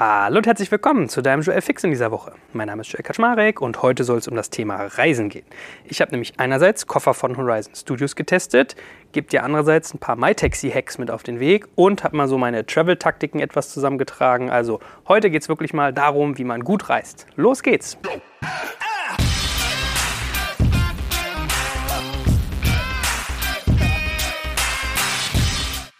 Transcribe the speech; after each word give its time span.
Hallo 0.00 0.36
und 0.36 0.46
herzlich 0.46 0.70
willkommen 0.70 1.08
zu 1.08 1.22
deinem 1.22 1.42
Joel 1.42 1.60
Fix 1.60 1.82
in 1.82 1.90
dieser 1.90 2.12
Woche. 2.12 2.30
Mein 2.52 2.68
Name 2.68 2.82
ist 2.82 2.92
Joel 2.92 3.02
Kaczmarek 3.02 3.60
und 3.60 3.82
heute 3.82 4.04
soll 4.04 4.18
es 4.18 4.28
um 4.28 4.36
das 4.36 4.48
Thema 4.48 4.76
Reisen 4.76 5.28
gehen. 5.28 5.44
Ich 5.86 6.00
habe 6.00 6.12
nämlich 6.12 6.34
einerseits 6.38 6.86
Koffer 6.86 7.14
von 7.14 7.36
Horizon 7.36 7.74
Studios 7.74 8.14
getestet, 8.14 8.76
gebe 9.10 9.26
dir 9.26 9.42
andererseits 9.42 9.92
ein 9.92 9.98
paar 9.98 10.14
MyTaxi-Hacks 10.14 10.98
mit 10.98 11.10
auf 11.10 11.24
den 11.24 11.40
Weg 11.40 11.66
und 11.74 12.04
habe 12.04 12.16
mal 12.16 12.28
so 12.28 12.38
meine 12.38 12.64
Travel-Taktiken 12.64 13.40
etwas 13.40 13.70
zusammengetragen. 13.72 14.50
Also 14.50 14.78
heute 15.08 15.30
geht 15.30 15.42
es 15.42 15.48
wirklich 15.48 15.74
mal 15.74 15.92
darum, 15.92 16.38
wie 16.38 16.44
man 16.44 16.62
gut 16.62 16.88
reist. 16.88 17.26
Los 17.34 17.64
geht's! 17.64 17.98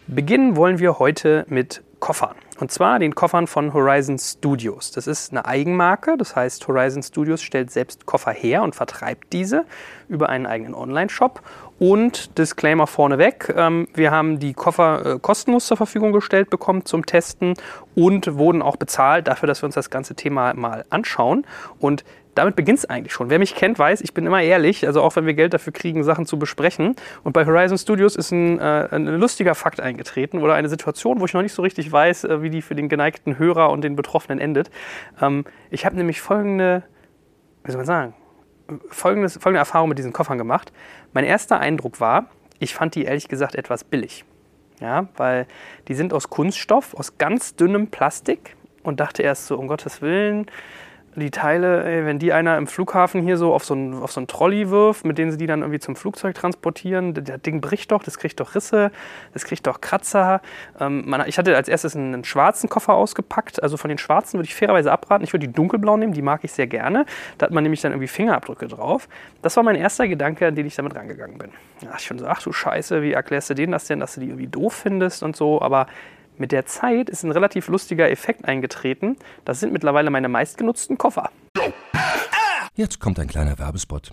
Beginnen 0.06 0.54
wollen 0.54 0.78
wir 0.78 1.00
heute 1.00 1.44
mit 1.48 1.82
Koffern. 1.98 2.36
Und 2.60 2.72
zwar 2.72 2.98
den 2.98 3.14
Koffern 3.14 3.46
von 3.46 3.72
Horizon 3.72 4.18
Studios. 4.18 4.90
Das 4.90 5.06
ist 5.06 5.30
eine 5.30 5.44
Eigenmarke, 5.44 6.16
das 6.16 6.34
heißt 6.34 6.66
Horizon 6.66 7.04
Studios 7.04 7.40
stellt 7.40 7.70
selbst 7.70 8.04
Koffer 8.04 8.32
her 8.32 8.62
und 8.62 8.74
vertreibt 8.74 9.32
diese 9.32 9.64
über 10.08 10.28
einen 10.28 10.46
eigenen 10.46 10.74
Online-Shop. 10.74 11.40
Und 11.78 12.36
Disclaimer 12.36 12.88
vorneweg, 12.88 13.54
ähm, 13.56 13.86
wir 13.94 14.10
haben 14.10 14.40
die 14.40 14.52
Koffer 14.52 15.06
äh, 15.06 15.18
kostenlos 15.20 15.66
zur 15.66 15.76
Verfügung 15.76 16.10
gestellt 16.10 16.50
bekommen 16.50 16.84
zum 16.84 17.06
Testen 17.06 17.54
und 17.94 18.34
wurden 18.36 18.62
auch 18.62 18.74
bezahlt 18.74 19.28
dafür, 19.28 19.46
dass 19.46 19.62
wir 19.62 19.66
uns 19.66 19.76
das 19.76 19.88
ganze 19.88 20.16
Thema 20.16 20.54
mal 20.54 20.84
anschauen. 20.90 21.46
Und 21.78 22.04
damit 22.38 22.56
beginnt 22.56 22.78
es 22.78 22.84
eigentlich 22.86 23.12
schon. 23.12 23.30
Wer 23.30 23.38
mich 23.38 23.54
kennt, 23.54 23.78
weiß, 23.78 24.00
ich 24.00 24.14
bin 24.14 24.24
immer 24.26 24.40
ehrlich, 24.40 24.86
also 24.86 25.02
auch 25.02 25.16
wenn 25.16 25.26
wir 25.26 25.34
Geld 25.34 25.52
dafür 25.54 25.72
kriegen, 25.72 26.04
Sachen 26.04 26.24
zu 26.24 26.38
besprechen. 26.38 26.94
Und 27.24 27.32
bei 27.32 27.44
Horizon 27.44 27.76
Studios 27.76 28.16
ist 28.16 28.30
ein, 28.30 28.58
äh, 28.58 28.88
ein 28.90 29.06
lustiger 29.06 29.54
Fakt 29.54 29.80
eingetreten 29.80 30.38
oder 30.38 30.54
eine 30.54 30.68
Situation, 30.68 31.20
wo 31.20 31.24
ich 31.24 31.34
noch 31.34 31.42
nicht 31.42 31.52
so 31.52 31.62
richtig 31.62 31.90
weiß, 31.90 32.24
äh, 32.24 32.42
wie 32.42 32.50
die 32.50 32.62
für 32.62 32.74
den 32.74 32.88
geneigten 32.88 33.38
Hörer 33.38 33.70
und 33.70 33.82
den 33.82 33.96
Betroffenen 33.96 34.38
endet. 34.38 34.70
Ähm, 35.20 35.44
ich 35.70 35.84
habe 35.84 35.96
nämlich 35.96 36.20
folgende, 36.20 36.84
wie 37.64 37.72
soll 37.72 37.78
man 37.78 37.86
sagen, 37.86 38.14
folgendes, 38.88 39.34
folgende 39.34 39.58
Erfahrung 39.58 39.88
mit 39.88 39.98
diesen 39.98 40.12
Koffern 40.12 40.38
gemacht. 40.38 40.72
Mein 41.12 41.24
erster 41.24 41.58
Eindruck 41.58 42.00
war, 42.00 42.26
ich 42.60 42.74
fand 42.74 42.94
die 42.94 43.04
ehrlich 43.04 43.28
gesagt 43.28 43.54
etwas 43.56 43.84
billig. 43.84 44.24
Ja, 44.80 45.08
weil 45.16 45.48
die 45.88 45.94
sind 45.94 46.14
aus 46.14 46.30
Kunststoff, 46.30 46.94
aus 46.94 47.18
ganz 47.18 47.56
dünnem 47.56 47.88
Plastik 47.88 48.54
und 48.84 49.00
dachte 49.00 49.22
erst 49.22 49.48
so, 49.48 49.58
um 49.58 49.66
Gottes 49.66 50.02
Willen, 50.02 50.46
die 51.16 51.30
Teile, 51.30 51.84
ey, 51.84 52.04
wenn 52.04 52.18
die 52.18 52.32
einer 52.32 52.56
im 52.56 52.66
Flughafen 52.66 53.22
hier 53.22 53.36
so 53.36 53.54
auf 53.54 53.64
so 53.64 53.74
einen, 53.74 53.94
auf 53.94 54.12
so 54.12 54.20
einen 54.20 54.26
Trolley 54.26 54.70
wirft, 54.70 55.04
mit 55.04 55.18
denen 55.18 55.30
sie 55.30 55.38
die 55.38 55.46
dann 55.46 55.60
irgendwie 55.60 55.80
zum 55.80 55.96
Flugzeug 55.96 56.34
transportieren, 56.34 57.14
das 57.14 57.40
Ding 57.42 57.60
bricht 57.60 57.90
doch, 57.92 58.02
das 58.02 58.18
kriegt 58.18 58.38
doch 58.40 58.54
Risse, 58.54 58.90
das 59.32 59.44
kriegt 59.44 59.66
doch 59.66 59.80
Kratzer. 59.80 60.40
Ähm, 60.78 61.04
man, 61.06 61.26
ich 61.26 61.38
hatte 61.38 61.56
als 61.56 61.68
erstes 61.68 61.96
einen, 61.96 62.14
einen, 62.14 62.24
schwarzen 62.24 62.68
Koffer 62.68 62.94
ausgepackt, 62.94 63.62
also 63.62 63.76
von 63.76 63.88
den 63.88 63.98
schwarzen 63.98 64.38
würde 64.38 64.46
ich 64.46 64.54
fairerweise 64.54 64.92
abraten. 64.92 65.24
Ich 65.24 65.32
würde 65.32 65.46
die 65.46 65.52
dunkelblau 65.52 65.96
nehmen, 65.96 66.12
die 66.12 66.22
mag 66.22 66.44
ich 66.44 66.52
sehr 66.52 66.66
gerne. 66.66 67.04
Da 67.38 67.46
hat 67.46 67.52
man 67.52 67.62
nämlich 67.62 67.80
dann 67.80 67.92
irgendwie 67.92 68.08
Fingerabdrücke 68.08 68.68
drauf. 68.68 69.08
Das 69.42 69.56
war 69.56 69.62
mein 69.62 69.76
erster 69.76 70.08
Gedanke, 70.08 70.46
an 70.46 70.54
den 70.54 70.66
ich 70.66 70.76
damit 70.76 70.94
rangegangen 70.94 71.38
bin. 71.38 71.50
Da 71.80 71.86
dachte 71.86 72.00
ich 72.00 72.06
schon 72.06 72.18
so, 72.18 72.26
ach 72.26 72.42
du 72.42 72.52
Scheiße, 72.52 73.02
wie 73.02 73.12
erklärst 73.12 73.50
du 73.50 73.54
denen 73.54 73.72
das 73.72 73.86
denn, 73.86 74.00
dass 74.00 74.14
du 74.14 74.20
die 74.20 74.26
irgendwie 74.26 74.48
doof 74.48 74.74
findest 74.74 75.22
und 75.22 75.36
so, 75.36 75.62
aber 75.62 75.86
mit 76.40 76.52
der 76.52 76.66
Zeit 76.66 77.08
ist 77.08 77.24
ein 77.24 77.32
relativ 77.32 77.68
lustiger 77.68 78.10
Effekt 78.10 78.44
eingetreten. 78.44 79.16
Das 79.44 79.60
sind 79.60 79.72
mittlerweile 79.72 80.10
meine 80.10 80.28
meistgenutzten 80.28 80.98
Koffer. 80.98 81.30
Jetzt 82.74 83.00
kommt 83.00 83.18
ein 83.18 83.28
kleiner 83.28 83.58
Werbespot. 83.58 84.12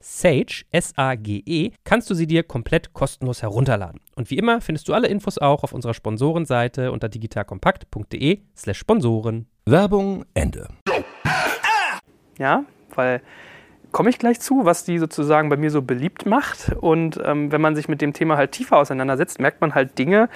Sage, 0.00 0.64
S-A-G-E, 0.70 1.72
kannst 1.84 2.08
du 2.10 2.14
sie 2.14 2.26
dir 2.26 2.42
komplett 2.42 2.92
kostenlos 2.92 3.42
herunterladen. 3.42 4.00
Und 4.16 4.30
wie 4.30 4.38
immer 4.38 4.60
findest 4.60 4.88
du 4.88 4.94
alle 4.94 5.08
Infos 5.08 5.38
auch 5.38 5.64
auf 5.64 5.72
unserer 5.72 5.94
Sponsorenseite 5.94 6.92
unter 6.92 7.08
digitalkompakt.de 7.08 8.40
slash 8.56 8.78
Sponsoren. 8.78 9.46
Werbung 9.66 10.24
Ende. 10.34 10.68
Ja, 12.38 12.64
weil 12.94 13.20
komme 13.92 14.10
ich 14.10 14.18
gleich 14.18 14.40
zu, 14.40 14.64
was 14.64 14.84
die 14.84 14.98
sozusagen 14.98 15.48
bei 15.48 15.56
mir 15.56 15.70
so 15.70 15.82
beliebt 15.82 16.26
macht. 16.26 16.72
Und 16.80 17.20
ähm, 17.24 17.50
wenn 17.52 17.60
man 17.60 17.74
sich 17.74 17.88
mit 17.88 18.00
dem 18.00 18.12
Thema 18.12 18.36
halt 18.36 18.52
tiefer 18.52 18.76
auseinandersetzt, 18.76 19.40
merkt 19.40 19.60
man 19.60 19.74
halt 19.74 19.98
Dinge, 19.98 20.28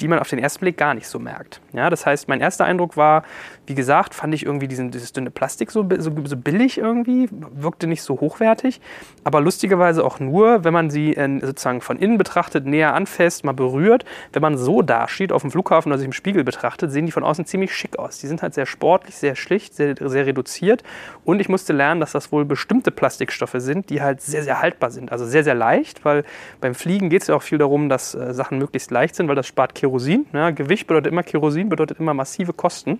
die 0.00 0.08
man 0.08 0.18
auf 0.18 0.28
den 0.28 0.38
ersten 0.38 0.60
Blick 0.60 0.76
gar 0.76 0.94
nicht 0.94 1.06
so 1.06 1.18
merkt. 1.18 1.60
Ja, 1.72 1.90
das 1.90 2.06
heißt, 2.06 2.28
mein 2.28 2.40
erster 2.40 2.64
Eindruck 2.64 2.96
war, 2.96 3.22
wie 3.66 3.74
gesagt, 3.74 4.14
fand 4.14 4.34
ich 4.34 4.44
irgendwie 4.44 4.68
diesen, 4.68 4.90
dieses 4.90 5.12
dünne 5.12 5.30
Plastik 5.30 5.70
so, 5.70 5.86
so, 5.98 6.10
so, 6.24 6.36
billig 6.36 6.78
irgendwie, 6.78 7.28
wirkte 7.30 7.86
nicht 7.86 8.02
so 8.02 8.20
hochwertig, 8.20 8.80
aber 9.24 9.40
lustigerweise 9.40 10.04
auch 10.04 10.18
nur, 10.18 10.64
wenn 10.64 10.72
man 10.72 10.90
sie 10.90 11.12
in, 11.12 11.40
sozusagen 11.40 11.80
von 11.80 11.98
innen 11.98 12.18
betrachtet, 12.18 12.66
näher 12.66 12.94
anfasst, 12.94 13.44
mal 13.44 13.52
berührt. 13.52 14.04
Wenn 14.32 14.42
man 14.42 14.56
so 14.56 14.82
dasteht 14.82 15.30
auf 15.30 15.42
dem 15.42 15.50
Flughafen 15.50 15.92
oder 15.92 15.98
sich 15.98 16.06
im 16.06 16.12
Spiegel 16.12 16.42
betrachtet, 16.42 16.90
sehen 16.90 17.06
die 17.06 17.12
von 17.12 17.22
außen 17.22 17.46
ziemlich 17.46 17.74
schick 17.74 17.98
aus. 17.98 18.18
Die 18.18 18.26
sind 18.26 18.42
halt 18.42 18.54
sehr 18.54 18.66
sportlich, 18.66 19.14
sehr 19.14 19.36
schlicht, 19.36 19.74
sehr, 19.74 19.94
sehr 19.98 20.26
reduziert 20.26 20.82
und 21.24 21.40
ich 21.40 21.48
musste 21.48 21.72
lernen, 21.72 22.00
dass 22.00 22.12
das 22.12 22.32
wohl 22.32 22.44
bestimmte 22.44 22.90
Plastikstoffe 22.90 23.56
sind, 23.56 23.90
die 23.90 24.02
halt 24.02 24.20
sehr, 24.20 24.42
sehr 24.42 24.60
haltbar 24.60 24.90
sind. 24.90 25.12
Also 25.12 25.24
sehr, 25.24 25.44
sehr 25.44 25.54
leicht, 25.54 26.04
weil 26.04 26.24
beim 26.60 26.74
Fliegen 26.74 27.08
geht 27.10 27.22
es 27.22 27.28
ja 27.28 27.36
auch 27.36 27.42
viel 27.42 27.58
darum, 27.58 27.88
dass 27.88 28.14
äh, 28.14 28.34
Sachen 28.34 28.58
möglichst 28.58 28.90
leicht 28.90 29.14
sind, 29.14 29.28
weil 29.28 29.36
das 29.36 29.46
spart 29.46 29.74
Kerosin. 29.92 30.26
Ja, 30.32 30.50
Gewicht 30.50 30.86
bedeutet 30.86 31.12
immer 31.12 31.22
Kerosin, 31.22 31.68
bedeutet 31.68 32.00
immer 32.00 32.14
massive 32.14 32.54
Kosten. 32.54 32.98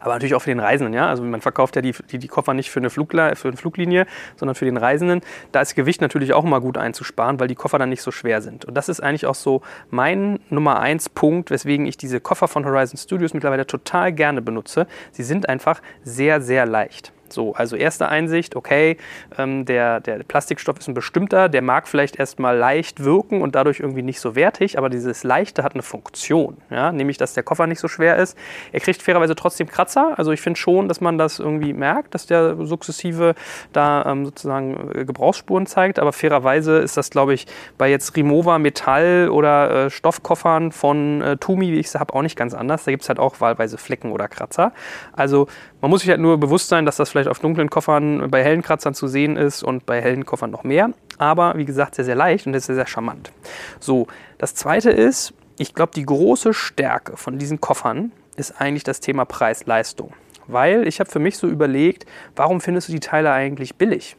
Aber 0.00 0.12
natürlich 0.14 0.34
auch 0.34 0.42
für 0.42 0.50
den 0.50 0.60
Reisenden. 0.60 0.92
Ja? 0.92 1.08
Also 1.08 1.22
man 1.22 1.40
verkauft 1.40 1.76
ja 1.76 1.82
die, 1.82 1.94
die, 2.10 2.18
die 2.18 2.28
Koffer 2.28 2.52
nicht 2.52 2.70
für 2.70 2.80
eine, 2.80 2.90
für 2.90 3.48
eine 3.48 3.56
Fluglinie, 3.56 4.06
sondern 4.36 4.54
für 4.54 4.64
den 4.64 4.76
Reisenden. 4.76 5.20
Da 5.52 5.60
ist 5.60 5.74
Gewicht 5.74 6.00
natürlich 6.00 6.32
auch 6.32 6.44
immer 6.44 6.60
gut 6.60 6.78
einzusparen, 6.78 7.38
weil 7.38 7.48
die 7.48 7.54
Koffer 7.54 7.78
dann 7.78 7.90
nicht 7.90 8.02
so 8.02 8.10
schwer 8.10 8.42
sind. 8.42 8.64
Und 8.64 8.74
das 8.74 8.88
ist 8.88 9.00
eigentlich 9.00 9.26
auch 9.26 9.34
so 9.34 9.62
mein 9.90 10.40
Nummer 10.50 10.80
eins 10.80 11.08
Punkt, 11.08 11.50
weswegen 11.50 11.86
ich 11.86 11.96
diese 11.96 12.20
Koffer 12.20 12.48
von 12.48 12.64
Horizon 12.64 12.98
Studios 12.98 13.34
mittlerweile 13.34 13.66
total 13.66 14.12
gerne 14.12 14.42
benutze. 14.42 14.86
Sie 15.12 15.22
sind 15.22 15.48
einfach 15.48 15.80
sehr, 16.02 16.40
sehr 16.40 16.66
leicht. 16.66 17.13
So, 17.28 17.54
also 17.54 17.76
erste 17.76 18.08
Einsicht, 18.08 18.54
okay, 18.56 18.96
ähm, 19.38 19.64
der, 19.64 20.00
der 20.00 20.22
Plastikstoff 20.24 20.78
ist 20.78 20.88
ein 20.88 20.94
bestimmter, 20.94 21.48
der 21.48 21.62
mag 21.62 21.88
vielleicht 21.88 22.16
erstmal 22.16 22.56
leicht 22.56 23.02
wirken 23.02 23.42
und 23.42 23.54
dadurch 23.54 23.80
irgendwie 23.80 24.02
nicht 24.02 24.20
so 24.20 24.36
wertig, 24.36 24.78
aber 24.78 24.90
dieses 24.90 25.24
Leichte 25.24 25.62
hat 25.62 25.74
eine 25.74 25.82
Funktion, 25.82 26.58
ja? 26.70 26.92
nämlich, 26.92 27.16
dass 27.18 27.34
der 27.34 27.42
Koffer 27.42 27.66
nicht 27.66 27.80
so 27.80 27.88
schwer 27.88 28.16
ist. 28.16 28.36
Er 28.72 28.80
kriegt 28.80 29.02
fairerweise 29.02 29.34
trotzdem 29.34 29.68
Kratzer, 29.68 30.18
also 30.18 30.32
ich 30.32 30.40
finde 30.40 30.58
schon, 30.58 30.88
dass 30.88 31.00
man 31.00 31.18
das 31.18 31.38
irgendwie 31.38 31.72
merkt, 31.72 32.14
dass 32.14 32.26
der 32.26 32.56
sukzessive 32.66 33.34
da 33.72 34.04
ähm, 34.06 34.24
sozusagen 34.24 34.90
äh, 34.94 35.04
Gebrauchsspuren 35.04 35.66
zeigt, 35.66 35.98
aber 35.98 36.12
fairerweise 36.12 36.78
ist 36.78 36.96
das, 36.96 37.10
glaube 37.10 37.34
ich, 37.34 37.46
bei 37.78 37.90
jetzt 37.90 38.16
Rimowa 38.16 38.58
Metall 38.58 39.28
oder 39.30 39.86
äh, 39.86 39.90
Stoffkoffern 39.90 40.72
von 40.72 41.22
äh, 41.22 41.36
Tumi, 41.36 41.72
wie 41.72 41.78
ich 41.78 41.90
sie 41.90 41.98
habe, 41.98 42.14
auch 42.14 42.22
nicht 42.22 42.36
ganz 42.36 42.54
anders. 42.54 42.84
Da 42.84 42.90
gibt 42.90 43.02
es 43.02 43.08
halt 43.08 43.18
auch 43.18 43.40
wahlweise 43.40 43.78
Flecken 43.78 44.12
oder 44.12 44.28
Kratzer. 44.28 44.72
Also 45.12 45.48
man 45.80 45.90
muss 45.90 46.00
sich 46.00 46.10
halt 46.10 46.20
nur 46.20 46.38
bewusst 46.38 46.68
sein, 46.68 46.86
dass 46.86 46.96
das 46.96 47.13
vielleicht 47.14 47.28
auf 47.28 47.38
dunklen 47.38 47.70
Koffern 47.70 48.28
bei 48.28 48.42
hellen 48.42 48.62
Kratzern 48.62 48.92
zu 48.92 49.06
sehen 49.06 49.36
ist 49.36 49.62
und 49.62 49.86
bei 49.86 50.02
hellen 50.02 50.26
Koffern 50.26 50.50
noch 50.50 50.64
mehr. 50.64 50.90
Aber 51.16 51.56
wie 51.56 51.64
gesagt, 51.64 51.94
sehr, 51.94 52.04
sehr 52.04 52.16
leicht 52.16 52.44
und 52.44 52.58
sehr, 52.58 52.74
sehr 52.74 52.88
charmant. 52.88 53.30
So, 53.78 54.08
das 54.38 54.56
zweite 54.56 54.90
ist, 54.90 55.32
ich 55.56 55.74
glaube, 55.74 55.92
die 55.94 56.04
große 56.04 56.52
Stärke 56.52 57.16
von 57.16 57.38
diesen 57.38 57.60
Koffern 57.60 58.10
ist 58.34 58.60
eigentlich 58.60 58.82
das 58.82 58.98
Thema 58.98 59.24
Preis-Leistung. 59.24 60.12
Weil 60.48 60.88
ich 60.88 60.98
habe 60.98 61.08
für 61.08 61.20
mich 61.20 61.38
so 61.38 61.46
überlegt, 61.46 62.04
warum 62.34 62.60
findest 62.60 62.88
du 62.88 62.92
die 62.92 63.00
Teile 63.00 63.30
eigentlich 63.30 63.76
billig? 63.76 64.16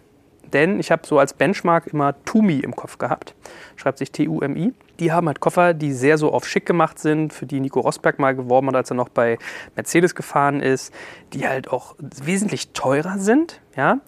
Denn 0.54 0.80
ich 0.80 0.92
habe 0.92 1.06
so 1.06 1.20
als 1.20 1.34
Benchmark 1.34 1.88
immer 1.88 2.16
Tumi 2.26 2.60
im 2.60 2.76
Kopf 2.76 2.98
gehabt. 2.98 3.36
Schreibt 3.76 3.98
sich 3.98 4.12
T-U-M-I. 4.12 4.74
Die 5.00 5.12
haben 5.12 5.28
halt 5.28 5.40
Koffer, 5.40 5.74
die 5.74 5.92
sehr 5.92 6.18
so 6.18 6.32
auf 6.32 6.48
schick 6.48 6.66
gemacht 6.66 7.00
sind, 7.00 7.34
für 7.34 7.46
die 7.46 7.60
Nico 7.60 7.82
Rosberg 7.82 8.20
mal 8.20 8.36
geworben 8.36 8.68
hat, 8.68 8.76
als 8.76 8.92
er 8.92 8.96
noch 8.96 9.10
bei 9.10 9.38
Mercedes 9.76 10.16
gefahren 10.16 10.62
ist, 10.62 10.94
die 11.34 11.48
halt 11.48 11.70
auch 11.70 11.96
wesentlich 12.00 12.72
teurer 12.74 13.20
sind, 13.20 13.62
ja. 13.76 14.00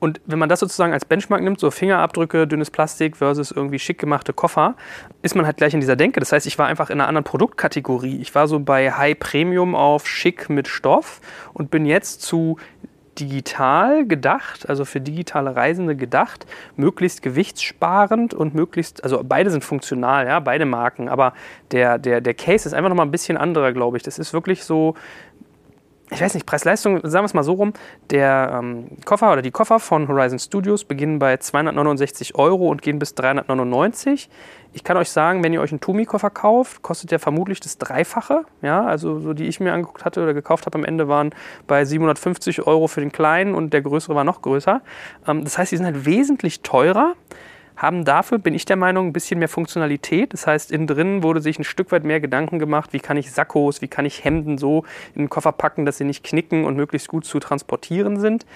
Und 0.00 0.20
wenn 0.26 0.38
man 0.38 0.48
das 0.48 0.60
sozusagen 0.60 0.92
als 0.92 1.04
Benchmark 1.04 1.42
nimmt, 1.42 1.58
so 1.58 1.70
Fingerabdrücke, 1.70 2.46
dünnes 2.46 2.70
Plastik 2.70 3.16
versus 3.16 3.50
irgendwie 3.50 3.78
schick 3.78 3.98
gemachte 3.98 4.32
Koffer, 4.32 4.76
ist 5.22 5.34
man 5.34 5.44
halt 5.44 5.56
gleich 5.56 5.74
in 5.74 5.80
dieser 5.80 5.96
Denke. 5.96 6.20
Das 6.20 6.30
heißt, 6.30 6.46
ich 6.46 6.58
war 6.58 6.66
einfach 6.66 6.90
in 6.90 7.00
einer 7.00 7.08
anderen 7.08 7.24
Produktkategorie. 7.24 8.20
Ich 8.20 8.34
war 8.34 8.46
so 8.46 8.60
bei 8.60 8.92
High 8.92 9.18
Premium 9.18 9.74
auf 9.74 10.06
schick 10.06 10.48
mit 10.50 10.68
Stoff 10.68 11.20
und 11.52 11.70
bin 11.70 11.84
jetzt 11.84 12.22
zu 12.22 12.58
digital 13.20 14.06
gedacht, 14.06 14.68
also 14.68 14.84
für 14.84 15.00
digitale 15.00 15.56
Reisende 15.56 15.96
gedacht, 15.96 16.46
möglichst 16.76 17.22
gewichtssparend 17.22 18.34
und 18.34 18.54
möglichst, 18.54 19.02
also 19.04 19.22
beide 19.24 19.50
sind 19.50 19.64
funktional, 19.64 20.26
ja, 20.26 20.40
beide 20.40 20.66
Marken, 20.66 21.08
aber 21.08 21.32
der, 21.70 21.98
der, 21.98 22.20
der 22.20 22.34
Case 22.34 22.68
ist 22.68 22.74
einfach 22.74 22.88
nochmal 22.88 23.06
ein 23.06 23.10
bisschen 23.10 23.36
anderer, 23.36 23.72
glaube 23.72 23.96
ich. 23.96 24.02
Das 24.02 24.18
ist 24.18 24.32
wirklich 24.32 24.64
so, 24.64 24.94
ich 26.10 26.20
weiß 26.20 26.34
nicht, 26.34 26.46
Preis-Leistung, 26.46 27.00
sagen 27.04 27.22
wir 27.22 27.26
es 27.26 27.34
mal 27.34 27.42
so 27.42 27.52
rum, 27.52 27.72
der 28.10 28.58
ähm, 28.58 28.86
Koffer 29.04 29.32
oder 29.32 29.42
die 29.42 29.50
Koffer 29.50 29.78
von 29.78 30.08
Horizon 30.08 30.38
Studios 30.38 30.84
beginnen 30.84 31.18
bei 31.18 31.36
269 31.36 32.34
Euro 32.34 32.68
und 32.68 32.80
gehen 32.80 32.98
bis 32.98 33.14
399. 33.14 34.30
Ich 34.72 34.84
kann 34.84 34.96
euch 34.96 35.10
sagen, 35.10 35.42
wenn 35.42 35.52
ihr 35.52 35.60
euch 35.60 35.70
einen 35.70 35.80
Tumi-Koffer 35.80 36.30
kauft, 36.30 36.82
kostet 36.82 37.10
der 37.10 37.18
vermutlich 37.18 37.60
das 37.60 37.78
Dreifache. 37.78 38.42
Ja, 38.62 38.84
also 38.84 39.18
so 39.20 39.34
die 39.34 39.48
ich 39.48 39.60
mir 39.60 39.72
angeguckt 39.72 40.04
hatte 40.04 40.22
oder 40.22 40.34
gekauft 40.34 40.66
habe 40.66 40.78
am 40.78 40.84
Ende 40.84 41.08
waren 41.08 41.34
bei 41.66 41.84
750 41.84 42.66
Euro 42.66 42.86
für 42.86 43.00
den 43.00 43.12
kleinen 43.12 43.54
und 43.54 43.72
der 43.72 43.82
größere 43.82 44.14
war 44.14 44.24
noch 44.24 44.42
größer. 44.42 44.80
Ähm, 45.26 45.44
das 45.44 45.58
heißt, 45.58 45.72
die 45.72 45.76
sind 45.76 45.86
halt 45.86 46.06
wesentlich 46.06 46.62
teurer 46.62 47.14
haben 47.78 48.04
dafür, 48.04 48.38
bin 48.38 48.54
ich 48.54 48.64
der 48.64 48.76
Meinung, 48.76 49.06
ein 49.06 49.12
bisschen 49.12 49.38
mehr 49.38 49.48
Funktionalität. 49.48 50.32
Das 50.32 50.46
heißt, 50.46 50.72
innen 50.72 50.88
drin 50.88 51.22
wurde 51.22 51.40
sich 51.40 51.58
ein 51.58 51.64
Stück 51.64 51.92
weit 51.92 52.04
mehr 52.04 52.20
Gedanken 52.20 52.58
gemacht, 52.58 52.92
wie 52.92 52.98
kann 52.98 53.16
ich 53.16 53.30
Sakkos, 53.30 53.80
wie 53.80 53.88
kann 53.88 54.04
ich 54.04 54.24
Hemden 54.24 54.58
so 54.58 54.84
in 55.14 55.22
den 55.22 55.30
Koffer 55.30 55.52
packen, 55.52 55.86
dass 55.86 55.98
sie 55.98 56.04
nicht 56.04 56.24
knicken 56.24 56.64
und 56.64 56.76
möglichst 56.76 57.08
gut 57.08 57.24
zu 57.24 57.38
transportieren 57.38 58.18
sind. 58.18 58.46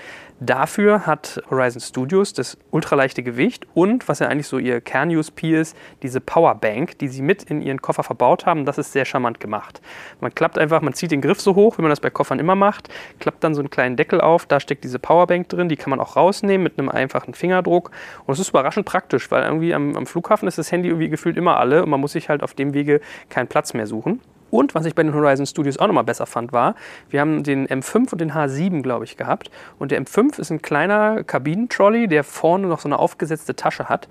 Dafür 0.40 1.06
hat 1.06 1.40
Horizon 1.50 1.80
Studios 1.80 2.32
das 2.32 2.58
ultraleichte 2.70 3.22
Gewicht 3.22 3.66
und, 3.74 4.08
was 4.08 4.18
ja 4.18 4.28
eigentlich 4.28 4.48
so 4.48 4.58
ihr 4.58 4.80
Kern-USP 4.80 5.60
ist, 5.60 5.76
diese 6.02 6.20
Powerbank, 6.20 6.98
die 6.98 7.08
sie 7.08 7.22
mit 7.22 7.44
in 7.44 7.62
ihren 7.62 7.80
Koffer 7.80 8.02
verbaut 8.02 8.44
haben. 8.44 8.64
Das 8.64 8.76
ist 8.76 8.92
sehr 8.92 9.04
charmant 9.04 9.38
gemacht. 9.38 9.80
Man 10.20 10.34
klappt 10.34 10.58
einfach, 10.58 10.80
man 10.80 10.94
zieht 10.94 11.12
den 11.12 11.20
Griff 11.20 11.40
so 11.40 11.54
hoch, 11.54 11.78
wie 11.78 11.82
man 11.82 11.90
das 11.90 12.00
bei 12.00 12.10
Koffern 12.10 12.40
immer 12.40 12.56
macht, 12.56 12.88
klappt 13.20 13.44
dann 13.44 13.54
so 13.54 13.60
einen 13.60 13.70
kleinen 13.70 13.96
Deckel 13.96 14.20
auf, 14.20 14.46
da 14.46 14.58
steckt 14.58 14.82
diese 14.82 14.98
Powerbank 14.98 15.48
drin, 15.48 15.68
die 15.68 15.76
kann 15.76 15.90
man 15.90 16.00
auch 16.00 16.16
rausnehmen 16.16 16.64
mit 16.64 16.78
einem 16.78 16.88
einfachen 16.88 17.34
Fingerdruck. 17.34 17.90
Und 18.26 18.34
es 18.34 18.40
ist 18.40 18.48
überraschend 18.48 18.86
praktisch, 18.86 19.30
weil 19.30 19.44
irgendwie 19.44 19.74
am, 19.74 19.96
am 19.96 20.06
Flughafen 20.06 20.48
ist 20.48 20.58
das 20.58 20.72
Handy 20.72 20.88
irgendwie 20.88 21.08
gefühlt 21.08 21.36
immer 21.36 21.58
alle 21.58 21.84
und 21.84 21.90
man 21.90 22.00
muss 22.00 22.12
sich 22.12 22.28
halt 22.28 22.42
auf 22.42 22.54
dem 22.54 22.74
Wege 22.74 23.00
keinen 23.28 23.46
Platz 23.46 23.74
mehr 23.74 23.86
suchen. 23.86 24.20
Und 24.52 24.74
was 24.74 24.84
ich 24.84 24.94
bei 24.94 25.02
den 25.02 25.14
Horizon 25.14 25.46
Studios 25.46 25.78
auch 25.78 25.86
nochmal 25.86 26.04
besser 26.04 26.26
fand, 26.26 26.52
war, 26.52 26.74
wir 27.08 27.20
haben 27.22 27.42
den 27.42 27.66
M5 27.66 28.12
und 28.12 28.20
den 28.20 28.32
H7, 28.32 28.82
glaube 28.82 29.06
ich, 29.06 29.16
gehabt. 29.16 29.50
Und 29.78 29.92
der 29.92 30.04
M5 30.04 30.38
ist 30.38 30.50
ein 30.50 30.60
kleiner 30.60 31.24
Kabinentrolley, 31.24 32.06
der 32.06 32.22
vorne 32.22 32.66
noch 32.66 32.80
so 32.80 32.86
eine 32.86 32.98
aufgesetzte 32.98 33.56
Tasche 33.56 33.88
hat. 33.88 34.08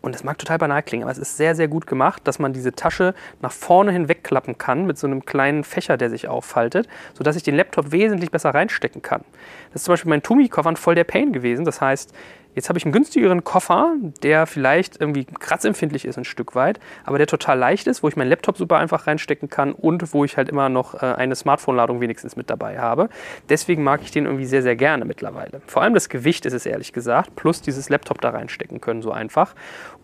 Und 0.00 0.14
das 0.14 0.24
mag 0.24 0.38
total 0.38 0.56
banal 0.56 0.82
klingen, 0.82 1.02
aber 1.02 1.12
es 1.12 1.18
ist 1.18 1.36
sehr, 1.36 1.54
sehr 1.54 1.68
gut 1.68 1.86
gemacht, 1.86 2.22
dass 2.24 2.38
man 2.38 2.54
diese 2.54 2.72
Tasche 2.72 3.14
nach 3.42 3.52
vorne 3.52 3.92
hin 3.92 4.08
wegklappen 4.08 4.56
kann 4.56 4.86
mit 4.86 4.96
so 4.96 5.06
einem 5.06 5.26
kleinen 5.26 5.64
Fächer, 5.64 5.98
der 5.98 6.08
sich 6.08 6.28
auffaltet, 6.28 6.88
sodass 7.12 7.36
ich 7.36 7.42
den 7.42 7.54
Laptop 7.54 7.92
wesentlich 7.92 8.30
besser 8.30 8.54
reinstecken 8.54 9.02
kann. 9.02 9.22
Das 9.72 9.82
ist 9.82 9.84
zum 9.84 9.92
Beispiel 9.92 10.08
mein 10.08 10.22
Tumi-Koffer 10.22 10.76
voll 10.76 10.94
der 10.94 11.04
Pain 11.04 11.34
gewesen. 11.34 11.66
Das 11.66 11.82
heißt, 11.82 12.14
Jetzt 12.58 12.68
habe 12.68 12.76
ich 12.76 12.84
einen 12.84 12.92
günstigeren 12.92 13.44
Koffer, 13.44 13.94
der 14.24 14.44
vielleicht 14.48 15.00
irgendwie 15.00 15.26
kratzempfindlich 15.26 16.04
ist 16.04 16.18
ein 16.18 16.24
Stück 16.24 16.56
weit, 16.56 16.80
aber 17.04 17.16
der 17.16 17.28
total 17.28 17.56
leicht 17.56 17.86
ist, 17.86 18.02
wo 18.02 18.08
ich 18.08 18.16
meinen 18.16 18.30
Laptop 18.30 18.58
super 18.58 18.78
einfach 18.78 19.06
reinstecken 19.06 19.48
kann 19.48 19.72
und 19.72 20.12
wo 20.12 20.24
ich 20.24 20.36
halt 20.36 20.48
immer 20.48 20.68
noch 20.68 21.00
äh, 21.00 21.06
eine 21.06 21.36
Smartphone-Ladung 21.36 22.00
wenigstens 22.00 22.34
mit 22.34 22.50
dabei 22.50 22.80
habe. 22.80 23.10
Deswegen 23.48 23.84
mag 23.84 24.02
ich 24.02 24.10
den 24.10 24.24
irgendwie 24.24 24.44
sehr, 24.44 24.62
sehr 24.62 24.74
gerne 24.74 25.04
mittlerweile. 25.04 25.62
Vor 25.68 25.82
allem 25.82 25.94
das 25.94 26.08
Gewicht 26.08 26.46
ist 26.46 26.52
es 26.52 26.66
ehrlich 26.66 26.92
gesagt, 26.92 27.36
plus 27.36 27.62
dieses 27.62 27.90
Laptop 27.90 28.20
da 28.20 28.30
reinstecken 28.30 28.80
können 28.80 29.02
so 29.02 29.12
einfach. 29.12 29.54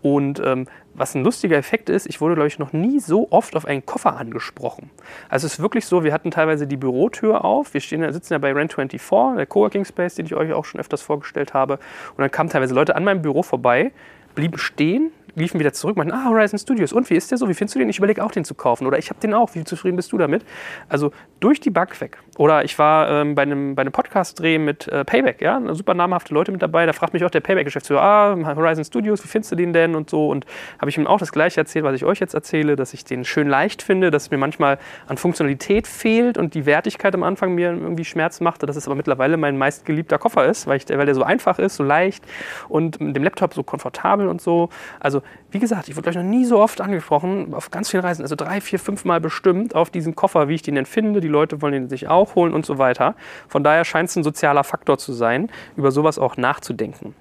Und 0.00 0.38
ähm, 0.38 0.68
was 0.94 1.14
ein 1.14 1.24
lustiger 1.24 1.56
Effekt 1.56 1.88
ist, 1.88 2.06
ich 2.06 2.20
wurde, 2.20 2.34
glaube 2.34 2.48
ich, 2.48 2.58
noch 2.58 2.72
nie 2.72 3.00
so 3.00 3.28
oft 3.30 3.56
auf 3.56 3.64
einen 3.64 3.84
Koffer 3.84 4.16
angesprochen. 4.16 4.90
Also 5.28 5.46
es 5.46 5.54
ist 5.54 5.60
wirklich 5.60 5.86
so, 5.86 6.04
wir 6.04 6.12
hatten 6.12 6.30
teilweise 6.30 6.66
die 6.66 6.76
Bürotür 6.76 7.44
auf. 7.44 7.74
Wir 7.74 7.80
stehen, 7.80 8.10
sitzen 8.12 8.32
ja 8.32 8.38
bei 8.38 8.52
Rent24, 8.52 9.36
der 9.36 9.46
Coworking 9.46 9.84
Space, 9.84 10.14
den 10.14 10.26
ich 10.26 10.34
euch 10.34 10.52
auch 10.52 10.64
schon 10.64 10.80
öfters 10.80 11.02
vorgestellt 11.02 11.54
habe. 11.54 11.74
Und 11.74 12.18
dann 12.18 12.30
kamen 12.30 12.48
teilweise 12.48 12.74
Leute 12.74 12.96
an 12.96 13.04
meinem 13.04 13.22
Büro 13.22 13.42
vorbei, 13.42 13.92
blieben 14.34 14.58
stehen, 14.58 15.12
liefen 15.34 15.58
wieder 15.60 15.72
zurück, 15.72 15.96
meinten, 15.96 16.12
ah, 16.12 16.26
Horizon 16.28 16.58
Studios, 16.58 16.92
und 16.92 17.10
wie 17.10 17.14
ist 17.14 17.30
der 17.30 17.38
so? 17.38 17.48
Wie 17.48 17.54
findest 17.54 17.74
du 17.74 17.78
den? 17.78 17.88
Ich 17.88 17.98
überlege 17.98 18.24
auch, 18.24 18.30
den 18.30 18.44
zu 18.44 18.54
kaufen. 18.54 18.86
Oder 18.86 18.98
ich 18.98 19.10
habe 19.10 19.20
den 19.20 19.34
auch, 19.34 19.54
wie 19.54 19.64
zufrieden 19.64 19.96
bist 19.96 20.12
du 20.12 20.18
damit? 20.18 20.44
Also 20.88 21.12
durch 21.40 21.60
die 21.60 21.70
Bank 21.70 22.00
weg. 22.00 22.18
Oder 22.38 22.64
ich 22.64 22.78
war 22.78 23.08
ähm, 23.10 23.34
bei 23.34 23.42
einem, 23.42 23.74
bei 23.74 23.82
einem 23.82 23.92
Podcast-Dreh 23.92 24.58
mit 24.58 24.88
äh, 24.88 25.04
Payback, 25.04 25.40
ja, 25.40 25.60
super 25.74 25.94
namhafte 25.94 26.34
Leute 26.34 26.52
mit 26.52 26.62
dabei. 26.62 26.86
Da 26.86 26.92
fragt 26.92 27.12
mich 27.12 27.24
auch 27.24 27.30
der 27.30 27.40
Payback-Geschäftsführer, 27.40 28.00
ah, 28.00 28.56
Horizon 28.56 28.84
Studios, 28.84 29.22
wie 29.24 29.28
findest 29.28 29.52
du 29.52 29.56
den 29.56 29.72
denn? 29.72 29.94
Und 29.94 30.10
so. 30.10 30.28
Und 30.28 30.46
habe 30.78 30.90
ich 30.90 30.98
ihm 30.98 31.06
auch 31.06 31.18
das 31.18 31.32
Gleiche 31.32 31.60
erzählt, 31.60 31.84
was 31.84 31.94
ich 31.94 32.04
euch 32.04 32.20
jetzt 32.20 32.34
erzähle, 32.34 32.76
dass 32.76 32.94
ich 32.94 33.04
den 33.04 33.24
schön 33.24 33.48
leicht 33.48 33.82
finde, 33.82 34.10
dass 34.10 34.24
es 34.24 34.30
mir 34.30 34.38
manchmal 34.38 34.78
an 35.06 35.16
Funktionalität 35.16 35.86
fehlt 35.86 36.38
und 36.38 36.54
die 36.54 36.66
Wertigkeit 36.66 37.14
am 37.14 37.22
Anfang 37.22 37.54
mir 37.54 37.70
irgendwie 37.70 38.04
Schmerz 38.04 38.40
machte, 38.40 38.66
dass 38.66 38.76
es 38.76 38.86
aber 38.86 38.94
mittlerweile 38.94 39.36
mein 39.36 39.58
meistgeliebter 39.58 40.18
Koffer 40.18 40.46
ist, 40.46 40.66
weil, 40.66 40.78
ich, 40.78 40.88
weil 40.88 41.06
der 41.06 41.14
so 41.14 41.22
einfach 41.22 41.58
ist, 41.58 41.76
so 41.76 41.84
leicht 41.84 42.24
und 42.68 43.00
mit 43.00 43.16
dem 43.16 43.22
Laptop 43.22 43.54
so 43.54 43.62
komfortabel 43.62 44.28
und 44.28 44.40
so. 44.40 44.68
Also, 45.00 45.22
wie 45.50 45.58
gesagt, 45.58 45.88
ich 45.88 45.96
wurde 45.96 46.10
gleich 46.10 46.16
noch 46.16 46.28
nie 46.28 46.44
so 46.44 46.58
oft 46.60 46.80
angesprochen, 46.80 47.54
auf 47.54 47.70
ganz 47.70 47.90
vielen 47.90 48.02
Reisen, 48.02 48.22
also 48.22 48.34
drei, 48.34 48.60
vier, 48.60 48.78
fünf 48.78 49.04
Mal 49.04 49.20
bestimmt 49.20 49.74
auf 49.74 49.90
diesen 49.90 50.14
Koffer, 50.14 50.48
wie 50.48 50.54
ich 50.54 50.62
den 50.62 50.74
denn 50.74 50.86
finde. 50.86 51.20
Die 51.20 51.28
Leute 51.28 51.62
wollen 51.62 51.72
den 51.72 51.88
sich 51.88 52.08
auch 52.08 52.34
holen 52.34 52.52
und 52.52 52.66
so 52.66 52.78
weiter. 52.78 53.14
Von 53.48 53.62
daher 53.62 53.84
scheint 53.84 54.08
es 54.08 54.16
ein 54.16 54.24
sozialer 54.24 54.64
Faktor 54.64 54.98
zu 54.98 55.12
sein, 55.12 55.50
über 55.76 55.92
sowas 55.92 56.18
auch 56.18 56.36
nachzudenken. 56.36 57.14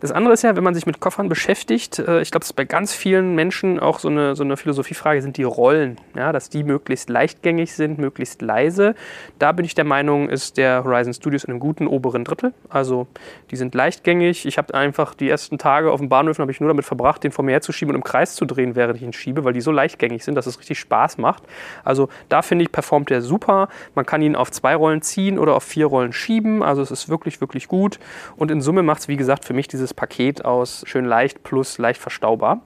Das 0.00 0.12
andere 0.12 0.34
ist 0.34 0.42
ja, 0.42 0.54
wenn 0.56 0.64
man 0.64 0.74
sich 0.74 0.86
mit 0.86 1.00
Koffern 1.00 1.28
beschäftigt, 1.28 1.98
äh, 1.98 2.20
ich 2.20 2.30
glaube, 2.30 2.40
das 2.40 2.50
ist 2.50 2.56
bei 2.56 2.64
ganz 2.64 2.94
vielen 2.94 3.34
Menschen 3.34 3.80
auch 3.80 3.98
so 3.98 4.08
eine, 4.08 4.36
so 4.36 4.44
eine 4.44 4.56
Philosophiefrage, 4.56 5.22
sind 5.22 5.36
die 5.36 5.42
Rollen, 5.42 5.96
ja, 6.14 6.32
dass 6.32 6.48
die 6.50 6.64
möglichst 6.64 7.08
leichtgängig 7.10 7.72
sind, 7.74 7.98
möglichst 7.98 8.42
leise. 8.42 8.94
Da 9.38 9.52
bin 9.52 9.64
ich 9.64 9.74
der 9.74 9.84
Meinung, 9.84 10.28
ist 10.28 10.56
der 10.56 10.84
Horizon 10.84 11.14
Studios 11.14 11.44
in 11.44 11.50
einem 11.50 11.60
guten 11.60 11.86
oberen 11.86 12.24
Drittel. 12.24 12.52
Also 12.68 13.06
die 13.50 13.56
sind 13.56 13.74
leichtgängig. 13.74 14.46
Ich 14.46 14.58
habe 14.58 14.74
einfach 14.74 15.14
die 15.14 15.28
ersten 15.28 15.58
Tage 15.58 15.90
auf 15.90 16.00
dem 16.00 16.08
Bahnhof 16.08 16.38
habe 16.38 16.52
ich 16.52 16.60
nur 16.60 16.68
damit 16.68 16.84
verbracht, 16.84 17.24
den 17.24 17.32
vor 17.32 17.44
mir 17.44 17.52
herzuschieben 17.52 17.94
und 17.94 17.96
im 17.96 18.04
Kreis 18.04 18.34
zu 18.34 18.44
drehen, 18.44 18.76
während 18.76 18.96
ich 18.96 19.02
ihn 19.02 19.12
schiebe, 19.12 19.44
weil 19.44 19.52
die 19.52 19.60
so 19.60 19.70
leichtgängig 19.70 20.24
sind, 20.24 20.34
dass 20.34 20.46
es 20.46 20.58
richtig 20.58 20.78
Spaß 20.78 21.18
macht. 21.18 21.42
Also 21.84 22.08
da 22.28 22.42
finde 22.42 22.64
ich, 22.64 22.72
performt 22.72 23.10
er 23.10 23.22
super. 23.22 23.68
Man 23.94 24.06
kann 24.06 24.22
ihn 24.22 24.36
auf 24.36 24.50
zwei 24.50 24.74
Rollen 24.74 25.02
ziehen 25.02 25.38
oder 25.38 25.54
auf 25.54 25.64
vier 25.64 25.86
Rollen 25.86 26.12
schieben. 26.12 26.62
Also 26.62 26.82
es 26.82 26.90
ist 26.90 27.08
wirklich, 27.08 27.40
wirklich 27.40 27.68
gut. 27.68 27.98
Und 28.36 28.50
in 28.50 28.60
Summe 28.60 28.82
macht 28.82 29.00
es, 29.00 29.08
wie 29.08 29.16
gesagt, 29.16 29.44
für 29.44 29.54
mich 29.54 29.68
dieses 29.68 29.87
Paket 29.94 30.44
aus 30.44 30.84
schön 30.86 31.04
leicht 31.04 31.42
plus 31.42 31.78
leicht 31.78 32.00
verstaubar. 32.00 32.62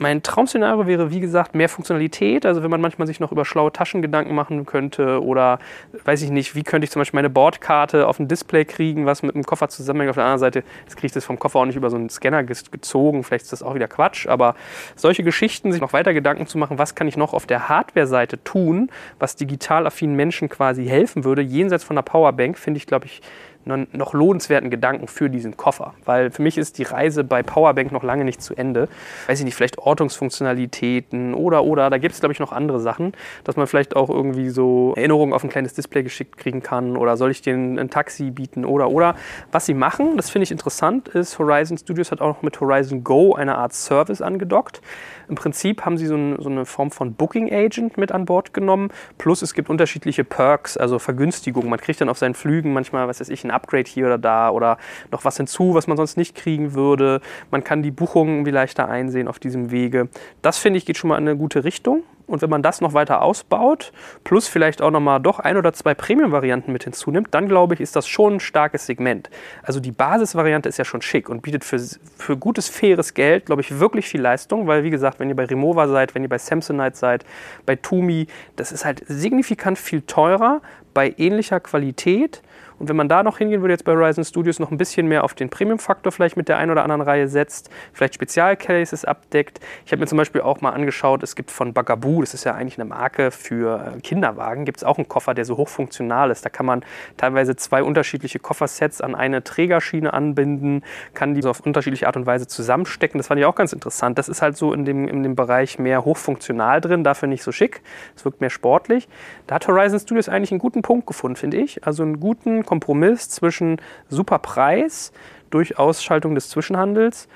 Mein 0.00 0.22
Traumszenario 0.22 0.86
wäre, 0.86 1.10
wie 1.10 1.18
gesagt, 1.18 1.56
mehr 1.56 1.68
Funktionalität. 1.68 2.46
Also 2.46 2.62
wenn 2.62 2.70
man 2.70 2.80
manchmal 2.80 3.08
sich 3.08 3.18
noch 3.18 3.32
über 3.32 3.44
schlaue 3.44 3.72
Taschen 3.72 4.00
Gedanken 4.00 4.32
machen 4.32 4.64
könnte 4.64 5.20
oder 5.20 5.58
weiß 6.04 6.22
ich 6.22 6.30
nicht, 6.30 6.54
wie 6.54 6.62
könnte 6.62 6.84
ich 6.84 6.92
zum 6.92 7.00
Beispiel 7.00 7.18
meine 7.18 7.30
Bordkarte 7.30 8.06
auf 8.06 8.20
ein 8.20 8.28
Display 8.28 8.64
kriegen, 8.64 9.06
was 9.06 9.24
mit 9.24 9.34
dem 9.34 9.42
Koffer 9.42 9.68
zusammenhängt. 9.68 10.10
Auf 10.10 10.14
der 10.14 10.22
anderen 10.22 10.38
Seite, 10.38 10.62
jetzt 10.84 10.94
kriege 10.94 11.08
ich 11.08 11.12
das 11.12 11.24
vom 11.24 11.40
Koffer 11.40 11.58
auch 11.58 11.64
nicht 11.64 11.74
über 11.74 11.90
so 11.90 11.96
einen 11.96 12.10
Scanner 12.10 12.44
gezogen. 12.44 13.24
Vielleicht 13.24 13.46
ist 13.46 13.52
das 13.52 13.64
auch 13.64 13.74
wieder 13.74 13.88
Quatsch. 13.88 14.28
Aber 14.28 14.54
solche 14.94 15.24
Geschichten, 15.24 15.72
sich 15.72 15.80
noch 15.80 15.92
weiter 15.92 16.14
Gedanken 16.14 16.46
zu 16.46 16.58
machen, 16.58 16.78
was 16.78 16.94
kann 16.94 17.08
ich 17.08 17.16
noch 17.16 17.34
auf 17.34 17.46
der 17.46 17.68
Hardware-Seite 17.68 18.44
tun, 18.44 18.92
was 19.18 19.34
digital 19.34 19.84
affinen 19.84 20.14
Menschen 20.14 20.48
quasi 20.48 20.86
helfen 20.86 21.24
würde, 21.24 21.42
jenseits 21.42 21.82
von 21.82 21.96
der 21.96 22.02
Powerbank, 22.02 22.56
finde 22.56 22.78
ich, 22.78 22.86
glaube 22.86 23.06
ich, 23.06 23.20
noch 23.64 24.14
lohnenswerten 24.14 24.70
Gedanken 24.70 25.08
für 25.08 25.28
diesen 25.28 25.56
Koffer. 25.56 25.94
Weil 26.04 26.30
für 26.30 26.42
mich 26.42 26.56
ist 26.56 26.78
die 26.78 26.84
Reise 26.84 27.22
bei 27.22 27.42
Powerbank 27.42 27.92
noch 27.92 28.02
lange 28.02 28.24
nicht 28.24 28.42
zu 28.42 28.54
Ende. 28.54 28.88
Weiß 29.26 29.38
ich 29.38 29.44
nicht, 29.44 29.54
vielleicht 29.54 29.78
Ortungsfunktionalitäten 29.78 31.34
oder, 31.34 31.64
oder, 31.64 31.90
da 31.90 31.98
gibt 31.98 32.14
es, 32.14 32.20
glaube 32.20 32.32
ich, 32.32 32.40
noch 32.40 32.52
andere 32.52 32.80
Sachen, 32.80 33.12
dass 33.44 33.56
man 33.56 33.66
vielleicht 33.66 33.94
auch 33.94 34.08
irgendwie 34.08 34.48
so 34.48 34.94
Erinnerungen 34.96 35.34
auf 35.34 35.44
ein 35.44 35.50
kleines 35.50 35.74
Display 35.74 36.02
geschickt 36.02 36.38
kriegen 36.38 36.62
kann 36.62 36.96
oder 36.96 37.16
soll 37.16 37.30
ich 37.30 37.42
denen 37.42 37.78
ein 37.78 37.90
Taxi 37.90 38.30
bieten 38.30 38.64
oder, 38.64 38.90
oder. 38.90 39.14
Was 39.52 39.66
sie 39.66 39.74
machen, 39.74 40.16
das 40.16 40.30
finde 40.30 40.44
ich 40.44 40.50
interessant, 40.50 41.08
ist 41.08 41.38
Horizon 41.38 41.76
Studios 41.78 42.10
hat 42.10 42.20
auch 42.20 42.28
noch 42.28 42.42
mit 42.42 42.60
Horizon 42.60 43.04
Go 43.04 43.34
eine 43.34 43.56
Art 43.56 43.72
Service 43.74 44.22
angedockt. 44.22 44.80
Im 45.28 45.34
Prinzip 45.34 45.84
haben 45.84 45.98
sie 45.98 46.06
so, 46.06 46.16
ein, 46.16 46.36
so 46.40 46.48
eine 46.48 46.64
Form 46.64 46.90
von 46.90 47.14
Booking 47.14 47.52
Agent 47.52 47.98
mit 47.98 48.12
an 48.12 48.24
Bord 48.24 48.54
genommen. 48.54 48.90
Plus 49.18 49.42
es 49.42 49.52
gibt 49.52 49.68
unterschiedliche 49.68 50.24
Perks, 50.24 50.76
also 50.76 50.98
Vergünstigungen. 50.98 51.68
Man 51.68 51.78
kriegt 51.78 52.00
dann 52.00 52.08
auf 52.08 52.18
seinen 52.18 52.34
Flügen 52.34 52.72
manchmal, 52.72 53.08
was 53.08 53.20
weiß 53.20 53.28
ich, 53.28 53.44
ein 53.44 53.50
Upgrade 53.58 53.88
hier 53.88 54.06
oder 54.06 54.18
da 54.18 54.50
oder 54.50 54.78
noch 55.10 55.24
was 55.24 55.36
hinzu, 55.36 55.74
was 55.74 55.86
man 55.86 55.96
sonst 55.96 56.16
nicht 56.16 56.34
kriegen 56.34 56.74
würde. 56.74 57.20
Man 57.50 57.64
kann 57.64 57.82
die 57.82 57.90
Buchungen 57.90 58.34
irgendwie 58.34 58.52
leichter 58.52 58.88
einsehen 58.88 59.28
auf 59.28 59.38
diesem 59.38 59.70
Wege. 59.70 60.08
Das 60.42 60.58
finde 60.58 60.78
ich 60.78 60.86
geht 60.86 60.96
schon 60.96 61.08
mal 61.08 61.18
in 61.18 61.28
eine 61.28 61.36
gute 61.36 61.64
Richtung. 61.64 62.02
Und 62.28 62.42
wenn 62.42 62.50
man 62.50 62.62
das 62.62 62.82
noch 62.82 62.92
weiter 62.92 63.22
ausbaut, 63.22 63.90
plus 64.22 64.48
vielleicht 64.48 64.82
auch 64.82 64.90
nochmal 64.90 65.18
doch 65.18 65.40
ein 65.40 65.56
oder 65.56 65.72
zwei 65.72 65.94
Premium-Varianten 65.94 66.72
mit 66.72 66.84
hinzunimmt, 66.84 67.28
dann 67.30 67.48
glaube 67.48 67.72
ich, 67.72 67.80
ist 67.80 67.96
das 67.96 68.06
schon 68.06 68.34
ein 68.34 68.40
starkes 68.40 68.84
Segment. 68.84 69.30
Also 69.62 69.80
die 69.80 69.92
Basisvariante 69.92 70.68
ist 70.68 70.76
ja 70.76 70.84
schon 70.84 71.00
schick 71.00 71.30
und 71.30 71.40
bietet 71.40 71.64
für, 71.64 71.80
für 72.18 72.36
gutes, 72.36 72.68
faires 72.68 73.14
Geld, 73.14 73.46
glaube 73.46 73.62
ich, 73.62 73.80
wirklich 73.80 74.06
viel 74.08 74.20
Leistung, 74.20 74.66
weil 74.66 74.84
wie 74.84 74.90
gesagt, 74.90 75.18
wenn 75.20 75.30
ihr 75.30 75.36
bei 75.36 75.46
Remova 75.46 75.88
seid, 75.88 76.14
wenn 76.14 76.22
ihr 76.22 76.28
bei 76.28 76.38
Samsonite 76.38 76.96
seid, 76.96 77.24
bei 77.64 77.76
Tumi, 77.76 78.26
das 78.56 78.72
ist 78.72 78.84
halt 78.84 79.02
signifikant 79.08 79.78
viel 79.78 80.02
teurer, 80.02 80.60
bei 80.92 81.14
ähnlicher 81.16 81.60
Qualität 81.60 82.42
und 82.78 82.88
wenn 82.88 82.96
man 82.96 83.08
da 83.08 83.22
noch 83.22 83.38
hingehen 83.38 83.60
würde, 83.60 83.74
jetzt 83.74 83.84
bei 83.84 83.92
Horizon 83.92 84.24
Studios 84.24 84.58
noch 84.58 84.70
ein 84.70 84.78
bisschen 84.78 85.08
mehr 85.08 85.24
auf 85.24 85.34
den 85.34 85.48
Premium-Faktor 85.48 86.12
vielleicht 86.12 86.36
mit 86.36 86.48
der 86.48 86.58
einen 86.58 86.70
oder 86.70 86.82
anderen 86.82 87.02
Reihe 87.02 87.28
setzt, 87.28 87.70
vielleicht 87.92 88.14
Spezialcases 88.14 89.04
abdeckt. 89.04 89.60
Ich 89.84 89.92
habe 89.92 90.00
mir 90.00 90.06
zum 90.06 90.18
Beispiel 90.18 90.40
auch 90.42 90.60
mal 90.60 90.70
angeschaut, 90.70 91.22
es 91.22 91.34
gibt 91.34 91.50
von 91.50 91.72
Bagaboo, 91.72 92.20
das 92.20 92.34
ist 92.34 92.44
ja 92.44 92.54
eigentlich 92.54 92.78
eine 92.78 92.88
Marke 92.88 93.30
für 93.30 93.94
äh, 93.96 94.00
Kinderwagen, 94.00 94.64
gibt 94.64 94.78
es 94.78 94.84
auch 94.84 94.98
einen 94.98 95.08
Koffer, 95.08 95.34
der 95.34 95.44
so 95.44 95.56
hochfunktional 95.56 96.30
ist. 96.30 96.44
Da 96.44 96.50
kann 96.50 96.66
man 96.66 96.84
teilweise 97.16 97.56
zwei 97.56 97.82
unterschiedliche 97.82 98.38
Koffersets 98.38 99.00
an 99.00 99.14
eine 99.14 99.42
Trägerschiene 99.42 100.12
anbinden, 100.12 100.84
kann 101.14 101.34
die 101.34 101.42
so 101.42 101.50
auf 101.50 101.60
unterschiedliche 101.60 102.06
Art 102.06 102.16
und 102.16 102.26
Weise 102.26 102.46
zusammenstecken. 102.46 103.18
Das 103.18 103.26
fand 103.26 103.40
ich 103.40 103.46
auch 103.46 103.54
ganz 103.54 103.72
interessant. 103.72 104.18
Das 104.18 104.28
ist 104.28 104.42
halt 104.42 104.56
so 104.56 104.72
in 104.72 104.84
dem, 104.84 105.08
in 105.08 105.22
dem 105.22 105.34
Bereich 105.34 105.78
mehr 105.78 106.04
hochfunktional 106.04 106.80
drin, 106.80 107.02
dafür 107.02 107.28
nicht 107.28 107.42
so 107.42 107.50
schick. 107.52 107.82
Es 108.16 108.24
wirkt 108.24 108.40
mehr 108.40 108.50
sportlich. 108.50 109.08
Da 109.46 109.56
hat 109.56 109.66
Horizon 109.66 109.98
Studios 109.98 110.28
eigentlich 110.28 110.52
einen 110.52 110.60
guten 110.60 110.82
Punkt 110.82 111.06
gefunden, 111.06 111.36
finde 111.36 111.56
ich. 111.56 111.84
Also 111.86 112.02
einen 112.02 112.20
guten 112.20 112.64
Kompromiss 112.68 113.30
zwischen 113.30 113.80
super 114.10 114.38
Preis 114.38 115.10
durch 115.48 115.78
Ausschaltung 115.78 116.34
des 116.34 116.50
Zwischenhandels, 116.50 117.26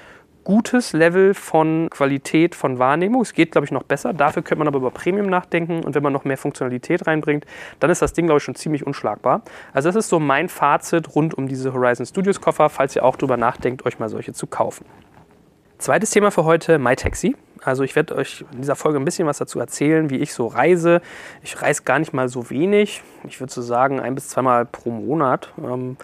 gutes 0.44 0.92
Level 0.92 1.32
von 1.32 1.88
Qualität 1.88 2.54
von 2.54 2.78
Wahrnehmung. 2.78 3.22
Es 3.22 3.32
geht, 3.32 3.52
glaube 3.52 3.64
ich, 3.64 3.70
noch 3.70 3.84
besser. 3.84 4.12
Dafür 4.12 4.42
könnte 4.42 4.58
man 4.58 4.68
aber 4.68 4.76
über 4.76 4.90
Premium 4.90 5.28
nachdenken 5.28 5.84
und 5.84 5.94
wenn 5.94 6.02
man 6.02 6.12
noch 6.12 6.24
mehr 6.24 6.36
Funktionalität 6.36 7.06
reinbringt, 7.06 7.46
dann 7.80 7.88
ist 7.88 8.02
das 8.02 8.12
Ding, 8.12 8.26
glaube 8.26 8.38
ich, 8.38 8.44
schon 8.44 8.56
ziemlich 8.56 8.86
unschlagbar. 8.86 9.40
Also 9.72 9.88
das 9.88 9.96
ist 9.96 10.10
so 10.10 10.20
mein 10.20 10.50
Fazit 10.50 11.14
rund 11.14 11.32
um 11.32 11.48
diese 11.48 11.72
Horizon 11.72 12.04
Studios 12.04 12.42
Koffer, 12.42 12.68
falls 12.68 12.94
ihr 12.94 13.02
auch 13.02 13.16
darüber 13.16 13.38
nachdenkt, 13.38 13.86
euch 13.86 13.98
mal 13.98 14.10
solche 14.10 14.34
zu 14.34 14.46
kaufen. 14.46 14.84
Zweites 15.78 16.10
Thema 16.10 16.30
für 16.30 16.44
heute, 16.44 16.78
MyTaxi. 16.78 17.36
Also 17.64 17.84
ich 17.84 17.94
werde 17.96 18.16
euch 18.16 18.44
in 18.52 18.62
dieser 18.62 18.76
Folge 18.76 18.98
ein 18.98 19.04
bisschen 19.04 19.26
was 19.26 19.38
dazu 19.38 19.60
erzählen, 19.60 20.10
wie 20.10 20.16
ich 20.16 20.34
so 20.34 20.46
reise. 20.46 21.00
Ich 21.42 21.60
reise 21.62 21.82
gar 21.82 21.98
nicht 21.98 22.12
mal 22.12 22.28
so 22.28 22.50
wenig. 22.50 23.02
Ich 23.26 23.40
würde 23.40 23.52
so 23.52 23.62
sagen, 23.62 24.00
ein 24.00 24.14
bis 24.14 24.28
zweimal 24.28 24.66
pro 24.66 24.90
Monat. 24.90 25.52
Ähm, 25.58 25.96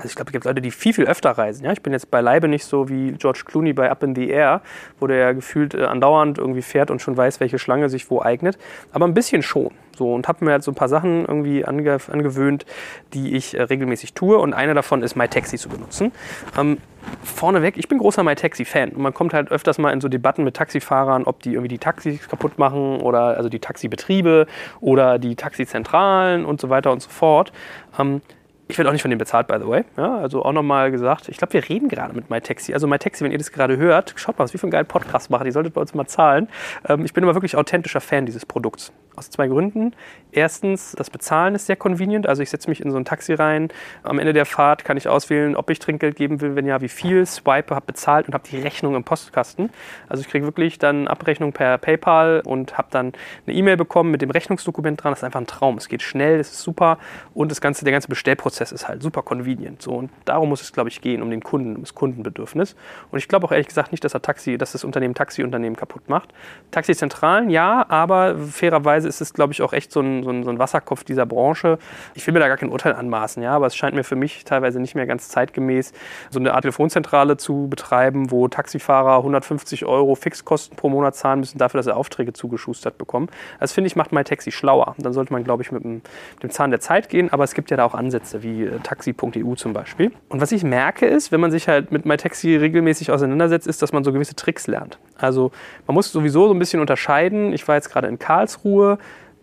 also 0.00 0.08
ich 0.08 0.16
glaube, 0.16 0.30
es 0.30 0.32
gibt 0.32 0.44
Leute, 0.44 0.60
die 0.60 0.70
viel, 0.70 0.94
viel 0.94 1.06
öfter 1.06 1.30
reisen. 1.32 1.64
Ja? 1.64 1.72
Ich 1.72 1.82
bin 1.82 1.92
jetzt 1.92 2.10
beileibe 2.10 2.48
nicht 2.48 2.64
so 2.64 2.88
wie 2.88 3.12
George 3.12 3.42
Clooney 3.44 3.72
bei 3.72 3.90
Up 3.90 4.02
in 4.02 4.14
the 4.14 4.28
Air, 4.28 4.62
wo 4.98 5.06
der 5.06 5.18
ja 5.18 5.32
gefühlt 5.32 5.74
äh, 5.74 5.84
andauernd 5.84 6.38
irgendwie 6.38 6.62
fährt 6.62 6.90
und 6.90 7.02
schon 7.02 7.16
weiß, 7.16 7.40
welche 7.40 7.58
Schlange 7.58 7.88
sich 7.88 8.10
wo 8.10 8.22
eignet. 8.22 8.58
Aber 8.92 9.06
ein 9.06 9.14
bisschen 9.14 9.42
schon. 9.42 9.70
So, 9.96 10.14
und 10.14 10.28
habe 10.28 10.44
mir 10.46 10.52
halt 10.52 10.62
so 10.62 10.70
ein 10.70 10.74
paar 10.74 10.88
Sachen 10.88 11.26
irgendwie 11.26 11.64
ange 11.66 11.98
angewöhnt, 12.10 12.64
die 13.12 13.36
ich 13.36 13.54
äh, 13.54 13.62
regelmäßig 13.62 14.14
tue. 14.14 14.38
Und 14.38 14.54
eine 14.54 14.72
davon 14.72 15.02
ist 15.02 15.14
MyTaxi 15.14 15.58
zu 15.58 15.68
benutzen. 15.68 16.12
Ähm, 16.58 16.78
vorneweg, 17.22 17.76
ich 17.76 17.88
bin 17.88 17.98
großer 17.98 18.22
MyTaxi-Fan. 18.22 18.92
Und 18.92 19.02
man 19.02 19.12
kommt 19.12 19.34
halt 19.34 19.50
öfters 19.50 19.76
mal 19.76 19.92
in 19.92 20.00
so 20.00 20.08
Debatten 20.08 20.44
mit 20.44 20.56
Taxifahrern, 20.56 21.24
ob 21.24 21.42
die 21.42 21.50
irgendwie 21.50 21.68
die 21.68 21.78
Taxis 21.78 22.26
kaputt 22.28 22.58
machen 22.58 23.00
oder 23.00 23.36
also 23.36 23.50
die 23.50 23.58
Taxibetriebe 23.58 24.46
oder 24.80 25.18
die 25.18 25.36
Taxizentralen 25.36 26.46
und 26.46 26.60
so 26.60 26.70
weiter 26.70 26.92
und 26.92 27.02
so 27.02 27.10
fort. 27.10 27.52
Ähm, 27.98 28.22
ich 28.70 28.78
werde 28.78 28.88
auch 28.88 28.92
nicht 28.92 29.02
von 29.02 29.10
denen 29.10 29.18
bezahlt, 29.18 29.46
by 29.46 29.56
the 29.58 29.66
way. 29.66 29.84
Ja, 29.96 30.18
also 30.18 30.44
auch 30.44 30.52
nochmal 30.52 30.90
gesagt, 30.90 31.28
ich 31.28 31.36
glaube, 31.36 31.52
wir 31.52 31.68
reden 31.68 31.88
gerade 31.88 32.14
mit 32.14 32.30
MyTaxi. 32.30 32.72
Also 32.72 32.86
MyTaxi, 32.86 33.24
wenn 33.24 33.32
ihr 33.32 33.38
das 33.38 33.52
gerade 33.52 33.76
hört, 33.76 34.14
schaut 34.16 34.38
mal, 34.38 34.44
was 34.44 34.52
wir 34.52 34.60
für 34.60 34.64
einen 34.64 34.72
geilen 34.72 34.86
Podcast 34.86 35.30
machen. 35.30 35.44
Die 35.44 35.50
solltet 35.50 35.74
bei 35.74 35.80
uns 35.80 35.94
mal 35.94 36.06
zahlen. 36.06 36.48
Ähm, 36.88 37.04
ich 37.04 37.12
bin 37.12 37.24
immer 37.24 37.34
wirklich 37.34 37.56
authentischer 37.56 38.00
Fan 38.00 38.26
dieses 38.26 38.46
Produkts. 38.46 38.92
Aus 39.16 39.30
zwei 39.30 39.48
Gründen. 39.48 39.94
Erstens, 40.32 40.92
das 40.96 41.10
Bezahlen 41.10 41.54
ist 41.54 41.66
sehr 41.66 41.76
convenient. 41.76 42.28
Also 42.28 42.42
ich 42.42 42.50
setze 42.50 42.68
mich 42.68 42.80
in 42.80 42.90
so 42.90 42.96
ein 42.96 43.04
Taxi 43.04 43.34
rein. 43.34 43.68
Am 44.02 44.18
Ende 44.18 44.32
der 44.32 44.46
Fahrt 44.46 44.84
kann 44.84 44.96
ich 44.96 45.08
auswählen, 45.08 45.56
ob 45.56 45.70
ich 45.70 45.78
Trinkgeld 45.78 46.16
geben 46.16 46.40
will, 46.40 46.54
wenn 46.54 46.66
ja, 46.66 46.80
wie 46.80 46.88
viel. 46.88 47.26
Swipe, 47.26 47.74
habe 47.74 47.86
bezahlt 47.86 48.28
und 48.28 48.34
habe 48.34 48.44
die 48.48 48.58
Rechnung 48.58 48.94
im 48.94 49.04
Postkasten. 49.04 49.70
Also 50.08 50.20
ich 50.20 50.28
kriege 50.28 50.44
wirklich 50.44 50.78
dann 50.78 51.08
Abrechnung 51.08 51.52
per 51.52 51.78
PayPal 51.78 52.42
und 52.44 52.78
habe 52.78 52.88
dann 52.90 53.12
eine 53.46 53.56
E-Mail 53.56 53.76
bekommen 53.76 54.10
mit 54.10 54.22
dem 54.22 54.30
Rechnungsdokument 54.30 55.02
dran. 55.02 55.12
Das 55.12 55.20
ist 55.20 55.24
einfach 55.24 55.40
ein 55.40 55.46
Traum. 55.46 55.76
Es 55.76 55.88
geht 55.88 56.02
schnell, 56.02 56.38
es 56.38 56.52
ist 56.52 56.60
super 56.62 56.98
und 57.34 57.50
das 57.50 57.60
ganze, 57.60 57.84
der 57.84 57.92
ganze 57.92 58.08
Bestellprozess 58.08 58.72
ist 58.72 58.86
halt 58.86 59.02
super 59.02 59.22
convenient. 59.22 59.82
So 59.82 59.92
und 59.92 60.10
darum 60.24 60.48
muss 60.48 60.62
es, 60.62 60.72
glaube 60.72 60.88
ich, 60.88 61.00
gehen 61.00 61.22
um 61.22 61.30
den 61.30 61.42
Kunden, 61.42 61.76
um 61.76 61.82
das 61.82 61.94
Kundenbedürfnis. 61.94 62.76
Und 63.10 63.18
ich 63.18 63.28
glaube 63.28 63.46
auch 63.46 63.52
ehrlich 63.52 63.68
gesagt 63.68 63.90
nicht, 63.90 64.04
dass, 64.04 64.12
Taxi, 64.12 64.58
dass 64.58 64.72
das 64.72 64.84
Unternehmen 64.84 65.14
Taxiunternehmen 65.14 65.76
kaputt 65.76 66.08
macht. 66.08 66.30
Taxizentralen, 66.70 67.50
ja, 67.50 67.86
aber 67.88 68.36
fairerweise 68.36 68.99
ist 69.08 69.20
es, 69.20 69.32
glaube 69.32 69.52
ich, 69.52 69.62
auch 69.62 69.72
echt 69.72 69.92
so 69.92 70.00
ein, 70.00 70.22
so, 70.22 70.30
ein, 70.30 70.44
so 70.44 70.50
ein, 70.50 70.58
Wasserkopf 70.58 71.04
dieser 71.04 71.26
Branche. 71.26 71.78
Ich 72.14 72.26
will 72.26 72.34
mir 72.34 72.40
da 72.40 72.48
gar 72.48 72.56
kein 72.56 72.70
Urteil 72.70 72.94
anmaßen, 72.94 73.42
ja, 73.42 73.52
aber 73.52 73.66
es 73.66 73.76
scheint 73.76 73.94
mir 73.94 74.04
für 74.04 74.16
mich 74.16 74.44
teilweise 74.44 74.80
nicht 74.80 74.94
mehr 74.94 75.06
ganz 75.06 75.28
zeitgemäß, 75.28 75.92
so 76.30 76.38
eine 76.38 76.54
Art 76.54 76.62
Telefonzentrale 76.62 77.36
zu 77.36 77.68
betreiben, 77.68 78.30
wo 78.30 78.48
Taxifahrer 78.48 79.16
150 79.18 79.84
Euro 79.86 80.14
Fixkosten 80.14 80.76
pro 80.76 80.88
Monat 80.88 81.16
zahlen 81.16 81.40
müssen 81.40 81.58
dafür, 81.58 81.78
dass 81.78 81.86
sie 81.86 81.94
Aufträge 81.94 82.32
zugeschustert 82.32 82.98
bekommen. 82.98 83.28
Das 83.58 83.72
finde 83.72 83.88
ich 83.88 83.96
macht 83.96 84.12
MyTaxi 84.12 84.52
schlauer. 84.52 84.94
Dann 84.98 85.12
sollte 85.12 85.32
man, 85.32 85.44
glaube 85.44 85.62
ich, 85.62 85.72
mit 85.72 85.84
dem, 85.84 86.02
dem 86.42 86.50
Zahn 86.50 86.70
der 86.70 86.80
Zeit 86.80 87.08
gehen, 87.08 87.32
aber 87.32 87.44
es 87.44 87.54
gibt 87.54 87.70
ja 87.70 87.76
da 87.76 87.84
auch 87.84 87.94
Ansätze 87.94 88.42
wie 88.42 88.64
äh, 88.64 88.78
taxi.eu 88.80 89.54
zum 89.54 89.72
Beispiel. 89.72 90.12
Und 90.28 90.40
was 90.40 90.52
ich 90.52 90.62
merke 90.62 91.06
ist, 91.06 91.32
wenn 91.32 91.40
man 91.40 91.50
sich 91.50 91.68
halt 91.68 91.92
mit 91.92 92.06
MyTaxi 92.06 92.56
regelmäßig 92.56 93.10
auseinandersetzt, 93.10 93.66
ist, 93.66 93.82
dass 93.82 93.92
man 93.92 94.04
so 94.04 94.12
gewisse 94.12 94.34
Tricks 94.36 94.66
lernt. 94.66 94.98
Also 95.20 95.50
man 95.86 95.94
muss 95.94 96.10
sowieso 96.12 96.48
so 96.48 96.54
ein 96.54 96.58
bisschen 96.58 96.80
unterscheiden. 96.80 97.52
Ich 97.52 97.66
war 97.68 97.76
jetzt 97.76 97.90
gerade 97.90 98.08
in 98.08 98.18
Karlsruhe, 98.18 98.98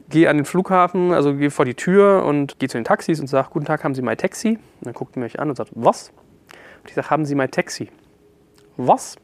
gehe 0.10 0.30
an 0.30 0.38
den 0.38 0.46
Flughafen, 0.46 1.14
also 1.14 1.34
gehe 1.34 1.52
vor 1.52 1.66
die 1.66 1.76
Tür 1.76 2.24
und 2.26 2.60
gehe 2.60 2.70
zu 2.70 2.78
den 2.78 2.86
Taxis 2.86 3.20
und 3.20 3.28
sage, 3.28 3.50
guten 3.52 3.66
Tag, 3.66 3.84
haben 3.84 3.96
Sie 3.96 4.02
mein 4.02 4.18
Taxi? 4.18 4.60
Und 4.80 4.86
dann 4.86 4.94
guckt 4.94 5.16
er 5.18 5.24
mich 5.24 5.40
an 5.40 5.50
und 5.50 5.56
sagt, 5.56 5.72
was? 5.76 6.12
Und 6.82 6.90
ich 6.90 6.94
sage, 6.94 7.10
haben 7.10 7.26
Sie 7.26 7.36
mein 7.36 7.52
Taxi? 7.52 7.90
Was? 8.78 9.18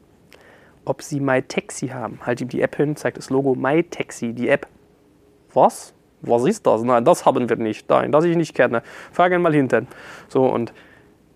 Ob 0.84 1.02
Sie 1.02 1.20
mein 1.20 1.48
Taxi 1.48 1.88
haben. 1.88 2.18
Halt 2.24 2.40
ihm 2.40 2.48
die 2.48 2.60
App 2.60 2.76
hin, 2.76 2.96
zeigt 2.96 3.16
das 3.16 3.30
Logo 3.30 3.54
My 3.54 3.82
Taxi, 3.82 4.32
die 4.32 4.48
App. 4.48 4.66
Was? 5.52 5.94
Was 6.20 6.44
ist 6.44 6.66
das? 6.66 6.82
Nein, 6.82 7.04
das 7.04 7.24
haben 7.26 7.48
wir 7.48 7.56
nicht. 7.56 7.88
Nein, 7.88 8.10
das 8.12 8.24
ich 8.24 8.36
nicht 8.36 8.54
kenne. 8.54 8.82
Gerne 9.14 9.38
mal 9.38 9.54
hinten. 9.54 9.86
So, 10.28 10.46
und 10.46 10.72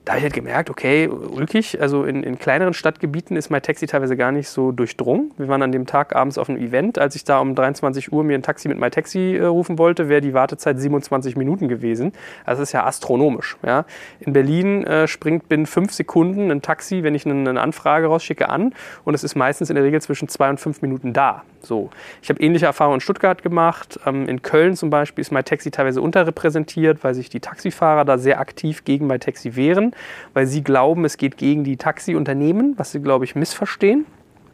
da 0.09 0.12
habe 0.12 0.21
ich 0.21 0.25
halt 0.25 0.33
gemerkt, 0.33 0.71
okay, 0.71 1.07
ulkig, 1.07 1.83
also 1.83 2.05
in, 2.05 2.23
in 2.23 2.38
kleineren 2.38 2.73
Stadtgebieten 2.73 3.37
ist 3.37 3.50
mein 3.50 3.61
Taxi 3.61 3.87
teilweise 3.87 4.17
gar 4.17 4.33
nicht 4.33 4.49
so 4.49 4.73
durchdrungen. 4.73 5.33
Wir 5.37 5.49
waren 5.49 5.61
an 5.61 5.71
dem 5.71 5.85
Tag 5.85 6.17
abends 6.17 6.38
auf 6.38 6.49
einem 6.49 6.59
Event. 6.59 6.99
Als 6.99 7.15
ich 7.15 7.25
da 7.25 7.41
um 7.41 7.55
23 7.55 8.11
Uhr 8.11 8.25
mir 8.25 8.35
ein 8.35 8.43
Taxi 8.43 8.69
mit 8.69 8.79
MyTaxi 8.79 9.37
äh, 9.37 9.45
rufen 9.45 9.77
wollte, 9.77 10.09
wäre 10.09 10.23
die 10.23 10.33
Wartezeit 10.33 10.81
27 10.81 11.37
Minuten 11.37 11.69
gewesen. 11.69 12.12
Also 12.47 12.62
das 12.62 12.71
ist 12.71 12.73
ja 12.73 12.87
astronomisch. 12.87 13.59
Ja. 13.62 13.85
In 14.21 14.33
Berlin 14.33 14.83
äh, 14.85 15.07
springt 15.07 15.47
binnen 15.50 15.67
fünf 15.67 15.93
Sekunden 15.93 16.50
ein 16.50 16.62
Taxi, 16.62 17.03
wenn 17.03 17.15
ich 17.15 17.27
eine, 17.27 17.50
eine 17.50 17.61
Anfrage 17.61 18.07
rausschicke, 18.07 18.49
an 18.49 18.73
und 19.05 19.12
es 19.12 19.25
ist 19.25 19.35
meistens 19.35 19.69
in 19.69 19.75
der 19.75 19.85
Regel 19.85 20.00
zwischen 20.00 20.29
zwei 20.29 20.49
und 20.49 20.59
fünf 20.59 20.81
Minuten 20.81 21.12
da. 21.12 21.43
So. 21.62 21.91
Ich 22.23 22.29
habe 22.29 22.41
ähnliche 22.41 22.67
Erfahrungen 22.67 22.97
in 22.97 23.00
Stuttgart 23.00 23.43
gemacht. 23.43 23.99
Ähm, 24.07 24.29
in 24.29 24.43
Köln 24.43 24.77
zum 24.77 24.91
Beispiel 24.91 25.23
ist 25.23 25.33
MyTaxi 25.33 25.71
teilweise 25.71 26.00
unterrepräsentiert, 26.00 27.05
weil 27.05 27.15
sich 27.15 27.29
die 27.29 27.41
Taxifahrer 27.41 28.05
da 28.05 28.19
sehr 28.19 28.41
aktiv 28.41 28.85
gegen 28.85 29.07
MyTaxi 29.07 29.57
wehren 29.57 29.93
weil 30.35 30.47
sie 30.47 30.62
glauben, 30.62 31.05
es 31.05 31.17
geht 31.17 31.37
gegen 31.37 31.65
die 31.65 31.77
Taxiunternehmen, 31.77 32.75
was 32.77 32.93
sie, 32.93 33.00
glaube 33.00 33.25
ich, 33.25 33.35
missverstehen. 33.35 34.07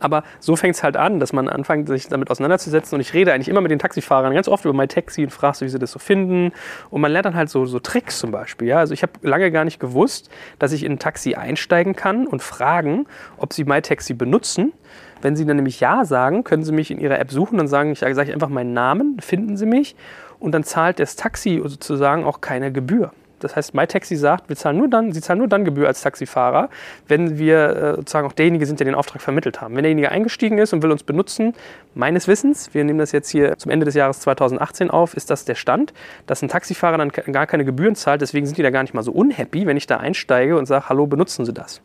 Aber 0.05 0.23
so 0.39 0.55
fängt 0.55 0.75
es 0.75 0.83
halt 0.83 0.99
an, 0.99 1.19
dass 1.19 1.33
man 1.33 1.49
anfängt, 1.49 1.89
sich 1.89 2.09
damit 2.09 2.31
auseinanderzusetzen. 2.31 2.95
Und 2.95 3.01
ich 3.01 3.15
rede 3.15 3.33
eigentlich 3.33 3.49
immer 3.49 3.63
mit 3.63 3.71
den 3.71 3.79
Taxifahrern 3.79 4.35
ganz 4.35 4.49
oft 4.49 4.67
über 4.67 4.75
mein 4.75 4.91
Taxi 4.91 5.25
und 5.25 5.31
frage 5.31 5.57
sie, 5.57 5.65
wie 5.65 5.71
sie 5.71 5.79
das 5.79 5.93
so 5.93 5.99
finden. 5.99 6.53
Und 6.91 7.01
man 7.01 7.11
lernt 7.11 7.25
dann 7.25 7.35
halt 7.35 7.49
so, 7.49 7.65
so 7.65 7.79
Tricks 7.79 8.19
zum 8.19 8.31
Beispiel. 8.31 8.69
Ja? 8.69 8.81
Also 8.81 8.93
ich 8.93 9.03
habe 9.03 9.13
lange 9.23 9.51
gar 9.51 9.65
nicht 9.65 9.81
gewusst, 9.81 10.29
dass 10.59 10.73
ich 10.73 10.85
in 10.85 10.93
ein 10.93 10.99
Taxi 10.99 11.37
einsteigen 11.37 11.97
kann 11.97 12.27
und 12.27 12.43
fragen, 12.43 13.07
ob 13.39 13.55
sie 13.55 13.65
MyTaxi 13.65 14.13
benutzen. 14.13 14.75
Wenn 15.23 15.37
sie 15.37 15.47
dann 15.47 15.57
nämlich 15.57 15.81
Ja 15.81 16.05
sagen, 16.05 16.45
können 16.45 16.65
sie 16.65 16.73
mich 16.73 16.91
in 16.91 16.99
ihrer 16.99 17.19
App 17.19 17.31
suchen. 17.31 17.57
Dann 17.57 17.67
sagen, 17.67 17.91
ich 17.91 18.01
sage 18.01 18.13
ich 18.25 18.33
einfach 18.35 18.51
meinen 18.51 18.75
Namen, 18.75 19.19
finden 19.21 19.57
sie 19.57 19.65
mich. 19.65 19.97
Und 20.39 20.53
dann 20.53 20.65
zahlt 20.65 20.99
das 20.99 21.17
Taxi 21.17 21.63
sozusagen 21.65 22.25
auch 22.25 22.43
keine 22.43 22.71
Gebühr. 22.73 23.11
Das 23.45 23.57
heißt, 23.57 23.75
MyTaxi 23.75 24.17
sagt, 24.17 24.49
wir 24.49 24.57
zahlen 24.57 24.79
nur 24.79 24.89
dann, 24.89 25.13
sie 25.13 25.21
zahlen 25.21 25.39
nur 25.39 25.49
dann 25.49 25.65
Gebühr 25.65 25.87
als 25.87 26.01
Taxifahrer, 26.01 26.71
wenn 27.09 27.39
wir 27.39 27.69
äh, 27.69 27.95
sozusagen 27.97 28.27
auch 28.27 28.33
derjenige 28.33 28.65
sind, 28.65 28.81
der 28.81 28.87
den 28.87 28.95
Auftrag 28.95 29.21
vermittelt 29.21 29.61
haben. 29.61 29.77
Wenn 29.77 29.83
derjenige 29.83 30.11
eingestiegen 30.11 30.59
ist 30.59 30.73
und 30.73 30.83
will 30.83 30.91
uns 30.91 31.03
benutzen, 31.03 31.55
meines 31.95 32.29
Wissens, 32.29 32.75
wir 32.75 32.85
nehmen 32.85 32.99
das 32.99 33.13
jetzt 33.13 33.31
hier 33.31 33.57
zum 33.59 33.71
Ende 33.71 33.85
des 33.85 33.95
Jahres 33.95 34.21
2018 34.21 34.91
auf, 34.91 35.15
ist 35.15 35.31
das 35.31 35.45
der 35.45 35.55
Stand, 35.55 35.93
dass 36.27 36.43
ein 36.43 36.49
Taxifahrer 36.49 36.99
dann 36.99 37.11
gar 37.11 37.47
keine 37.47 37.65
Gebühren 37.65 37.95
zahlt. 37.95 38.21
Deswegen 38.21 38.47
sind 38.47 38.59
die 38.59 38.63
da 38.63 38.71
gar 38.71 38.83
nicht 38.83 38.95
mal 38.95 39.03
so 39.03 39.13
unhappy, 39.13 39.67
wenn 39.67 39.77
ich 39.77 39.87
da 39.87 39.99
einsteige 39.99 40.59
und 40.59 40.67
sage, 40.67 40.89
hallo, 40.89 41.07
benutzen 41.07 41.45
Sie 41.45 41.53
das. 41.53 41.81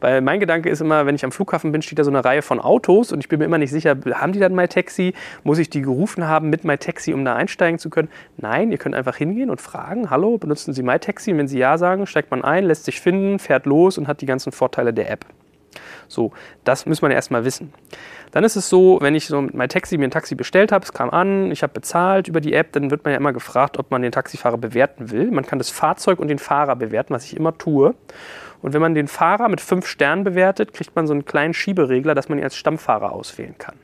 Weil 0.00 0.20
mein 0.20 0.40
Gedanke 0.40 0.70
ist 0.70 0.80
immer, 0.80 1.06
wenn 1.06 1.14
ich 1.14 1.24
am 1.24 1.32
Flughafen 1.32 1.72
bin, 1.72 1.82
steht 1.82 1.98
da 1.98 2.04
so 2.04 2.10
eine 2.10 2.24
Reihe 2.24 2.42
von 2.42 2.60
Autos 2.60 3.12
und 3.12 3.20
ich 3.20 3.28
bin 3.28 3.38
mir 3.38 3.44
immer 3.44 3.58
nicht 3.58 3.70
sicher, 3.70 3.96
haben 4.12 4.32
die 4.32 4.40
dann 4.40 4.54
MyTaxi? 4.54 5.14
Muss 5.44 5.58
ich 5.58 5.70
die 5.70 5.82
gerufen 5.82 6.26
haben 6.26 6.50
mit 6.50 6.64
MyTaxi, 6.64 7.12
um 7.12 7.24
da 7.24 7.34
einsteigen 7.36 7.78
zu 7.78 7.90
können? 7.90 8.08
Nein, 8.36 8.72
ihr 8.72 8.78
könnt 8.78 8.94
einfach 8.94 9.16
hingehen 9.16 9.50
und 9.50 9.60
fragen, 9.60 10.10
hallo, 10.10 10.38
benutzen 10.38 10.72
Sie 10.72 10.82
MyTaxi? 10.82 11.32
Und 11.32 11.38
wenn 11.38 11.48
Sie 11.48 11.58
Ja 11.58 11.78
sagen, 11.78 12.06
steigt 12.06 12.30
man 12.30 12.42
ein, 12.42 12.64
lässt 12.64 12.84
sich 12.84 13.00
finden, 13.00 13.38
fährt 13.38 13.66
los 13.66 13.98
und 13.98 14.08
hat 14.08 14.20
die 14.20 14.26
ganzen 14.26 14.52
Vorteile 14.52 14.94
der 14.94 15.10
App. 15.10 15.26
So, 16.10 16.32
das 16.64 16.86
muss 16.86 17.02
man 17.02 17.10
erstmal 17.10 17.44
wissen. 17.44 17.72
Dann 18.32 18.44
ist 18.44 18.56
es 18.56 18.68
so, 18.68 18.98
wenn 19.00 19.14
ich 19.14 19.26
so 19.26 19.40
mit 19.40 19.54
meinem 19.54 19.68
Taxi 19.68 19.96
mir 19.96 20.04
ein 20.04 20.10
Taxi 20.10 20.34
bestellt 20.34 20.72
habe, 20.72 20.84
es 20.84 20.92
kam 20.92 21.10
an, 21.10 21.50
ich 21.50 21.62
habe 21.62 21.72
bezahlt 21.72 22.28
über 22.28 22.40
die 22.40 22.52
App, 22.52 22.72
dann 22.72 22.90
wird 22.90 23.04
man 23.04 23.12
ja 23.12 23.18
immer 23.18 23.32
gefragt, 23.32 23.78
ob 23.78 23.90
man 23.90 24.02
den 24.02 24.12
Taxifahrer 24.12 24.58
bewerten 24.58 25.10
will. 25.10 25.30
Man 25.30 25.46
kann 25.46 25.58
das 25.58 25.70
Fahrzeug 25.70 26.18
und 26.18 26.28
den 26.28 26.38
Fahrer 26.38 26.76
bewerten, 26.76 27.14
was 27.14 27.24
ich 27.24 27.36
immer 27.36 27.56
tue. 27.56 27.94
Und 28.62 28.74
wenn 28.74 28.80
man 28.80 28.94
den 28.94 29.08
Fahrer 29.08 29.48
mit 29.48 29.60
fünf 29.60 29.86
Sternen 29.86 30.24
bewertet, 30.24 30.74
kriegt 30.74 30.94
man 30.94 31.06
so 31.06 31.12
einen 31.12 31.24
kleinen 31.24 31.54
Schieberegler, 31.54 32.14
dass 32.14 32.28
man 32.28 32.38
ihn 32.38 32.44
als 32.44 32.56
Stammfahrer 32.56 33.12
auswählen 33.12 33.54
kann. 33.56 33.76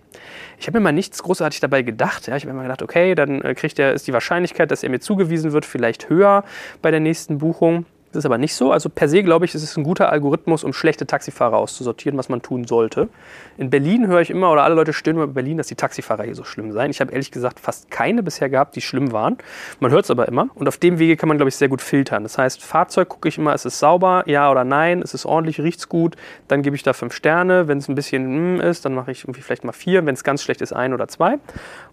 Ich 0.58 0.66
habe 0.66 0.78
mir 0.78 0.84
mal 0.84 0.92
nichts 0.92 1.22
großartig 1.22 1.60
dabei 1.60 1.82
gedacht. 1.82 2.26
Ja. 2.26 2.36
Ich 2.36 2.42
habe 2.42 2.52
mir 2.52 2.58
mal 2.58 2.64
gedacht, 2.64 2.82
okay, 2.82 3.14
dann 3.14 3.40
äh, 3.42 3.54
kriegt 3.54 3.78
er, 3.78 3.92
ist 3.92 4.06
die 4.06 4.12
Wahrscheinlichkeit, 4.12 4.70
dass 4.70 4.82
er 4.82 4.90
mir 4.90 5.00
zugewiesen 5.00 5.52
wird, 5.52 5.64
vielleicht 5.64 6.08
höher 6.08 6.44
bei 6.82 6.90
der 6.90 7.00
nächsten 7.00 7.38
Buchung. 7.38 7.86
Das 8.16 8.22
ist 8.22 8.26
aber 8.26 8.38
nicht 8.38 8.54
so. 8.54 8.72
Also 8.72 8.88
per 8.88 9.10
se 9.10 9.22
glaube 9.22 9.44
ich, 9.44 9.54
es 9.54 9.62
ist 9.62 9.76
ein 9.76 9.84
guter 9.84 10.10
Algorithmus, 10.10 10.64
um 10.64 10.72
schlechte 10.72 11.06
Taxifahrer 11.06 11.58
auszusortieren, 11.58 12.18
was 12.18 12.30
man 12.30 12.40
tun 12.40 12.66
sollte. 12.66 13.10
In 13.58 13.68
Berlin 13.68 14.06
höre 14.06 14.22
ich 14.22 14.30
immer, 14.30 14.50
oder 14.50 14.64
alle 14.64 14.74
Leute 14.74 14.94
stöhnen 14.94 15.22
über 15.22 15.30
Berlin, 15.30 15.58
dass 15.58 15.66
die 15.66 15.74
Taxifahrer 15.74 16.24
hier 16.24 16.34
so 16.34 16.42
schlimm 16.42 16.72
seien. 16.72 16.90
Ich 16.90 17.02
habe 17.02 17.12
ehrlich 17.12 17.30
gesagt 17.30 17.60
fast 17.60 17.90
keine 17.90 18.22
bisher 18.22 18.48
gehabt, 18.48 18.74
die 18.74 18.80
schlimm 18.80 19.12
waren. 19.12 19.36
Man 19.80 19.90
hört 19.90 20.06
es 20.06 20.10
aber 20.10 20.28
immer. 20.28 20.48
Und 20.54 20.66
auf 20.66 20.78
dem 20.78 20.98
Wege 20.98 21.18
kann 21.18 21.28
man, 21.28 21.36
glaube 21.36 21.50
ich, 21.50 21.56
sehr 21.56 21.68
gut 21.68 21.82
filtern. 21.82 22.22
Das 22.22 22.38
heißt, 22.38 22.62
Fahrzeug 22.62 23.10
gucke 23.10 23.28
ich 23.28 23.36
immer, 23.36 23.52
ist 23.52 23.66
es 23.66 23.78
sauber, 23.78 24.24
ja 24.24 24.50
oder 24.50 24.64
nein, 24.64 25.02
ist 25.02 25.12
es 25.12 25.26
ordentlich, 25.26 25.60
riecht 25.60 25.80
es 25.80 25.90
gut, 25.90 26.16
dann 26.48 26.62
gebe 26.62 26.74
ich 26.74 26.82
da 26.82 26.94
fünf 26.94 27.12
Sterne. 27.12 27.68
Wenn 27.68 27.76
es 27.76 27.88
ein 27.88 27.96
bisschen 27.96 28.56
mm, 28.56 28.60
ist, 28.62 28.86
dann 28.86 28.94
mache 28.94 29.10
ich 29.10 29.24
irgendwie 29.24 29.42
vielleicht 29.42 29.64
mal 29.64 29.72
vier. 29.72 30.06
Wenn 30.06 30.14
es 30.14 30.24
ganz 30.24 30.42
schlecht 30.42 30.62
ist, 30.62 30.72
ein 30.72 30.94
oder 30.94 31.06
zwei. 31.06 31.38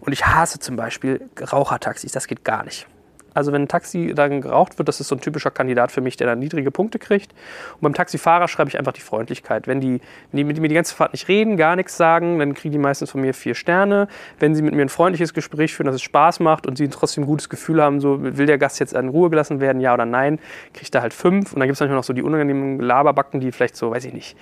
Und 0.00 0.14
ich 0.14 0.24
hasse 0.24 0.58
zum 0.58 0.76
Beispiel 0.76 1.20
Rauchertaxis, 1.52 2.12
das 2.12 2.26
geht 2.26 2.44
gar 2.44 2.64
nicht. 2.64 2.86
Also 3.34 3.52
wenn 3.52 3.62
ein 3.62 3.68
Taxi 3.68 4.12
dann 4.14 4.40
geraucht 4.40 4.78
wird, 4.78 4.88
das 4.88 5.00
ist 5.00 5.08
so 5.08 5.16
ein 5.16 5.20
typischer 5.20 5.50
Kandidat 5.50 5.92
für 5.92 6.00
mich, 6.00 6.16
der 6.16 6.28
dann 6.28 6.38
niedrige 6.38 6.70
Punkte 6.70 6.98
kriegt. 6.98 7.32
Und 7.74 7.82
beim 7.82 7.94
Taxifahrer 7.94 8.48
schreibe 8.48 8.70
ich 8.70 8.78
einfach 8.78 8.92
die 8.92 9.00
Freundlichkeit. 9.00 9.66
Wenn 9.66 9.80
die, 9.80 10.00
wenn 10.30 10.38
die 10.38 10.44
mit 10.44 10.58
mir 10.60 10.68
die 10.68 10.74
ganze 10.74 10.94
Fahrt 10.94 11.12
nicht 11.12 11.28
reden, 11.28 11.56
gar 11.56 11.76
nichts 11.76 11.96
sagen, 11.96 12.38
dann 12.38 12.54
kriegen 12.54 12.72
die 12.72 12.78
meistens 12.78 13.10
von 13.10 13.20
mir 13.20 13.34
vier 13.34 13.54
Sterne. 13.54 14.08
Wenn 14.38 14.54
sie 14.54 14.62
mit 14.62 14.74
mir 14.74 14.82
ein 14.82 14.88
freundliches 14.88 15.34
Gespräch 15.34 15.74
führen, 15.74 15.86
dass 15.86 15.96
es 15.96 16.02
Spaß 16.02 16.40
macht 16.40 16.66
und 16.66 16.78
sie 16.78 16.88
trotzdem 16.88 17.24
ein 17.24 17.26
gutes 17.26 17.48
Gefühl 17.48 17.82
haben, 17.82 18.00
so 18.00 18.22
will 18.22 18.46
der 18.46 18.58
Gast 18.58 18.78
jetzt 18.80 18.94
in 18.94 19.08
Ruhe 19.08 19.30
gelassen 19.30 19.60
werden, 19.60 19.80
ja 19.80 19.92
oder 19.92 20.06
nein, 20.06 20.38
ich 20.80 20.90
da 20.90 21.02
halt 21.02 21.12
fünf. 21.12 21.52
Und 21.52 21.60
dann 21.60 21.68
gibt 21.68 21.74
es 21.74 21.80
manchmal 21.80 21.96
noch 21.96 22.04
so 22.04 22.12
die 22.12 22.22
unangenehmen 22.22 22.78
Laberbacken, 22.78 23.40
die 23.40 23.50
vielleicht 23.50 23.76
so, 23.76 23.90
weiß 23.90 24.04
ich 24.04 24.12
nicht, 24.12 24.36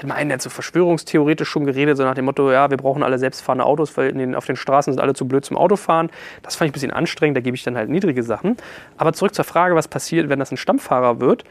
ich 0.00 0.02
hatte 0.02 0.14
mal 0.14 0.14
einen, 0.14 0.30
der 0.30 0.36
hat 0.36 0.42
so 0.42 0.48
verschwörungstheoretisch 0.48 1.46
schon 1.46 1.66
geredet, 1.66 1.98
so 1.98 2.04
nach 2.04 2.14
dem 2.14 2.24
Motto, 2.24 2.50
ja, 2.50 2.70
wir 2.70 2.78
brauchen 2.78 3.02
alle 3.02 3.18
selbstfahrende 3.18 3.66
Autos, 3.66 3.98
weil 3.98 4.14
den, 4.14 4.34
auf 4.34 4.46
den 4.46 4.56
Straßen 4.56 4.94
sind 4.94 4.98
alle 4.98 5.12
zu 5.12 5.28
blöd 5.28 5.44
zum 5.44 5.58
Autofahren. 5.58 6.08
Das 6.42 6.56
fand 6.56 6.68
ich 6.68 6.70
ein 6.70 6.72
bisschen 6.72 6.90
anstrengend, 6.90 7.36
da 7.36 7.42
gebe 7.42 7.54
ich 7.54 7.64
dann 7.64 7.76
halt 7.76 7.90
niedrige 7.90 8.22
Sachen. 8.22 8.56
Aber 8.96 9.12
zurück 9.12 9.34
zur 9.34 9.44
Frage, 9.44 9.74
was 9.74 9.88
passiert, 9.88 10.30
wenn 10.30 10.38
das 10.38 10.52
ein 10.52 10.56
Stammfahrer 10.56 11.20
wird. 11.20 11.44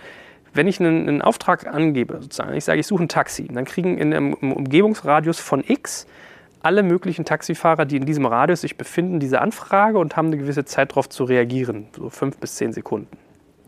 Wenn 0.52 0.68
ich 0.68 0.80
einen, 0.80 1.08
einen 1.08 1.22
Auftrag 1.22 1.68
angebe, 1.68 2.18
sozusagen, 2.22 2.56
ich 2.56 2.66
sage, 2.66 2.80
ich 2.80 2.88
suche 2.88 3.04
ein 3.04 3.08
Taxi, 3.08 3.48
dann 3.54 3.66
kriegen 3.66 4.00
in 4.00 4.12
einem 4.16 4.34
Umgebungsradius 4.34 5.40
von 5.40 5.64
X 5.68 6.08
alle 6.64 6.82
möglichen 6.82 7.26
Taxifahrer, 7.26 7.86
die 7.86 7.98
in 7.98 8.08
diesem 8.08 8.26
Radius 8.26 8.62
sich 8.62 8.78
befinden, 8.78 9.20
diese 9.20 9.42
Anfrage 9.42 10.00
und 10.00 10.18
haben 10.18 10.26
eine 10.26 10.40
gewisse 10.40 10.66
Zeit 10.66 10.90
darauf 10.90 11.08
zu 11.08 11.24
reagieren, 11.24 11.86
so 11.96 12.10
fünf 12.10 12.38
bis 12.38 12.56
zehn 12.56 12.74
Sekunden. 12.74 13.16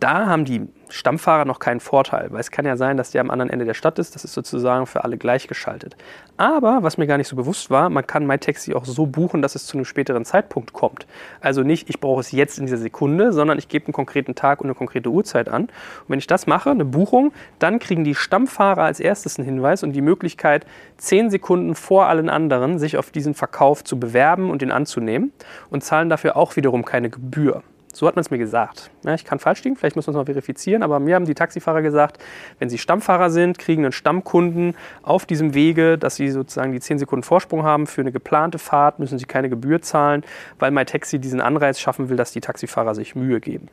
Da 0.01 0.25
haben 0.25 0.45
die 0.45 0.67
Stammfahrer 0.89 1.45
noch 1.45 1.59
keinen 1.59 1.79
Vorteil, 1.79 2.31
weil 2.31 2.39
es 2.39 2.49
kann 2.49 2.65
ja 2.65 2.75
sein, 2.75 2.97
dass 2.97 3.11
der 3.11 3.21
am 3.21 3.29
anderen 3.29 3.51
Ende 3.51 3.65
der 3.65 3.75
Stadt 3.75 3.99
ist. 3.99 4.15
Das 4.15 4.25
ist 4.25 4.33
sozusagen 4.33 4.87
für 4.87 5.03
alle 5.03 5.15
gleichgeschaltet. 5.15 5.95
Aber 6.37 6.79
was 6.81 6.97
mir 6.97 7.05
gar 7.05 7.19
nicht 7.19 7.27
so 7.27 7.35
bewusst 7.35 7.69
war, 7.69 7.87
man 7.91 8.07
kann 8.07 8.25
MyTaxi 8.25 8.73
auch 8.73 8.83
so 8.83 9.05
buchen, 9.05 9.43
dass 9.43 9.53
es 9.53 9.67
zu 9.67 9.77
einem 9.77 9.85
späteren 9.85 10.25
Zeitpunkt 10.25 10.73
kommt. 10.73 11.05
Also 11.39 11.61
nicht, 11.61 11.87
ich 11.87 11.99
brauche 11.99 12.19
es 12.19 12.31
jetzt 12.31 12.57
in 12.57 12.65
dieser 12.65 12.79
Sekunde, 12.79 13.31
sondern 13.31 13.59
ich 13.59 13.67
gebe 13.67 13.85
einen 13.85 13.93
konkreten 13.93 14.33
Tag 14.33 14.61
und 14.61 14.65
eine 14.65 14.73
konkrete 14.73 15.09
Uhrzeit 15.09 15.49
an. 15.49 15.65
Und 15.65 15.71
wenn 16.07 16.19
ich 16.19 16.25
das 16.25 16.47
mache, 16.47 16.71
eine 16.71 16.83
Buchung, 16.83 17.31
dann 17.59 17.77
kriegen 17.77 18.03
die 18.03 18.15
Stammfahrer 18.15 18.81
als 18.81 18.99
erstes 18.99 19.37
einen 19.37 19.45
Hinweis 19.45 19.83
und 19.83 19.91
die 19.91 20.01
Möglichkeit, 20.01 20.65
zehn 20.97 21.29
Sekunden 21.29 21.75
vor 21.75 22.07
allen 22.07 22.27
anderen 22.27 22.79
sich 22.79 22.97
auf 22.97 23.11
diesen 23.11 23.35
Verkauf 23.35 23.83
zu 23.83 23.99
bewerben 23.99 24.49
und 24.49 24.63
ihn 24.63 24.71
anzunehmen 24.71 25.31
und 25.69 25.83
zahlen 25.83 26.09
dafür 26.09 26.37
auch 26.37 26.55
wiederum 26.55 26.85
keine 26.85 27.11
Gebühr. 27.11 27.61
So 27.93 28.07
hat 28.07 28.15
man 28.15 28.21
es 28.21 28.31
mir 28.31 28.37
gesagt. 28.37 28.89
Ja, 29.03 29.13
ich 29.13 29.25
kann 29.25 29.39
falsch 29.39 29.63
liegen, 29.63 29.75
vielleicht 29.75 29.95
muss 29.95 30.07
man 30.07 30.15
es 30.15 30.17
noch 30.17 30.25
verifizieren, 30.25 30.81
aber 30.81 30.99
mir 30.99 31.15
haben 31.15 31.25
die 31.25 31.35
Taxifahrer 31.35 31.81
gesagt, 31.81 32.23
wenn 32.59 32.69
sie 32.69 32.77
Stammfahrer 32.77 33.29
sind, 33.29 33.59
kriegen 33.59 33.83
einen 33.83 33.91
Stammkunden 33.91 34.75
auf 35.03 35.25
diesem 35.25 35.53
Wege, 35.53 35.97
dass 35.97 36.15
sie 36.15 36.29
sozusagen 36.29 36.71
die 36.71 36.79
10 36.79 36.99
Sekunden 36.99 37.23
Vorsprung 37.23 37.63
haben 37.63 37.87
für 37.87 38.01
eine 38.01 38.11
geplante 38.11 38.59
Fahrt, 38.59 38.99
müssen 38.99 39.19
sie 39.19 39.25
keine 39.25 39.49
Gebühr 39.49 39.81
zahlen, 39.81 40.23
weil 40.59 40.71
MyTaxi 40.71 41.19
diesen 41.19 41.41
Anreiz 41.41 41.79
schaffen 41.79 42.09
will, 42.09 42.17
dass 42.17 42.31
die 42.31 42.41
Taxifahrer 42.41 42.95
sich 42.95 43.15
Mühe 43.15 43.39
geben. 43.39 43.67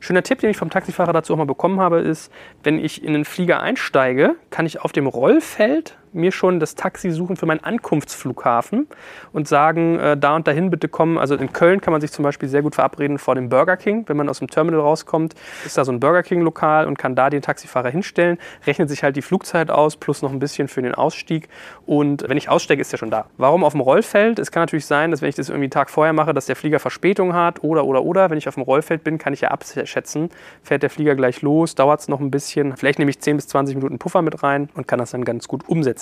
Schöner 0.00 0.24
Tipp, 0.24 0.40
den 0.40 0.50
ich 0.50 0.56
vom 0.56 0.70
Taxifahrer 0.70 1.12
dazu 1.12 1.32
auch 1.32 1.38
mal 1.38 1.46
bekommen 1.46 1.78
habe, 1.78 2.00
ist, 2.00 2.32
wenn 2.64 2.78
ich 2.78 3.04
in 3.04 3.14
einen 3.14 3.24
Flieger 3.24 3.60
einsteige, 3.62 4.34
kann 4.50 4.66
ich 4.66 4.80
auf 4.80 4.92
dem 4.92 5.06
Rollfeld 5.06 5.96
mir 6.12 6.32
schon 6.32 6.60
das 6.60 6.74
Taxi 6.74 7.10
suchen 7.10 7.36
für 7.36 7.46
meinen 7.46 7.64
Ankunftsflughafen 7.64 8.86
und 9.32 9.48
sagen, 9.48 9.98
äh, 9.98 10.16
da 10.16 10.36
und 10.36 10.46
dahin 10.46 10.70
bitte 10.70 10.88
kommen. 10.88 11.18
Also 11.18 11.34
in 11.34 11.52
Köln 11.52 11.80
kann 11.80 11.92
man 11.92 12.00
sich 12.00 12.12
zum 12.12 12.22
Beispiel 12.22 12.48
sehr 12.48 12.62
gut 12.62 12.74
verabreden 12.74 13.18
vor 13.18 13.34
dem 13.34 13.48
Burger 13.48 13.76
King. 13.76 14.04
Wenn 14.06 14.16
man 14.16 14.28
aus 14.28 14.38
dem 14.38 14.48
Terminal 14.48 14.80
rauskommt, 14.80 15.34
ist 15.64 15.78
da 15.78 15.84
so 15.84 15.92
ein 15.92 16.00
Burger 16.00 16.22
King-Lokal 16.22 16.86
und 16.86 16.98
kann 16.98 17.14
da 17.14 17.30
den 17.30 17.42
Taxifahrer 17.42 17.90
hinstellen, 17.90 18.38
rechnet 18.66 18.88
sich 18.88 19.02
halt 19.02 19.16
die 19.16 19.22
Flugzeit 19.22 19.70
aus, 19.70 19.96
plus 19.96 20.22
noch 20.22 20.32
ein 20.32 20.38
bisschen 20.38 20.68
für 20.68 20.82
den 20.82 20.94
Ausstieg. 20.94 21.48
Und 21.86 22.28
wenn 22.28 22.36
ich 22.36 22.48
aussteige, 22.48 22.80
ist 22.80 22.92
er 22.92 22.98
schon 22.98 23.10
da. 23.10 23.26
Warum 23.36 23.64
auf 23.64 23.72
dem 23.72 23.80
Rollfeld? 23.80 24.38
Es 24.38 24.50
kann 24.50 24.62
natürlich 24.62 24.86
sein, 24.86 25.10
dass 25.10 25.22
wenn 25.22 25.28
ich 25.28 25.34
das 25.34 25.48
irgendwie 25.48 25.64
einen 25.64 25.70
Tag 25.70 25.90
vorher 25.90 26.12
mache, 26.12 26.34
dass 26.34 26.46
der 26.46 26.56
Flieger 26.56 26.78
Verspätung 26.78 27.34
hat 27.34 27.62
oder, 27.62 27.84
oder, 27.84 28.02
oder. 28.02 28.30
Wenn 28.30 28.38
ich 28.38 28.48
auf 28.48 28.54
dem 28.54 28.62
Rollfeld 28.62 29.04
bin, 29.04 29.18
kann 29.18 29.32
ich 29.32 29.42
ja 29.42 29.48
abschätzen, 29.48 30.30
fährt 30.62 30.82
der 30.82 30.90
Flieger 30.90 31.14
gleich 31.14 31.42
los, 31.42 31.74
dauert 31.74 32.00
es 32.00 32.08
noch 32.08 32.20
ein 32.20 32.30
bisschen. 32.30 32.76
Vielleicht 32.76 32.98
nehme 32.98 33.10
ich 33.10 33.20
10 33.20 33.36
bis 33.36 33.48
20 33.48 33.76
Minuten 33.76 33.98
Puffer 33.98 34.22
mit 34.22 34.42
rein 34.42 34.68
und 34.74 34.88
kann 34.88 34.98
das 34.98 35.12
dann 35.12 35.24
ganz 35.24 35.48
gut 35.48 35.68
umsetzen. 35.68 36.01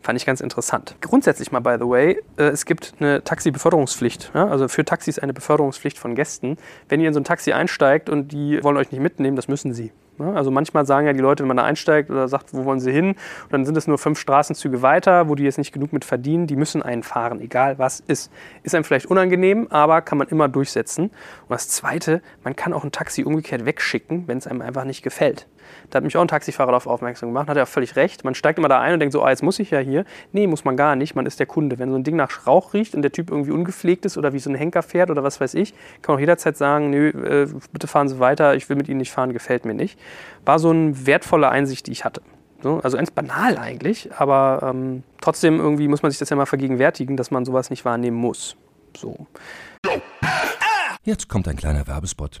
Fand 0.00 0.18
ich 0.18 0.26
ganz 0.26 0.40
interessant. 0.40 0.96
Grundsätzlich 1.00 1.52
mal, 1.52 1.60
by 1.60 1.76
the 1.78 1.88
way, 1.88 2.22
äh, 2.36 2.44
es 2.44 2.66
gibt 2.66 2.94
eine 3.00 3.24
Taxi-Beförderungspflicht. 3.24 4.34
Also 4.34 4.68
für 4.68 4.84
Taxis 4.84 5.18
eine 5.18 5.32
Beförderungspflicht 5.32 5.98
von 5.98 6.14
Gästen. 6.14 6.56
Wenn 6.88 7.00
ihr 7.00 7.08
in 7.08 7.14
so 7.14 7.20
ein 7.20 7.24
Taxi 7.24 7.52
einsteigt 7.52 8.08
und 8.08 8.32
die 8.32 8.62
wollen 8.62 8.76
euch 8.76 8.90
nicht 8.90 9.00
mitnehmen, 9.00 9.36
das 9.36 9.48
müssen 9.48 9.72
sie. 9.72 9.92
Also 10.18 10.50
manchmal 10.50 10.86
sagen 10.86 11.06
ja 11.06 11.12
die 11.12 11.20
Leute, 11.20 11.42
wenn 11.42 11.48
man 11.48 11.56
da 11.56 11.64
einsteigt 11.64 12.10
oder 12.10 12.28
sagt, 12.28 12.54
wo 12.54 12.64
wollen 12.64 12.80
sie 12.80 12.92
hin, 12.92 13.10
und 13.10 13.52
dann 13.52 13.64
sind 13.64 13.76
es 13.76 13.86
nur 13.86 13.98
fünf 13.98 14.18
Straßenzüge 14.18 14.82
weiter, 14.82 15.28
wo 15.28 15.34
die 15.34 15.44
jetzt 15.44 15.58
nicht 15.58 15.72
genug 15.72 15.92
mit 15.92 16.04
verdienen, 16.04 16.46
die 16.46 16.56
müssen 16.56 16.82
einen 16.82 17.02
fahren, 17.02 17.40
egal 17.40 17.78
was 17.78 18.00
ist. 18.00 18.30
Ist 18.62 18.74
einem 18.74 18.84
vielleicht 18.84 19.06
unangenehm, 19.06 19.66
aber 19.70 20.02
kann 20.02 20.18
man 20.18 20.28
immer 20.28 20.48
durchsetzen. 20.48 21.04
Und 21.04 21.50
das 21.50 21.68
Zweite, 21.68 22.22
man 22.42 22.54
kann 22.56 22.72
auch 22.72 22.84
ein 22.84 22.92
Taxi 22.92 23.24
umgekehrt 23.24 23.64
wegschicken, 23.64 24.28
wenn 24.28 24.38
es 24.38 24.46
einem 24.46 24.62
einfach 24.62 24.84
nicht 24.84 25.02
gefällt. 25.02 25.46
Da 25.90 25.98
hat 25.98 26.04
mich 26.04 26.16
auch 26.16 26.20
ein 26.20 26.28
Taxifahrer 26.28 26.72
darauf 26.72 26.86
aufmerksam 26.86 27.30
gemacht, 27.30 27.48
hat 27.48 27.56
er 27.56 27.64
auch 27.64 27.68
völlig 27.68 27.96
recht. 27.96 28.24
Man 28.24 28.34
steigt 28.34 28.58
immer 28.58 28.68
da 28.68 28.80
ein 28.80 28.94
und 28.94 29.00
denkt 29.00 29.12
so, 29.12 29.22
ah, 29.22 29.30
jetzt 29.30 29.42
muss 29.42 29.58
ich 29.58 29.70
ja 29.70 29.78
hier. 29.78 30.04
Nee, 30.32 30.46
muss 30.46 30.64
man 30.64 30.76
gar 30.76 30.96
nicht, 30.96 31.14
man 31.14 31.26
ist 31.26 31.38
der 31.38 31.46
Kunde. 31.46 31.78
Wenn 31.78 31.90
so 31.90 31.96
ein 31.96 32.04
Ding 32.04 32.16
nach 32.16 32.46
Rauch 32.46 32.74
riecht 32.74 32.94
und 32.94 33.02
der 33.02 33.12
Typ 33.12 33.30
irgendwie 33.30 33.50
ungepflegt 33.50 34.04
ist 34.04 34.16
oder 34.16 34.32
wie 34.32 34.38
so 34.38 34.50
ein 34.50 34.56
Henker 34.56 34.82
fährt 34.82 35.10
oder 35.10 35.22
was 35.22 35.40
weiß 35.40 35.54
ich, 35.54 35.72
kann 36.02 36.12
man 36.12 36.16
auch 36.16 36.20
jederzeit 36.20 36.56
sagen, 36.56 36.90
nö, 36.90 37.08
äh, 37.08 37.48
bitte 37.72 37.86
fahren 37.86 38.08
Sie 38.08 38.18
weiter, 38.18 38.54
ich 38.54 38.68
will 38.68 38.76
mit 38.76 38.88
Ihnen 38.88 38.98
nicht 38.98 39.12
fahren, 39.12 39.32
gefällt 39.32 39.64
mir 39.64 39.74
nicht. 39.74 39.98
War 40.44 40.58
so 40.58 40.70
eine 40.70 41.06
wertvolle 41.06 41.48
Einsicht, 41.48 41.86
die 41.86 41.92
ich 41.92 42.04
hatte. 42.04 42.22
Also 42.82 42.96
ganz 42.96 43.10
banal 43.10 43.58
eigentlich, 43.58 44.10
aber 44.16 44.60
ähm, 44.62 45.02
trotzdem 45.20 45.60
irgendwie 45.60 45.86
muss 45.86 46.02
man 46.02 46.10
sich 46.10 46.18
das 46.18 46.30
ja 46.30 46.36
mal 46.36 46.46
vergegenwärtigen, 46.46 47.16
dass 47.16 47.30
man 47.30 47.44
sowas 47.44 47.68
nicht 47.68 47.84
wahrnehmen 47.84 48.16
muss. 48.16 48.56
So. 48.96 49.26
Jetzt 51.02 51.28
kommt 51.28 51.46
ein 51.46 51.56
kleiner 51.56 51.86
Werbespot. 51.86 52.40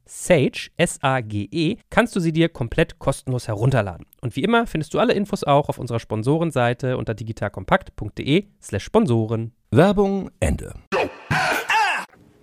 Sage, 0.13 0.71
S-A-G-E, 0.75 1.77
kannst 1.89 2.13
du 2.17 2.19
sie 2.19 2.33
dir 2.33 2.49
komplett 2.49 2.99
kostenlos 2.99 3.47
herunterladen. 3.47 4.05
Und 4.19 4.35
wie 4.35 4.43
immer 4.43 4.67
findest 4.67 4.93
du 4.93 4.99
alle 4.99 5.13
Infos 5.13 5.45
auch 5.45 5.69
auf 5.69 5.77
unserer 5.77 6.01
Sponsorenseite 6.01 6.97
unter 6.97 7.13
digitalkompakt.de 7.13 8.43
slash 8.61 8.83
Sponsoren. 8.83 9.53
Werbung 9.71 10.29
Ende. 10.41 10.73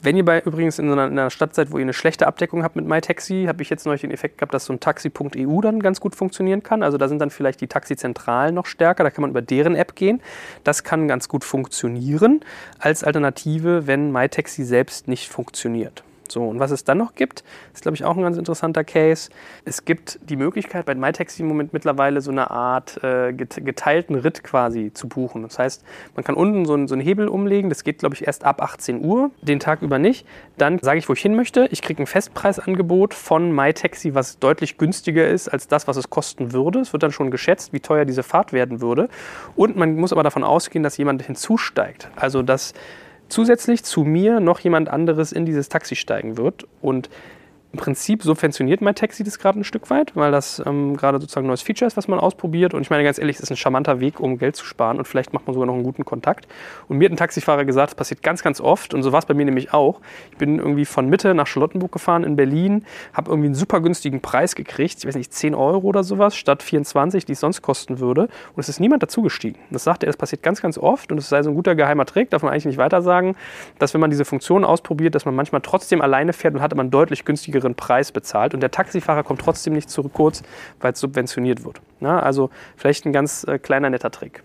Wenn 0.02 0.16
ihr 0.16 0.24
bei 0.24 0.40
übrigens 0.40 0.78
in 0.78 0.90
einer, 0.90 1.09
in 1.09 1.18
einer, 1.18 1.28
Stadt 1.28 1.54
seid, 1.54 1.70
wo 1.70 1.76
ihr 1.76 1.83
eine 1.83 1.92
schlechte 1.92 2.26
Abdeckung 2.26 2.62
habt 2.62 2.74
mit 2.74 2.87
MyTaxi, 2.87 3.44
habe 3.46 3.62
ich 3.62 3.68
jetzt 3.68 3.85
neulich 3.85 4.00
den 4.00 4.12
Effekt 4.12 4.38
gehabt, 4.38 4.54
dass 4.54 4.64
so 4.64 4.72
ein 4.72 4.81
Taxi.eu 4.81 5.61
dann 5.61 5.81
ganz 5.81 6.00
gut 6.00 6.16
funktionieren 6.16 6.62
kann. 6.62 6.83
Also 6.83 6.96
da 6.96 7.07
sind 7.07 7.18
dann 7.18 7.31
vielleicht 7.31 7.61
die 7.61 7.66
Taxizentralen 7.66 8.54
noch 8.54 8.64
stärker, 8.64 9.04
da 9.04 9.11
kann 9.11 9.22
man 9.22 9.31
über 9.31 9.42
deren 9.42 9.74
App 9.74 9.94
gehen. 9.94 10.22
Das 10.64 10.85
kann 10.85 11.07
ganz 11.07 11.28
gut 11.28 11.44
funktionieren 11.44 12.40
als 12.78 13.04
Alternative, 13.04 13.87
wenn 13.87 14.11
MyTaxi 14.11 14.64
selbst 14.64 15.07
nicht 15.07 15.28
funktioniert. 15.28 16.02
So, 16.32 16.46
und 16.46 16.60
was 16.60 16.70
es 16.70 16.84
dann 16.84 16.98
noch 16.98 17.14
gibt, 17.14 17.44
ist, 17.74 17.82
glaube 17.82 17.96
ich, 17.96 18.04
auch 18.04 18.16
ein 18.16 18.22
ganz 18.22 18.36
interessanter 18.36 18.84
Case. 18.84 19.30
Es 19.64 19.84
gibt 19.84 20.18
die 20.28 20.36
Möglichkeit, 20.36 20.86
bei 20.86 20.94
MyTaxi 20.94 21.42
im 21.42 21.48
Moment 21.48 21.72
mittlerweile 21.72 22.20
so 22.20 22.30
eine 22.30 22.50
Art 22.50 23.02
äh, 23.02 23.32
geteilten 23.32 24.14
Ritt 24.16 24.42
quasi 24.42 24.92
zu 24.92 25.08
buchen. 25.08 25.42
Das 25.42 25.58
heißt, 25.58 25.84
man 26.14 26.24
kann 26.24 26.34
unten 26.34 26.64
so, 26.64 26.74
einen, 26.74 26.88
so 26.88 26.94
einen 26.94 27.02
Hebel 27.02 27.28
umlegen, 27.28 27.68
das 27.68 27.84
geht, 27.84 27.98
glaube 27.98 28.14
ich, 28.14 28.26
erst 28.26 28.44
ab 28.44 28.62
18 28.62 29.04
Uhr, 29.04 29.30
den 29.42 29.60
Tag 29.60 29.82
über 29.82 29.98
nicht. 29.98 30.26
Dann 30.56 30.78
sage 30.80 30.98
ich, 30.98 31.08
wo 31.08 31.12
ich 31.12 31.20
hin 31.20 31.34
möchte. 31.34 31.68
Ich 31.70 31.82
kriege 31.82 32.02
ein 32.02 32.06
Festpreisangebot 32.06 33.14
von 33.14 33.52
MyTaxi, 33.52 34.14
was 34.14 34.38
deutlich 34.38 34.78
günstiger 34.78 35.28
ist 35.28 35.48
als 35.48 35.68
das, 35.68 35.88
was 35.88 35.96
es 35.96 36.10
kosten 36.10 36.52
würde. 36.52 36.80
Es 36.80 36.92
wird 36.92 37.02
dann 37.02 37.12
schon 37.12 37.30
geschätzt, 37.30 37.72
wie 37.72 37.80
teuer 37.80 38.04
diese 38.04 38.22
Fahrt 38.22 38.52
werden 38.52 38.80
würde. 38.80 39.08
Und 39.56 39.76
man 39.76 39.96
muss 39.96 40.12
aber 40.12 40.22
davon 40.22 40.44
ausgehen, 40.44 40.82
dass 40.82 40.96
jemand 40.96 41.22
hinzusteigt. 41.22 42.10
Also, 42.16 42.42
dass 42.42 42.74
zusätzlich 43.28 43.84
zu 43.84 44.04
mir 44.04 44.40
noch 44.40 44.60
jemand 44.60 44.88
anderes 44.88 45.32
in 45.32 45.44
dieses 45.44 45.68
Taxi 45.68 45.96
steigen 45.96 46.36
wird. 46.36 46.66
Und 46.80 47.08
im 47.70 47.78
Prinzip 47.78 48.22
subventioniert 48.22 48.81
mein 48.81 48.94
Taxi 48.94 49.22
das 49.24 49.38
gerade 49.38 49.61
ein 49.61 49.64
Stück 49.64 49.90
weit, 49.90 50.16
weil 50.16 50.33
das 50.33 50.62
ähm, 50.64 50.96
gerade 50.96 51.20
sozusagen 51.20 51.46
ein 51.46 51.48
neues 51.48 51.61
Feature 51.61 51.87
ist, 51.87 51.98
was 51.98 52.09
man 52.09 52.18
ausprobiert. 52.18 52.72
Und 52.72 52.81
ich 52.81 52.88
meine 52.88 53.04
ganz 53.04 53.18
ehrlich, 53.18 53.37
es 53.37 53.42
ist 53.42 53.50
ein 53.50 53.59
charmanter 53.59 54.00
Weg, 54.00 54.20
um 54.20 54.38
Geld 54.38 54.57
zu 54.57 54.64
sparen 54.64 54.96
und 54.96 55.07
vielleicht 55.07 55.35
macht 55.35 55.46
man 55.46 55.52
sogar 55.52 55.66
noch 55.66 55.74
einen 55.74 55.83
guten 55.83 56.07
Kontakt. 56.07 56.48
Und 56.88 56.96
mir 56.96 57.04
hat 57.04 57.12
ein 57.12 57.18
Taxifahrer 57.18 57.66
gesagt, 57.66 57.90
das 57.90 57.94
passiert 57.94 58.22
ganz, 58.22 58.42
ganz 58.42 58.62
oft 58.62 58.94
und 58.94 59.02
so 59.02 59.12
war 59.12 59.18
es 59.18 59.26
bei 59.26 59.35
mir 59.35 59.44
nämlich 59.44 59.74
auch. 59.74 60.00
Ich 60.31 60.38
bin 60.38 60.59
irgendwie 60.59 60.87
von 60.87 61.11
Mitte 61.11 61.35
nach 61.35 61.46
Charlottenburg 61.46 61.92
gefahren 61.92 62.24
in 62.24 62.37
Berlin, 62.37 62.87
habe 63.12 63.31
irgendwie 63.31 63.48
einen 63.48 63.54
super 63.54 63.83
günstigen 63.83 64.22
Preis 64.22 64.54
gekriegt, 64.54 65.00
ich 65.00 65.07
weiß 65.07 65.16
nicht, 65.16 65.35
10 65.35 65.54
Euro 65.54 65.87
oder 65.87 66.04
sowas, 66.04 66.37
statt 66.37 66.62
24, 66.62 67.26
die 67.26 67.33
es 67.33 67.40
sonst 67.40 67.61
kosten 67.61 68.00
würde. 68.00 68.22
Und 68.22 68.61
es 68.61 68.70
ist 68.70 68.81
niemand 68.81 69.02
dazugestiegen. 69.02 69.61
Das 69.70 69.85
sagt 69.85 70.02
er, 70.02 70.07
das 70.07 70.16
passiert 70.16 70.42
ganz, 70.42 70.62
ganz 70.62 70.78
oft 70.78 71.12
und 71.12 71.18
es 71.18 71.28
sei 71.28 71.42
so 71.42 71.50
ein 71.50 71.54
guter 71.54 71.74
geheimer 71.74 72.07
Trick, 72.07 72.31
darf 72.31 72.42
man 72.42 72.52
eigentlich 72.52 72.64
nicht 72.64 72.78
weiter 72.78 73.02
sagen, 73.02 73.37
dass 73.78 73.92
wenn 73.92 74.00
man 74.00 74.09
diese 74.09 74.24
Funktion 74.24 74.64
ausprobiert, 74.64 75.14
dass 75.14 75.26
man 75.26 75.35
manchmal 75.35 75.61
trotzdem 75.61 76.00
alleine 76.00 76.33
fährt 76.33 76.54
und 76.54 76.62
hat 76.62 76.72
einen 76.72 76.90
deutlich 76.90 77.26
günstigeren 77.26 77.57
günstigeren 77.58 77.74
Preis 77.74 78.12
bezahlt 78.12 78.54
und 78.54 78.60
der 78.60 78.70
Taxifahrer 78.70 79.22
kommt 79.22 79.40
trotzdem 79.40 79.72
nicht 79.72 79.90
zurück 79.90 80.12
kurz, 80.14 80.42
weil 80.80 80.92
es 80.92 81.00
subventioniert 81.00 81.64
wird. 81.64 81.80
Na, 82.00 82.20
also 82.20 82.50
vielleicht 82.76 83.04
ein 83.06 83.12
ganz 83.12 83.44
äh, 83.44 83.58
kleiner 83.58 83.90
netter 83.90 84.10
Trick. 84.10 84.42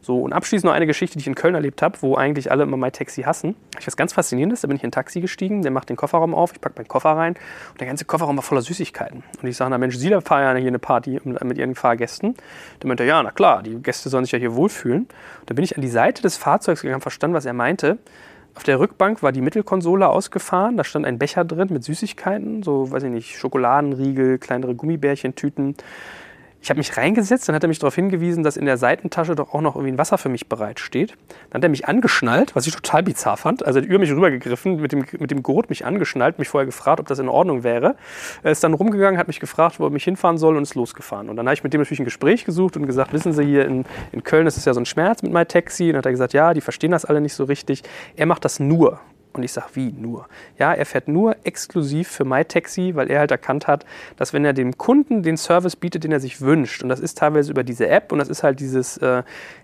So, 0.00 0.20
und 0.20 0.34
abschließend 0.34 0.66
noch 0.66 0.74
eine 0.74 0.86
Geschichte, 0.86 1.16
die 1.16 1.22
ich 1.22 1.26
in 1.26 1.34
Köln 1.34 1.54
erlebt 1.54 1.80
habe, 1.80 1.96
wo 2.02 2.14
eigentlich 2.14 2.50
alle 2.50 2.62
immer 2.64 2.76
MyTaxi 2.76 3.22
hassen. 3.22 3.56
Ich 3.78 3.86
was 3.86 3.96
ganz 3.96 4.12
Faszinierendes, 4.12 4.60
da 4.60 4.68
bin 4.68 4.76
ich 4.76 4.82
in 4.82 4.88
ein 4.88 4.92
Taxi 4.92 5.22
gestiegen, 5.22 5.62
der 5.62 5.70
macht 5.70 5.88
den 5.88 5.96
Kofferraum 5.96 6.34
auf, 6.34 6.52
ich 6.52 6.60
packe 6.60 6.74
meinen 6.76 6.88
Koffer 6.88 7.10
rein 7.10 7.34
und 7.72 7.80
der 7.80 7.86
ganze 7.86 8.04
Kofferraum 8.04 8.36
war 8.36 8.42
voller 8.42 8.60
Süßigkeiten. 8.60 9.22
Und 9.40 9.48
ich 9.48 9.56
sage, 9.56 9.70
na 9.70 9.78
Mensch, 9.78 9.96
Sie 9.96 10.10
da 10.10 10.20
feiern 10.20 10.58
hier 10.58 10.68
eine 10.68 10.78
Party 10.78 11.20
mit 11.24 11.56
Ihren 11.56 11.74
Fahrgästen. 11.74 12.34
Der 12.82 12.88
meinte, 12.88 13.04
ja, 13.04 13.22
na 13.22 13.30
klar, 13.30 13.62
die 13.62 13.76
Gäste 13.82 14.10
sollen 14.10 14.24
sich 14.24 14.32
ja 14.32 14.38
hier 14.38 14.54
wohlfühlen. 14.54 15.04
Und 15.40 15.50
da 15.50 15.54
bin 15.54 15.64
ich 15.64 15.74
an 15.74 15.80
die 15.80 15.88
Seite 15.88 16.20
des 16.20 16.36
Fahrzeugs 16.36 16.82
gegangen, 16.82 17.00
verstanden, 17.00 17.34
was 17.34 17.46
er 17.46 17.54
meinte. 17.54 17.98
Auf 18.54 18.62
der 18.62 18.78
Rückbank 18.78 19.22
war 19.22 19.32
die 19.32 19.40
Mittelkonsole 19.40 20.08
ausgefahren. 20.08 20.76
Da 20.76 20.84
stand 20.84 21.06
ein 21.06 21.18
Becher 21.18 21.44
drin 21.44 21.68
mit 21.70 21.82
Süßigkeiten, 21.82 22.62
so, 22.62 22.90
weiß 22.90 23.02
ich 23.02 23.10
nicht, 23.10 23.36
Schokoladenriegel, 23.36 24.38
kleinere 24.38 24.74
Gummibärchentüten. 24.74 25.74
Ich 26.64 26.70
habe 26.70 26.78
mich 26.78 26.96
reingesetzt, 26.96 27.46
dann 27.46 27.54
hat 27.54 27.62
er 27.62 27.68
mich 27.68 27.78
darauf 27.78 27.94
hingewiesen, 27.94 28.42
dass 28.42 28.56
in 28.56 28.64
der 28.64 28.78
Seitentasche 28.78 29.34
doch 29.34 29.52
auch 29.52 29.60
noch 29.60 29.76
irgendwie 29.76 29.92
ein 29.92 29.98
Wasser 29.98 30.16
für 30.16 30.30
mich 30.30 30.48
bereitsteht. 30.48 31.14
Dann 31.50 31.58
hat 31.58 31.62
er 31.62 31.68
mich 31.68 31.86
angeschnallt, 31.86 32.56
was 32.56 32.66
ich 32.66 32.74
total 32.74 33.02
bizarr 33.02 33.36
fand. 33.36 33.66
Also 33.66 33.80
er 33.80 33.82
hat 33.82 33.90
über 33.90 33.98
mich 33.98 34.10
rübergegriffen, 34.10 34.80
mit 34.80 34.90
dem, 34.90 35.04
mit 35.18 35.30
dem 35.30 35.42
Gurt 35.42 35.68
mich 35.68 35.84
angeschnallt, 35.84 36.38
mich 36.38 36.48
vorher 36.48 36.64
gefragt, 36.64 37.00
ob 37.00 37.06
das 37.06 37.18
in 37.18 37.28
Ordnung 37.28 37.64
wäre. 37.64 37.96
Er 38.42 38.50
ist 38.50 38.64
dann 38.64 38.72
rumgegangen, 38.72 39.18
hat 39.18 39.26
mich 39.26 39.40
gefragt, 39.40 39.78
wo 39.78 39.84
er 39.84 39.90
mich 39.90 40.04
hinfahren 40.04 40.38
soll 40.38 40.56
und 40.56 40.62
ist 40.62 40.74
losgefahren. 40.74 41.28
Und 41.28 41.36
dann 41.36 41.44
habe 41.44 41.52
ich 41.52 41.62
mit 41.64 41.74
dem 41.74 41.82
natürlich 41.82 42.00
ein 42.00 42.06
Gespräch 42.06 42.46
gesucht 42.46 42.78
und 42.78 42.86
gesagt, 42.86 43.12
wissen 43.12 43.34
Sie, 43.34 43.44
hier 43.44 43.66
in, 43.66 43.84
in 44.12 44.24
Köln 44.24 44.46
ist 44.46 44.56
es 44.56 44.64
ja 44.64 44.72
so 44.72 44.80
ein 44.80 44.86
Schmerz 44.86 45.22
mit 45.22 45.34
MyTaxi. 45.34 45.88
Und 45.88 45.90
dann 45.90 45.98
hat 45.98 46.06
er 46.06 46.12
gesagt, 46.12 46.32
ja, 46.32 46.54
die 46.54 46.62
verstehen 46.62 46.92
das 46.92 47.04
alle 47.04 47.20
nicht 47.20 47.34
so 47.34 47.44
richtig. 47.44 47.82
Er 48.16 48.24
macht 48.24 48.42
das 48.42 48.58
nur. 48.58 49.00
Und 49.36 49.42
ich 49.42 49.52
sage, 49.52 49.66
wie 49.74 49.92
nur? 49.92 50.26
Ja, 50.58 50.72
er 50.72 50.86
fährt 50.86 51.08
nur 51.08 51.36
exklusiv 51.44 52.08
für 52.08 52.24
MyTaxi, 52.24 52.94
weil 52.94 53.10
er 53.10 53.20
halt 53.20 53.30
erkannt 53.30 53.66
hat, 53.66 53.84
dass 54.16 54.32
wenn 54.32 54.44
er 54.44 54.52
dem 54.52 54.78
Kunden 54.78 55.22
den 55.22 55.36
Service 55.36 55.76
bietet, 55.76 56.04
den 56.04 56.12
er 56.12 56.20
sich 56.20 56.40
wünscht, 56.40 56.82
und 56.82 56.88
das 56.88 57.00
ist 57.00 57.18
teilweise 57.18 57.50
über 57.50 57.64
diese 57.64 57.88
App 57.88 58.12
und 58.12 58.18
das 58.18 58.28
ist 58.28 58.42
halt 58.42 58.60
dieses, 58.60 58.96
äh, 58.98 59.22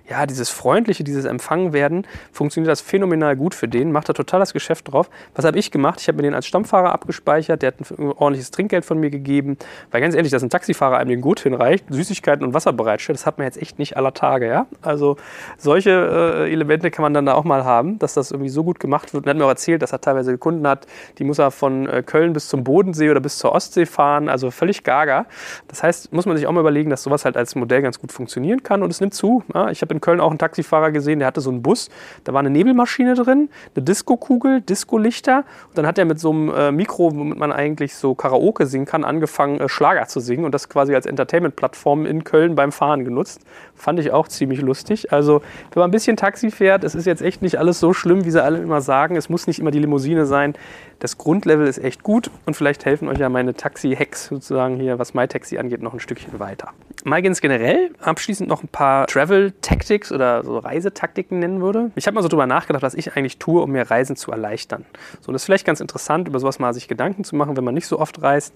ja, 0.09 0.27
dieses 0.27 0.51
Freundliche, 0.51 1.05
dieses 1.05 1.25
Empfangenwerden, 1.25 2.05
funktioniert 2.33 2.71
das 2.71 2.81
phänomenal 2.81 3.37
gut 3.37 3.55
für 3.55 3.69
den, 3.69 3.93
macht 3.93 4.09
er 4.09 4.15
total 4.15 4.41
das 4.41 4.53
Geschäft 4.53 4.93
drauf. 4.93 5.09
Was 5.37 5.45
habe 5.45 5.59
ich 5.59 5.71
gemacht? 5.71 6.01
Ich 6.01 6.09
habe 6.09 6.17
mir 6.17 6.23
den 6.23 6.35
als 6.35 6.47
Stammfahrer 6.47 6.93
abgespeichert, 6.93 7.63
der 7.63 7.69
hat 7.69 7.91
ein 7.97 8.13
ordentliches 8.13 8.51
Trinkgeld 8.51 8.85
von 8.85 8.99
mir 8.99 9.11
gegeben, 9.11 9.57
weil 9.93 10.01
ganz 10.01 10.17
ehrlich, 10.17 10.33
dass 10.33 10.43
ein 10.43 10.51
Taxifahrer 10.51 10.97
einem 10.97 11.11
den 11.11 11.21
gut 11.21 11.41
hinreicht, 11.41 11.85
Süßigkeiten 11.89 12.45
und 12.45 12.55
Wasser 12.55 12.73
bereitstellt, 12.73 13.19
das 13.19 13.27
hat 13.27 13.39
man 13.39 13.47
jetzt 13.47 13.63
echt 13.63 13.79
nicht 13.79 13.97
aller 13.97 14.13
Tage, 14.13 14.49
ja. 14.49 14.67
Also 14.83 15.17
solche 15.59 15.91
äh, 15.91 16.53
Elemente 16.53 16.91
kann 16.91 17.03
man 17.03 17.15
dann 17.15 17.27
da 17.27 17.35
auch 17.35 17.45
mal 17.45 17.65
haben, 17.65 17.99
dass 18.01 18.15
das 18.15 18.33
irgendwie 18.33 18.51
so 18.51 18.65
gut 18.65 18.81
gemacht 18.81 19.15
wird. 19.15 19.25
Und 19.25 19.31
hat 19.31 19.37
mir 19.37 19.45
auch 19.45 19.51
erzählt, 19.61 19.83
dass 19.83 19.93
er 19.93 20.01
teilweise 20.01 20.39
Kunden 20.39 20.67
hat, 20.67 20.87
die 21.19 21.25
muss 21.25 21.39
er 21.39 21.51
von 21.51 21.87
äh, 21.87 22.03
Köln 22.03 22.33
bis 22.33 22.49
zum 22.49 22.65
Bodensee 22.65 23.11
oder 23.11 23.21
bis 23.21 23.37
zur 23.37 23.53
Ostsee 23.53 23.85
fahren, 23.85 24.29
also 24.29 24.51
völlig 24.51 24.85
gaga. 24.85 25.27
Das 25.69 25.83
heißt, 25.83 26.13
muss 26.13 26.25
man 26.25 26.37
sich 26.37 26.47
auch 26.47 26.53
mal 26.53 26.61
überlegen, 26.61 26.89
dass 26.89 27.03
sowas 27.03 27.25
halt 27.27 27.37
als 27.37 27.55
Modell 27.55 27.83
ganz 27.83 27.99
gut 27.99 28.11
funktionieren 28.11 28.63
kann 28.63 28.83
und 28.83 28.91
es 28.91 29.01
nimmt 29.01 29.13
zu. 29.13 29.43
Ja, 29.53 29.71
ich 29.71 29.83
habe 29.83 29.93
in 29.93 30.01
Köln 30.01 30.21
auch 30.21 30.31
einen 30.31 30.39
Taxifahrer 30.39 30.93
gesehen, 30.93 31.19
der 31.19 31.29
hatte 31.29 31.43
so 31.43 31.51
einen 31.51 31.63
Bus, 31.63 31.91
da 32.25 32.33
war 32.33 32.41
eine 32.41 32.51
Nebelmaschine 32.51 33.15
drin, 33.15 33.51
eine 33.75 33.85
Disco-Kugel, 33.85 34.63
Disco-Lichter 34.63 35.45
und 35.69 35.79
dann 35.79 35.87
hat 35.87 35.99
er 35.99 36.07
mit 36.07 36.19
so 36.19 36.31
einem 36.31 36.49
äh, 36.49 36.73
Mikro, 36.73 37.15
womit 37.15 37.39
man 37.39 37.53
eigentlich 37.53 37.95
so 37.95 38.15
Karaoke 38.15 38.67
singen 38.67 38.87
kann, 38.87 39.05
angefangen 39.05 39.61
äh, 39.61 39.69
Schlager 39.69 40.07
zu 40.07 40.21
singen 40.21 40.45
und 40.45 40.55
das 40.55 40.69
quasi 40.71 40.95
als 40.95 41.05
Entertainment-Plattform 41.05 42.07
in 42.07 42.25
Köln 42.25 42.55
beim 42.55 42.73
Fahren 42.73 43.05
genutzt. 43.05 43.43
Fand 43.75 43.99
ich 43.99 44.11
auch 44.13 44.29
ziemlich 44.29 44.61
lustig. 44.61 45.13
Also, 45.13 45.43
wenn 45.73 45.81
man 45.81 45.89
ein 45.89 45.91
bisschen 45.91 46.17
Taxi 46.17 46.51
fährt, 46.51 46.85
es 46.85 46.95
ist 46.95 47.07
jetzt 47.07 47.23
echt 47.23 47.43
nicht 47.43 47.59
alles 47.59 47.81
so 47.81 47.93
schlimm, 47.93 48.25
wie 48.25 48.31
sie 48.31 48.43
alle 48.43 48.59
immer 48.59 48.81
sagen. 48.81 49.17
Es 49.17 49.29
muss 49.29 49.47
nicht 49.51 49.59
immer 49.59 49.71
die 49.71 49.81
Limousine 49.81 50.25
sein. 50.25 50.55
Das 51.01 51.19
Grundlevel 51.19 51.67
ist 51.67 51.79
echt 51.79 52.03
gut 52.03 52.31
und 52.47 52.55
vielleicht 52.55 52.85
helfen 52.85 53.09
euch 53.09 53.19
ja 53.19 53.29
meine 53.29 53.55
Taxi-Hacks 53.55 54.27
sozusagen 54.27 54.77
hier, 54.77 54.99
was 54.99 55.15
MyTaxi 55.15 55.59
angeht, 55.59 55.83
noch 55.83 55.95
ein 55.95 56.01
Stückchen 56.01 56.39
weiter. 56.39 56.71
Ganz 57.05 57.41
generell 57.41 57.91
abschließend 58.01 58.49
noch 58.49 58.63
ein 58.63 58.69
paar 58.69 59.07
Travel-Tactics 59.07 60.13
oder 60.13 60.45
so 60.45 60.59
Reisetaktiken 60.59 61.39
nennen 61.39 61.61
würde. 61.63 61.91
Ich 61.95 62.07
habe 62.07 62.15
mal 62.15 62.23
so 62.23 62.29
drüber 62.29 62.47
nachgedacht, 62.47 62.83
was 62.83 62.95
ich 62.95 63.17
eigentlich 63.17 63.39
tue, 63.39 63.63
um 63.63 63.73
mir 63.73 63.91
Reisen 63.91 64.17
zu 64.17 64.31
erleichtern. 64.31 64.85
So, 65.21 65.33
das 65.33 65.43
ist 65.43 65.47
vielleicht 65.47 65.67
ganz 65.67 65.81
interessant, 65.81 66.29
über 66.29 66.39
sowas 66.39 66.59
mal 66.59 66.75
sich 66.75 66.89
Gedanken 66.89 67.25
zu 67.25 67.37
machen, 67.37 67.57
wenn 67.57 67.65
man 67.65 67.75
nicht 67.75 67.87
so 67.87 67.99
oft 67.99 68.23
reist. 68.23 68.55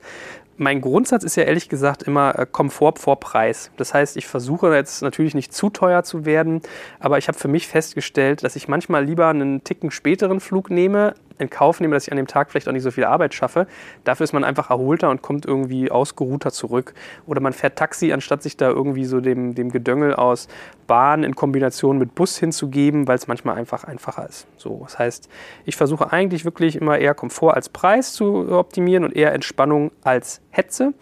Mein 0.56 0.80
Grundsatz 0.80 1.24
ist 1.24 1.34
ja 1.34 1.42
ehrlich 1.42 1.68
gesagt 1.68 2.04
immer 2.04 2.38
äh, 2.38 2.46
Komfort 2.50 2.94
vor 2.98 3.18
Preis. 3.18 3.72
Das 3.76 3.92
heißt, 3.92 4.16
ich 4.16 4.28
versuche 4.28 4.72
jetzt 4.72 5.02
natürlich 5.02 5.34
nicht 5.34 5.52
zu 5.52 5.68
teuer 5.68 6.04
zu 6.04 6.24
werden, 6.26 6.62
aber 7.00 7.18
ich 7.18 7.26
habe 7.26 7.36
für 7.36 7.48
mich 7.48 7.66
festgestellt, 7.66 8.44
dass 8.44 8.54
ich 8.54 8.68
manchmal 8.68 9.04
lieber 9.04 9.26
einen 9.26 9.64
Ticken 9.64 9.90
späteren 9.90 10.38
Flug 10.38 10.70
nehme, 10.70 11.14
in 11.38 11.50
Kauf 11.50 11.80
nehme, 11.80 11.94
dass 11.94 12.06
ich 12.06 12.12
an 12.12 12.16
dem 12.16 12.26
Tag 12.26 12.50
vielleicht 12.50 12.68
auch 12.68 12.72
nicht 12.72 12.82
so 12.82 12.90
viel 12.90 13.04
Arbeit 13.04 13.34
schaffe. 13.34 13.66
Dafür 14.04 14.24
ist 14.24 14.32
man 14.32 14.44
einfach 14.44 14.70
erholter 14.70 15.10
und 15.10 15.22
kommt 15.22 15.46
irgendwie 15.46 15.90
ausgeruhter 15.90 16.52
zurück. 16.52 16.94
Oder 17.26 17.40
man 17.40 17.52
fährt 17.52 17.76
Taxi, 17.76 18.12
anstatt 18.12 18.42
sich 18.42 18.56
da 18.56 18.68
irgendwie 18.68 19.04
so 19.04 19.20
dem, 19.20 19.54
dem 19.54 19.70
Gedöngel 19.70 20.14
aus 20.14 20.48
Bahn 20.86 21.24
in 21.24 21.34
Kombination 21.34 21.98
mit 21.98 22.14
Bus 22.14 22.38
hinzugeben, 22.38 23.08
weil 23.08 23.16
es 23.16 23.26
manchmal 23.26 23.56
einfach 23.56 23.84
einfacher 23.84 24.28
ist. 24.28 24.46
So, 24.56 24.80
das 24.84 24.98
heißt, 24.98 25.28
ich 25.64 25.76
versuche 25.76 26.12
eigentlich 26.12 26.44
wirklich 26.44 26.76
immer 26.76 26.98
eher 26.98 27.14
Komfort 27.14 27.54
als 27.54 27.68
Preis 27.68 28.12
zu 28.12 28.50
optimieren 28.52 29.04
und 29.04 29.16
eher 29.16 29.32
Entspannung 29.32 29.90
als 30.02 30.40
Hetze. 30.50 30.94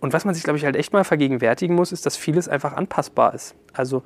Und 0.00 0.12
was 0.12 0.26
man 0.26 0.34
sich, 0.34 0.44
glaube 0.44 0.58
ich, 0.58 0.66
halt 0.66 0.76
echt 0.76 0.92
mal 0.92 1.04
vergegenwärtigen 1.04 1.74
muss, 1.74 1.90
ist, 1.90 2.04
dass 2.04 2.18
vieles 2.18 2.46
einfach 2.46 2.74
anpassbar 2.74 3.32
ist. 3.32 3.54
Also 3.72 4.02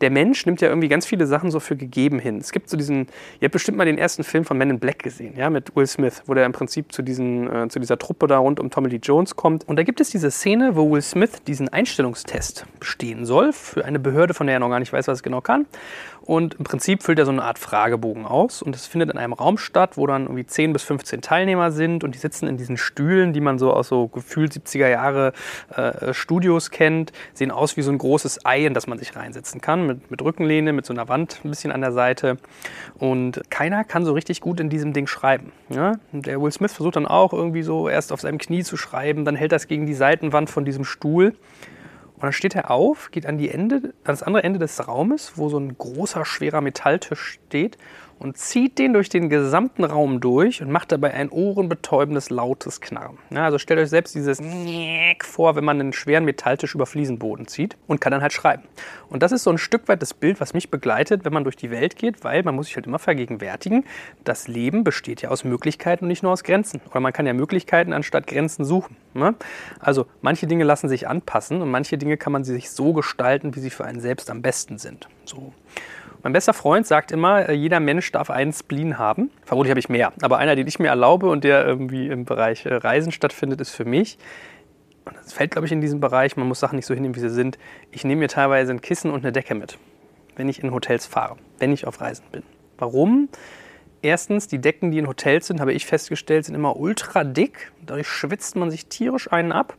der 0.00 0.10
Mensch 0.10 0.46
nimmt 0.46 0.60
ja 0.60 0.68
irgendwie 0.68 0.88
ganz 0.88 1.06
viele 1.06 1.26
Sachen 1.26 1.50
so 1.50 1.60
für 1.60 1.76
gegeben 1.76 2.18
hin. 2.18 2.38
Es 2.38 2.52
gibt 2.52 2.70
so 2.70 2.76
diesen, 2.76 3.06
ihr 3.40 3.46
habt 3.46 3.52
bestimmt 3.52 3.78
mal 3.78 3.84
den 3.84 3.98
ersten 3.98 4.24
Film 4.24 4.44
von 4.44 4.56
Men 4.58 4.70
in 4.70 4.78
Black 4.78 5.00
gesehen, 5.00 5.34
ja, 5.36 5.50
mit 5.50 5.74
Will 5.76 5.86
Smith, 5.86 6.22
wo 6.26 6.34
der 6.34 6.46
im 6.46 6.52
Prinzip 6.52 6.92
zu, 6.92 7.02
diesen, 7.02 7.52
äh, 7.52 7.68
zu 7.68 7.78
dieser 7.78 7.98
Truppe 7.98 8.26
da 8.26 8.38
rund 8.38 8.60
um 8.60 8.70
Tommy 8.70 8.88
Lee 8.88 9.00
Jones 9.02 9.36
kommt. 9.36 9.66
Und 9.68 9.76
da 9.76 9.82
gibt 9.82 10.00
es 10.00 10.10
diese 10.10 10.30
Szene, 10.30 10.76
wo 10.76 10.90
Will 10.90 11.02
Smith 11.02 11.42
diesen 11.46 11.68
Einstellungstest 11.68 12.66
bestehen 12.78 13.24
soll 13.24 13.52
für 13.52 13.84
eine 13.84 13.98
Behörde, 13.98 14.34
von 14.34 14.46
der 14.46 14.56
er 14.56 14.60
noch 14.60 14.70
gar 14.70 14.80
nicht 14.80 14.92
weiß, 14.92 15.08
was 15.08 15.18
es 15.18 15.22
genau 15.22 15.40
kann. 15.40 15.66
Und 16.28 16.56
im 16.56 16.64
Prinzip 16.64 17.02
füllt 17.02 17.18
er 17.18 17.24
so 17.24 17.32
eine 17.32 17.42
Art 17.42 17.58
Fragebogen 17.58 18.26
aus. 18.26 18.60
Und 18.60 18.76
es 18.76 18.86
findet 18.86 19.08
in 19.10 19.16
einem 19.16 19.32
Raum 19.32 19.56
statt, 19.56 19.96
wo 19.96 20.06
dann 20.06 20.24
irgendwie 20.24 20.44
10 20.44 20.74
bis 20.74 20.82
15 20.82 21.22
Teilnehmer 21.22 21.70
sind. 21.70 22.04
Und 22.04 22.14
die 22.14 22.18
sitzen 22.18 22.46
in 22.46 22.58
diesen 22.58 22.76
Stühlen, 22.76 23.32
die 23.32 23.40
man 23.40 23.58
so 23.58 23.72
aus 23.72 23.88
so 23.88 24.08
gefühlt 24.08 24.52
70er 24.52 24.88
Jahre 24.88 25.32
äh, 25.74 26.12
Studios 26.12 26.70
kennt. 26.70 27.12
Sehen 27.32 27.50
aus 27.50 27.78
wie 27.78 27.82
so 27.82 27.90
ein 27.90 27.96
großes 27.96 28.44
Ei, 28.44 28.66
in 28.66 28.74
das 28.74 28.86
man 28.86 28.98
sich 28.98 29.16
reinsetzen 29.16 29.62
kann. 29.62 29.86
Mit, 29.86 30.10
mit 30.10 30.20
Rückenlehne, 30.20 30.74
mit 30.74 30.84
so 30.84 30.92
einer 30.92 31.08
Wand 31.08 31.40
ein 31.44 31.48
bisschen 31.48 31.72
an 31.72 31.80
der 31.80 31.92
Seite. 31.92 32.36
Und 32.98 33.40
keiner 33.48 33.84
kann 33.84 34.04
so 34.04 34.12
richtig 34.12 34.42
gut 34.42 34.60
in 34.60 34.68
diesem 34.68 34.92
Ding 34.92 35.06
schreiben. 35.06 35.52
Ja? 35.70 35.94
Der 36.12 36.42
Will 36.42 36.52
Smith 36.52 36.74
versucht 36.74 36.96
dann 36.96 37.06
auch 37.06 37.32
irgendwie 37.32 37.62
so 37.62 37.88
erst 37.88 38.12
auf 38.12 38.20
seinem 38.20 38.36
Knie 38.36 38.64
zu 38.64 38.76
schreiben. 38.76 39.24
Dann 39.24 39.34
hält 39.34 39.52
das 39.52 39.66
gegen 39.66 39.86
die 39.86 39.94
Seitenwand 39.94 40.50
von 40.50 40.66
diesem 40.66 40.84
Stuhl. 40.84 41.32
Und 42.18 42.24
dann 42.24 42.32
steht 42.32 42.56
er 42.56 42.72
auf, 42.72 43.12
geht 43.12 43.26
an, 43.26 43.38
die 43.38 43.48
Ende, 43.48 43.76
an 43.76 43.92
das 44.02 44.24
andere 44.24 44.42
Ende 44.42 44.58
des 44.58 44.88
Raumes, 44.88 45.34
wo 45.36 45.48
so 45.48 45.58
ein 45.58 45.78
großer, 45.78 46.24
schwerer 46.24 46.60
Metalltisch 46.60 47.38
steht 47.46 47.78
und 48.18 48.36
zieht 48.36 48.78
den 48.78 48.92
durch 48.92 49.08
den 49.08 49.28
gesamten 49.28 49.84
Raum 49.84 50.20
durch 50.20 50.62
und 50.62 50.70
macht 50.70 50.92
dabei 50.92 51.14
ein 51.14 51.28
ohrenbetäubendes, 51.28 52.30
lautes 52.30 52.80
Knarren. 52.80 53.18
Ja, 53.30 53.44
also 53.44 53.58
stellt 53.58 53.80
euch 53.80 53.90
selbst 53.90 54.14
dieses 54.14 54.40
vor, 55.22 55.56
wenn 55.56 55.64
man 55.64 55.80
einen 55.80 55.92
schweren 55.92 56.24
Metalltisch 56.24 56.74
über 56.74 56.86
Fliesenboden 56.86 57.46
zieht 57.46 57.76
und 57.86 58.00
kann 58.00 58.10
dann 58.10 58.22
halt 58.22 58.32
schreiben. 58.32 58.64
Und 59.08 59.22
das 59.22 59.32
ist 59.32 59.44
so 59.44 59.50
ein 59.50 59.58
Stück 59.58 59.88
weit 59.88 60.02
das 60.02 60.14
Bild, 60.14 60.40
was 60.40 60.54
mich 60.54 60.70
begleitet, 60.70 61.24
wenn 61.24 61.32
man 61.32 61.44
durch 61.44 61.56
die 61.56 61.70
Welt 61.70 61.96
geht, 61.96 62.24
weil 62.24 62.42
man 62.42 62.54
muss 62.54 62.66
sich 62.66 62.76
halt 62.76 62.86
immer 62.86 62.98
vergegenwärtigen, 62.98 63.84
das 64.24 64.48
Leben 64.48 64.84
besteht 64.84 65.22
ja 65.22 65.30
aus 65.30 65.44
Möglichkeiten 65.44 66.04
und 66.04 66.08
nicht 66.08 66.22
nur 66.22 66.32
aus 66.32 66.44
Grenzen. 66.44 66.80
Oder 66.90 67.00
man 67.00 67.12
kann 67.12 67.26
ja 67.26 67.32
Möglichkeiten 67.32 67.92
anstatt 67.92 68.26
Grenzen 68.26 68.64
suchen. 68.64 68.96
Ne? 69.14 69.34
Also 69.80 70.06
manche 70.20 70.46
Dinge 70.46 70.64
lassen 70.64 70.88
sich 70.88 71.08
anpassen 71.08 71.62
und 71.62 71.70
manche 71.70 71.98
Dinge 71.98 72.16
kann 72.16 72.32
man 72.32 72.44
sich 72.44 72.70
so 72.70 72.92
gestalten, 72.92 73.54
wie 73.54 73.60
sie 73.60 73.70
für 73.70 73.84
einen 73.84 74.00
selbst 74.00 74.30
am 74.30 74.42
besten 74.42 74.78
sind. 74.78 75.08
So. 75.24 75.52
Mein 76.22 76.32
bester 76.32 76.52
Freund 76.52 76.86
sagt 76.86 77.12
immer, 77.12 77.48
äh, 77.48 77.52
jeder 77.52 77.80
Mensch 77.80 78.10
darf 78.10 78.30
einen 78.30 78.52
Spleen 78.52 78.98
haben. 78.98 79.30
Vermutlich 79.44 79.70
habe 79.70 79.80
ich 79.80 79.88
mehr, 79.88 80.12
aber 80.20 80.38
einer, 80.38 80.56
den 80.56 80.66
ich 80.66 80.78
mir 80.78 80.88
erlaube 80.88 81.28
und 81.28 81.44
der 81.44 81.64
irgendwie 81.64 82.08
im 82.08 82.24
Bereich 82.24 82.66
äh, 82.66 82.74
Reisen 82.74 83.12
stattfindet, 83.12 83.60
ist 83.60 83.70
für 83.70 83.84
mich. 83.84 84.18
Und 85.04 85.16
das 85.16 85.32
fällt, 85.32 85.52
glaube 85.52 85.66
ich, 85.66 85.72
in 85.72 85.80
diesen 85.80 86.00
Bereich. 86.00 86.36
Man 86.36 86.48
muss 86.48 86.60
Sachen 86.60 86.76
nicht 86.76 86.86
so 86.86 86.94
hinnehmen, 86.94 87.14
wie 87.14 87.20
sie 87.20 87.30
sind. 87.30 87.58
Ich 87.92 88.04
nehme 88.04 88.20
mir 88.20 88.28
teilweise 88.28 88.72
ein 88.72 88.80
Kissen 88.80 89.10
und 89.10 89.24
eine 89.24 89.32
Decke 89.32 89.54
mit, 89.54 89.78
wenn 90.36 90.48
ich 90.48 90.62
in 90.62 90.72
Hotels 90.72 91.06
fahre, 91.06 91.36
wenn 91.58 91.72
ich 91.72 91.86
auf 91.86 92.00
Reisen 92.00 92.24
bin. 92.32 92.42
Warum? 92.78 93.28
Erstens, 94.02 94.46
die 94.46 94.60
Decken, 94.60 94.90
die 94.90 94.98
in 94.98 95.08
Hotels 95.08 95.46
sind, 95.46 95.60
habe 95.60 95.72
ich 95.72 95.86
festgestellt, 95.86 96.44
sind 96.44 96.54
immer 96.54 96.76
ultra 96.76 97.24
dick. 97.24 97.72
Dadurch 97.84 98.06
schwitzt 98.06 98.54
man 98.54 98.70
sich 98.70 98.86
tierisch 98.86 99.32
einen 99.32 99.50
ab. 99.50 99.74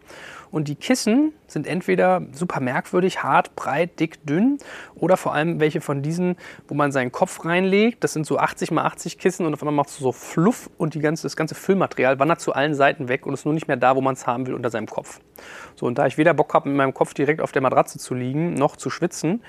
Und 0.52 0.68
die 0.68 0.76
Kissen 0.76 1.34
sind 1.48 1.68
entweder 1.68 2.24
super 2.32 2.60
merkwürdig, 2.60 3.22
hart, 3.22 3.56
breit, 3.56 4.00
dick, 4.00 4.26
dünn 4.26 4.58
oder 4.96 5.16
vor 5.16 5.34
allem 5.34 5.60
welche 5.60 5.80
von 5.80 6.02
diesen, 6.02 6.38
wo 6.68 6.74
man 6.74 6.92
seinen 6.92 7.12
Kopf 7.12 7.46
reinlegt. 7.46 8.04
Das 8.04 8.14
sind 8.14 8.26
so 8.26 8.40
80 8.40 8.72
mal 8.72 8.86
80 8.86 9.20
Kissen 9.20 9.46
und 9.46 9.54
auf 9.54 9.62
einmal 9.62 9.76
macht 9.76 9.90
es 9.90 9.98
so 9.98 10.12
Fluff 10.12 10.70
und 10.78 10.96
die 10.96 11.00
ganze, 11.00 11.24
das 11.24 11.36
ganze 11.36 11.56
Füllmaterial 11.56 12.20
wandert 12.20 12.42
zu 12.42 12.54
allen 12.54 12.74
Seiten 12.74 13.10
weg 13.10 13.26
und 13.26 13.34
ist 13.34 13.46
nur 13.46 13.54
nicht 13.54 13.68
mehr 13.68 13.78
da, 13.78 13.96
wo 13.96 14.02
man 14.02 14.14
es 14.14 14.26
haben 14.26 14.48
will, 14.48 14.56
unter 14.56 14.72
seinem 14.72 14.88
Kopf. 14.88 15.20
So, 15.76 15.86
und 15.86 15.98
da 15.98 16.08
ich 16.08 16.18
weder 16.18 16.34
Bock 16.34 16.54
habe, 16.54 16.68
mit 16.68 16.78
meinem 16.78 16.94
Kopf 16.94 17.14
direkt 17.14 17.42
auf 17.42 17.52
der 17.52 17.62
Matratze 17.62 18.00
zu 18.00 18.16
liegen, 18.16 18.56
noch 18.56 18.76
zu 18.76 18.90
schwitzen, 18.90 19.44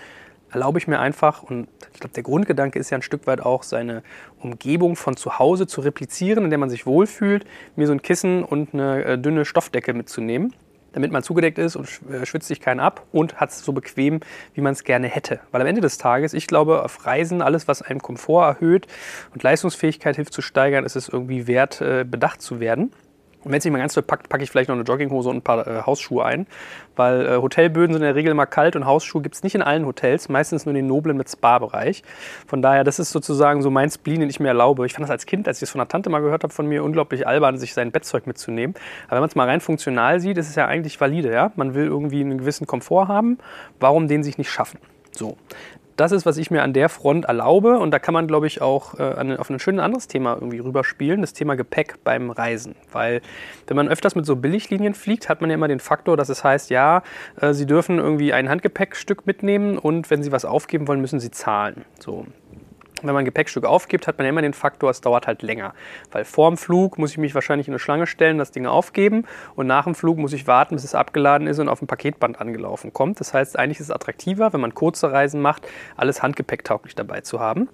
erlaube 0.51 0.79
ich 0.79 0.89
mir 0.89 0.99
einfach, 0.99 1.43
und 1.43 1.69
ich 1.95 2.01
glaube, 2.01 2.13
der 2.13 2.25
Grundgedanke 2.25 2.79
ist 2.79 2.91
ja 2.91 2.99
ein 2.99 3.03
Stück 3.03 3.27
weit 3.27 3.41
auch, 3.41 3.63
seine 3.63 4.03
Umgebung 4.41 4.97
von 4.97 5.17
zu 5.17 5.39
Hause 5.39 5.67
zu 5.67 5.81
replizieren, 5.81 6.45
in 6.45 6.51
der 6.51 6.59
man 6.59 6.69
sich 6.69 6.87
wohlfühlt, 6.87 7.47
mir 7.77 7.87
so 7.87 7.93
ein 7.93 8.03
Kissen 8.03 8.43
und 8.43 8.75
eine 8.75 9.05
äh, 9.05 9.19
dünne 9.19 9.45
Stoffdecke 9.45 9.95
mitzunehmen 9.95 10.53
damit 10.92 11.12
man 11.12 11.22
zugedeckt 11.22 11.59
ist 11.59 11.76
und 11.76 11.88
äh, 12.11 12.26
schwitzt 12.26 12.48
sich 12.48 12.61
keinen 12.61 12.81
ab 12.81 13.05
und 13.12 13.40
hat 13.40 13.50
es 13.50 13.64
so 13.64 13.72
bequem, 13.72 14.20
wie 14.55 14.61
man 14.61 14.72
es 14.72 14.85
gerne 14.85 15.09
hätte. 15.09 15.40
Weil 15.50 15.61
am 15.61 15.66
Ende 15.66 15.81
des 15.81 15.98
Tages, 15.98 16.35
ich 16.35 16.46
glaube, 16.46 16.83
auf 16.85 17.07
Reisen, 17.07 17.42
alles, 17.42 17.68
was 17.68 17.83
einem 17.83 18.00
Komfort 18.00 18.46
erhöht 18.46 18.87
und 19.33 19.42
Leistungsfähigkeit 19.42 20.16
hilft 20.16 20.33
zu 20.33 20.42
steigern, 20.42 20.85
ist 20.85 20.96
es 20.96 21.09
irgendwie 21.09 21.46
wert, 21.46 21.81
äh, 21.81 22.05
bedacht 22.05 22.42
zu 22.42 22.61
werden. 22.61 22.92
Und 23.42 23.53
wenn 23.53 23.59
es 23.59 23.64
nicht 23.64 23.72
mal 23.72 23.79
ganz 23.79 23.94
so 23.94 24.03
packt, 24.03 24.29
packe 24.29 24.42
ich 24.42 24.50
vielleicht 24.50 24.68
noch 24.68 24.76
eine 24.76 24.85
Jogginghose 24.85 25.31
und 25.31 25.37
ein 25.37 25.42
paar 25.42 25.66
äh, 25.66 25.83
Hausschuhe 25.83 26.24
ein. 26.24 26.46
Weil 26.96 27.26
äh, 27.26 27.37
Hotelböden 27.37 27.94
sind 27.94 28.03
in 28.03 28.07
der 28.07 28.14
Regel 28.14 28.33
immer 28.33 28.46
kalt 28.46 28.76
und 28.76 28.85
Hausschuhe 28.85 29.22
gibt 29.22 29.35
es 29.35 29.42
nicht 29.42 29.55
in 29.55 29.62
allen 29.62 29.87
Hotels, 29.87 30.29
meistens 30.29 30.66
nur 30.66 30.70
in 30.70 30.76
den 30.76 30.87
noblen 30.87 31.16
mit 31.16 31.31
Spa-Bereich. 31.31 32.03
Von 32.46 32.61
daher, 32.61 32.85
das 32.85 32.98
ist 32.98 33.11
sozusagen 33.11 33.62
so 33.62 33.70
mein 33.70 33.90
Spleen, 33.90 34.20
den 34.20 34.29
ich 34.29 34.40
mir 34.40 34.48
erlaube. 34.48 34.85
Ich 34.85 34.92
fand 34.92 35.05
das 35.05 35.11
als 35.11 35.24
Kind, 35.24 35.48
als 35.48 35.59
ich 35.59 35.61
das 35.61 35.70
von 35.70 35.79
der 35.79 35.88
Tante 35.88 36.11
mal 36.11 36.20
gehört 36.20 36.42
habe, 36.42 36.53
von 36.53 36.66
mir 36.66 36.85
unglaublich 36.85 37.26
albern, 37.26 37.57
sich 37.57 37.72
sein 37.72 37.92
Bettzeug 37.92 38.26
mitzunehmen. 38.26 38.74
Aber 39.07 39.16
wenn 39.16 39.20
man 39.20 39.29
es 39.29 39.37
mal 39.37 39.48
rein 39.48 39.61
funktional 39.61 40.20
sieht, 40.20 40.37
ist 40.37 40.48
es 40.48 40.55
ja 40.57 40.66
eigentlich 40.66 41.00
valide. 41.00 41.33
Ja? 41.33 41.53
Man 41.57 41.74
will 41.74 41.87
irgendwie 41.87 42.20
einen 42.20 42.38
gewissen 42.38 42.66
Komfort 42.66 43.09
haben. 43.09 43.38
Warum 43.79 44.09
den 44.09 44.22
sich 44.22 44.37
nicht 44.37 44.50
schaffen? 44.50 44.79
So 45.12 45.37
das 46.01 46.13
ist, 46.13 46.25
was 46.25 46.39
ich 46.39 46.51
mir 46.51 46.63
an 46.63 46.73
der 46.73 46.89
Front 46.89 47.27
erlaube. 47.27 47.79
Und 47.79 47.91
da 47.91 47.99
kann 47.99 48.15
man, 48.15 48.27
glaube 48.27 48.47
ich, 48.47 48.63
auch 48.63 48.99
äh, 48.99 49.37
auf 49.37 49.51
ein 49.51 49.59
schönes 49.59 49.83
anderes 49.83 50.09
Thema 50.09 50.35
irgendwie 50.35 50.59
rüberspielen, 50.59 51.21
das 51.21 51.35
Thema 51.35 51.57
Gepäck 51.57 52.03
beim 52.05 52.31
Reisen. 52.31 52.75
Weil 52.91 53.21
wenn 53.67 53.77
man 53.77 53.89
öfters 53.89 54.15
mit 54.15 54.25
so 54.25 54.37
Billiglinien 54.37 54.95
fliegt, 54.95 55.29
hat 55.29 55.43
man 55.43 55.51
ja 55.51 55.55
immer 55.55 55.69
den 55.69 55.81
Faktor, 55.81 56.17
dass 56.17 56.31
es 56.31 56.43
heißt, 56.43 56.71
ja, 56.71 57.03
äh, 57.41 57.53
Sie 57.53 57.67
dürfen 57.67 57.99
irgendwie 57.99 58.33
ein 58.33 58.49
Handgepäckstück 58.49 59.27
mitnehmen 59.27 59.77
und 59.77 60.11
wenn 60.11 60.23
Sie 60.23 60.33
was 60.33 60.47
aufgeben 60.47 60.89
wollen, 60.89 61.03
müssen 61.03 61.21
Sie 61.21 61.31
zahlen. 61.31 61.85
So 61.99 62.27
wenn 63.09 63.15
man 63.15 63.23
ein 63.23 63.27
Gepäckstück 63.27 63.65
aufgibt, 63.65 64.07
hat 64.07 64.19
man 64.19 64.27
ja 64.27 64.31
immer 64.31 64.43
den 64.43 64.55
Faktor, 64.55 64.91
es 64.91 65.01
dauert 65.01 65.27
halt 65.27 65.43
länger. 65.43 65.75
Weil 66.11 66.25
vor 66.25 66.51
dem 66.51 66.57
Flug 66.57 66.99
muss 66.99 67.13
ich 67.13 67.19
mich 67.19 67.35
wahrscheinlich 67.35 67.69
in 67.69 67.75
eine 67.75 67.79
Schlange 67.79 68.07
stellen, 68.07 68.39
das 68.39 68.51
Ding 68.51 68.67
aufgeben 68.67 69.25
und 69.55 69.67
nach 69.67 69.85
dem 69.85 69.95
Flug 69.95 70.19
muss 70.19 70.33
ich 70.33 70.47
warten, 70.47 70.75
bis 70.75 70.85
es 70.85 70.95
abgeladen 70.95 71.47
ist 71.47 71.59
und 71.59 71.69
auf 71.69 71.79
dem 71.79 71.89
Paketband 71.89 72.41
angelaufen 72.41 72.93
kommt. 72.93 73.21
Das 73.21 73.35
heißt, 73.35 73.59
eigentlich 73.59 73.81
ist 73.81 73.87
es 73.87 73.91
attraktiver, 73.91 74.53
wenn 74.53 74.61
man 74.61 74.75
kurze 74.75 75.13
Reisen 75.13 75.41
macht, 75.41 75.67
alles 75.97 76.23
handgepäcktauglich 76.23 76.95
dabei 76.95 77.21
zu 77.21 77.41
haben. 77.41 77.69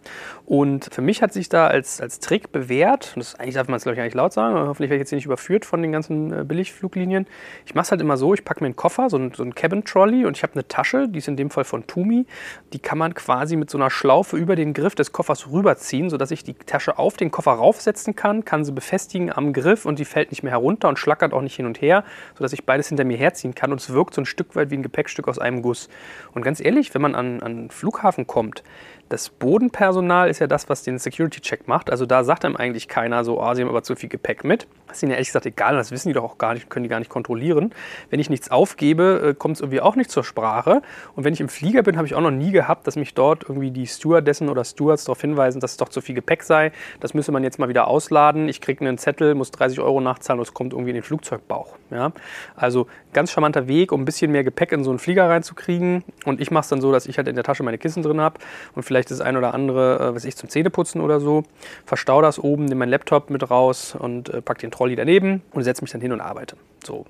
Und 0.45 0.89
für 0.93 1.03
mich 1.03 1.23
hat 1.23 1.33
sich 1.33 1.49
da 1.49 1.67
als, 1.67 2.01
als 2.01 2.21
Trick 2.21 2.53
bewährt, 2.53 3.13
und 3.15 3.21
das 3.21 3.35
eigentlich 3.35 3.55
darf 3.55 3.69
man 3.69 3.77
es 3.77 3.83
glaube 3.83 3.97
ich 3.97 4.05
nicht 4.05 4.15
laut 4.15 4.33
sagen, 4.33 4.57
hoffentlich 4.57 4.91
werde 4.91 4.97
ich 4.97 5.03
jetzt 5.03 5.11
hier 5.11 5.17
nicht 5.17 5.27
überführt 5.27 5.65
von 5.65 5.83
den 5.83 5.93
ganzen 5.93 6.33
äh, 6.33 6.45
Billigfluglinien. 6.45 7.27
Ich 7.65 7.75
mache 7.75 7.85
es 7.85 7.91
halt 7.91 8.01
immer 8.01 8.17
so, 8.17 8.35
ich 8.35 8.45
packe 8.45 8.61
mir 8.61 8.67
einen 8.67 8.77
Koffer, 8.77 9.11
so 9.11 9.17
ein, 9.17 9.33
so 9.35 9.43
ein 9.43 9.55
Cabin 9.55 9.85
Trolley 9.85 10.25
und 10.25 10.37
ich 10.37 10.43
habe 10.43 10.55
eine 10.55 10.67
Tasche, 10.69 11.09
die 11.09 11.19
ist 11.19 11.29
in 11.29 11.37
dem 11.37 11.51
Fall 11.51 11.65
von 11.65 11.87
Tumi, 11.87 12.27
die 12.73 12.79
kann 12.79 12.99
man 12.99 13.15
quasi 13.15 13.57
mit 13.57 13.71
so 13.71 13.79
einer 13.79 13.91
Schlaufe 13.91 14.37
über 14.37 14.57
den 14.57 14.75
Griff 14.75 14.95
des 14.95 15.13
Koffers 15.17 15.51
rüberziehen, 15.51 16.11
sodass 16.11 16.31
ich 16.31 16.45
die 16.45 16.53
Tasche 16.53 16.99
auf 16.99 17.17
den 17.17 17.31
Koffer 17.31 17.53
raufsetzen 17.53 18.15
kann, 18.15 18.45
kann 18.45 18.67
sie 18.67 18.73
befestigen 18.73 19.33
am 19.33 19.55
Griff 19.55 19.87
und 19.87 19.99
die 19.99 20.05
fällt 20.05 20.31
nicht 20.31 20.43
mehr 20.43 20.53
herunter 20.53 20.91
und 20.91 20.99
schlackert 20.99 21.33
auch 21.33 21.41
nicht 21.41 21.57
hin 21.57 21.65
und 21.65 21.81
her, 21.81 22.05
sodass 22.35 22.53
ich 22.53 22.67
beides 22.67 22.89
hinter 22.89 23.05
mir 23.05 23.17
herziehen 23.17 23.55
kann 23.55 23.73
und 23.73 23.81
es 23.81 23.89
wirkt 23.95 24.13
so 24.13 24.21
ein 24.21 24.27
Stück 24.27 24.55
weit 24.57 24.71
wie 24.71 24.75
ein 24.75 24.83
Gepäckstück 24.83 25.27
aus 25.27 25.39
einem 25.39 25.63
Guss. 25.63 25.89
Und 26.35 26.43
ganz 26.43 26.61
ehrlich, 26.61 26.93
wenn 26.93 27.01
man 27.01 27.15
an, 27.15 27.41
an 27.41 27.53
einen 27.53 27.71
Flughafen 27.71 28.27
kommt, 28.27 28.63
das 29.09 29.29
Bodenpersonal 29.29 30.29
ist 30.29 30.41
ja 30.41 30.47
das, 30.47 30.69
was 30.69 30.83
den 30.83 30.99
Security-Check 30.99 31.69
macht. 31.69 31.91
Also 31.91 32.07
da 32.07 32.25
sagt 32.25 32.45
einem 32.45 32.57
eigentlich 32.57 32.89
keiner 32.89 33.25
so, 33.25 33.41
oh, 33.41 33.55
sie 33.55 33.63
haben 33.63 33.69
aber 33.69 33.83
zu 33.83 33.95
viel 33.95 34.09
Gepäck 34.09 34.43
mit. 34.43 34.67
Das 34.89 34.99
ist 34.99 35.03
ihnen 35.03 35.11
ja 35.11 35.17
ehrlich 35.17 35.29
gesagt 35.29 35.47
egal, 35.47 35.75
das 35.75 35.91
wissen 35.91 36.09
die 36.09 36.15
doch 36.15 36.25
auch 36.25 36.39
gar 36.39 36.55
nicht, 36.55 36.71
können 36.71 36.85
die 36.85 36.89
gar 36.89 36.99
nicht 36.99 37.09
kontrollieren. 37.09 37.73
Wenn 38.11 38.19
ich 38.19 38.31
nichts 38.31 38.51
aufgebe, 38.51 39.31
äh, 39.31 39.35
kommt 39.35 39.57
es 39.57 39.61
irgendwie 39.61 39.81
auch 39.81 39.97
nicht 39.97 40.11
zur 40.11 40.25
Sprache. 40.25 40.83
Und 41.15 41.25
wenn 41.25 41.33
ich 41.33 41.41
im 41.41 41.49
Flieger 41.49 41.83
bin, 41.83 41.97
habe 41.97 42.07
ich 42.07 42.15
auch 42.15 42.21
noch 42.21 42.31
nie 42.31 42.51
gehabt, 42.51 42.87
dass 42.87 42.97
mich 42.97 43.15
dort 43.15 43.45
irgendwie 43.45 43.71
die 43.71 43.87
Stewardessen 43.87 44.49
oder 44.49 44.65
Stewards 44.65 45.05
darauf 45.05 45.21
hinweisen, 45.21 45.61
dass 45.61 45.73
es 45.73 45.77
doch 45.77 45.89
zu 45.89 46.01
viel 46.01 46.15
Gepäck 46.15 46.43
sei. 46.43 46.73
Das 47.01 47.15
müsse 47.15 47.31
man 47.31 47.45
jetzt 47.45 47.59
mal 47.59 47.69
wieder 47.69 47.87
ausladen. 47.87 48.49
Ich 48.49 48.61
kriege 48.61 48.87
einen 48.87 48.99
Zettel, 48.99 49.35
muss 49.35 49.51
30 49.53 49.81
Euro 49.81 50.01
nachzahlen 50.01 50.41
und 50.41 50.49
es 50.49 50.55
kommt 50.55 50.73
irgendwie 50.73 50.91
in 50.91 50.97
den 50.97 51.05
Flugzeugbauch. 51.05 51.77
Ja? 51.91 52.13
Also 52.57 52.87
ganz 53.17 53.33
charmanter 53.33 53.67
Weg, 53.67 53.93
um 53.93 54.03
ein 54.03 54.05
bisschen 54.05 54.31
mehr 54.31 54.45
Gepäck 54.45 54.73
in 54.73 54.85
so 54.85 54.91
einen 54.91 54.99
Flieger 54.99 55.27
reinzukriegen. 55.27 56.05
Und 56.27 56.39
ich 56.39 56.51
mache 56.51 56.65
es 56.65 56.69
dann 56.69 56.83
so, 56.83 56.93
dass 56.93 57.07
ich 57.07 57.17
halt 57.17 57.27
in 57.29 57.35
der 57.35 57.45
Tasche 57.45 57.63
meine 57.63 57.79
Kissen 57.79 58.03
drin 58.03 58.21
habe 58.21 58.39
und 58.75 58.83
vielleicht 58.83 59.11
das 59.11 59.23
ein 59.23 59.39
oder 59.39 59.55
andere, 59.55 59.99
äh, 59.99 60.15
was 60.15 60.27
ich 60.27 60.37
zum 60.37 60.51
Zähneputzen 60.51 61.01
oder 61.01 61.19
so, 61.19 61.43
verstau 61.87 62.21
das 62.21 62.39
oben, 62.39 62.67
nehme 62.67 62.81
meinen 62.81 62.91
Laptop 62.91 63.31
mit 63.31 63.51
raus 63.51 63.97
und 63.99 64.29
äh, 64.29 64.43
pack 64.43 64.59
den 64.59 64.71
Trolley 64.71 64.97
daneben 64.97 65.41
und 65.53 65.63
setze 65.65 65.83
mich 65.83 65.91
dann 65.91 66.03
hin 66.03 66.13
und 66.13 66.21
arbeite. 66.21 66.57
So. 66.85 67.07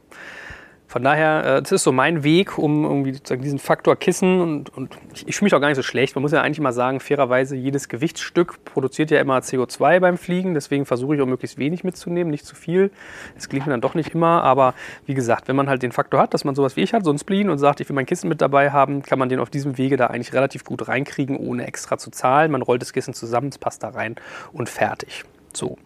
Von 0.96 1.02
daher, 1.02 1.44
äh, 1.44 1.61
das 1.61 1.72
ist 1.72 1.82
so 1.82 1.92
mein 1.92 2.24
Weg, 2.24 2.56
um 2.56 2.85
irgendwie 2.85 3.12
sozusagen 3.12 3.42
diesen 3.42 3.59
Faktor 3.59 3.96
Kissen 3.96 4.40
und, 4.40 4.74
und 4.74 4.96
ich, 5.12 5.28
ich 5.28 5.37
fühle 5.37 5.44
mich 5.44 5.54
auch 5.54 5.61
gar 5.61 5.68
nicht 5.68 5.76
so 5.76 5.82
schlecht. 5.82 6.14
Man 6.14 6.22
muss 6.22 6.32
ja 6.32 6.40
eigentlich 6.40 6.59
mal 6.59 6.72
sagen, 6.72 7.00
fairerweise, 7.00 7.54
jedes 7.54 7.90
Gewichtsstück 7.90 8.64
produziert 8.64 9.11
ja 9.11 9.20
immer 9.20 9.40
CO2 9.40 10.00
beim 10.00 10.16
Fliegen. 10.16 10.54
Deswegen 10.54 10.87
versuche 10.87 11.14
ich 11.14 11.20
auch 11.20 11.26
möglichst 11.26 11.59
wenig 11.59 11.85
mitzunehmen, 11.85 12.30
nicht 12.30 12.46
zu 12.46 12.56
viel. 12.56 12.90
Das 13.35 13.50
klingt 13.50 13.66
mir 13.66 13.72
dann 13.72 13.82
doch 13.82 13.94
nicht 13.94 14.14
immer. 14.14 14.42
Aber 14.42 14.72
wie 15.04 15.12
gesagt, 15.12 15.48
wenn 15.48 15.56
man 15.56 15.68
halt 15.68 15.82
den 15.82 15.92
Faktor 15.92 16.18
hat, 16.18 16.32
dass 16.32 16.44
man 16.44 16.54
sowas 16.54 16.76
wie 16.76 16.80
ich 16.80 16.94
hat, 16.94 17.04
so 17.04 17.11
ein 17.11 17.18
Spleen 17.18 17.50
und 17.50 17.59
sagt, 17.59 17.82
ich 17.82 17.88
will 17.90 17.94
mein 17.94 18.06
Kissen 18.06 18.30
mit 18.30 18.40
dabei 18.40 18.70
haben, 18.70 19.02
kann 19.02 19.18
man 19.18 19.28
den 19.28 19.38
auf 19.38 19.50
diesem 19.50 19.76
Wege 19.76 19.98
da 19.98 20.06
eigentlich 20.06 20.32
relativ 20.32 20.64
gut 20.64 20.88
reinkriegen, 20.88 21.37
ohne 21.37 21.66
extra 21.66 21.98
zu 21.98 22.11
zahlen. 22.11 22.50
Man 22.50 22.62
rollt 22.62 22.80
das 22.80 22.94
Kissen 22.94 23.12
zusammen, 23.12 23.48
es 23.48 23.59
passt 23.59 23.82
da 23.82 23.90
rein 23.90 24.16
und 24.54 24.70
fertig. 24.70 25.24
So. 25.52 25.76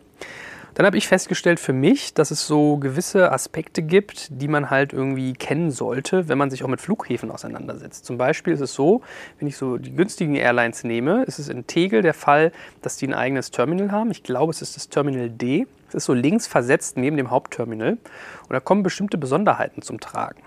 Dann 0.81 0.87
habe 0.87 0.97
ich 0.97 1.09
festgestellt 1.09 1.61
für 1.61 1.75
mich, 1.75 2.14
dass 2.14 2.31
es 2.31 2.47
so 2.47 2.79
gewisse 2.79 3.33
Aspekte 3.33 3.83
gibt, 3.83 4.29
die 4.40 4.49
man 4.49 4.71
halt 4.71 4.95
irgendwie 4.95 5.35
kennen 5.35 5.71
sollte, 5.71 6.27
wenn 6.31 6.38
man 6.38 6.49
sich 6.49 6.64
auch 6.64 6.69
mit 6.69 6.81
Flughäfen 6.81 7.31
auseinandersetzt. 7.31 8.07
Zum 8.07 8.16
Beispiel 8.16 8.55
ist 8.55 8.62
es 8.62 8.73
so, 8.73 9.03
wenn 9.38 9.47
ich 9.47 9.59
so 9.59 9.77
die 9.77 9.95
günstigen 9.95 10.37
Airlines 10.37 10.83
nehme, 10.83 11.25
ist 11.25 11.38
es 11.38 11.51
in 11.51 11.66
Tegel 11.66 12.01
der 12.01 12.14
Fall, 12.14 12.51
dass 12.81 12.97
die 12.97 13.07
ein 13.07 13.12
eigenes 13.12 13.51
Terminal 13.51 13.93
haben. 13.93 14.11
Ich 14.11 14.23
glaube, 14.23 14.53
es 14.53 14.62
ist 14.62 14.75
das 14.75 14.88
Terminal 14.88 15.29
D. 15.29 15.66
Es 15.90 15.97
ist 15.97 16.05
so 16.07 16.14
links 16.14 16.47
versetzt 16.47 16.97
neben 16.97 17.19
dem 17.19 17.31
Hauptterminal. 17.31 17.99
Und 18.49 18.49
da 18.49 18.61
kommen 18.61 18.83
bestimmte 18.83 19.19
Besonderheiten 19.19 19.83
zum 19.83 20.01
Tragen. 20.01 20.40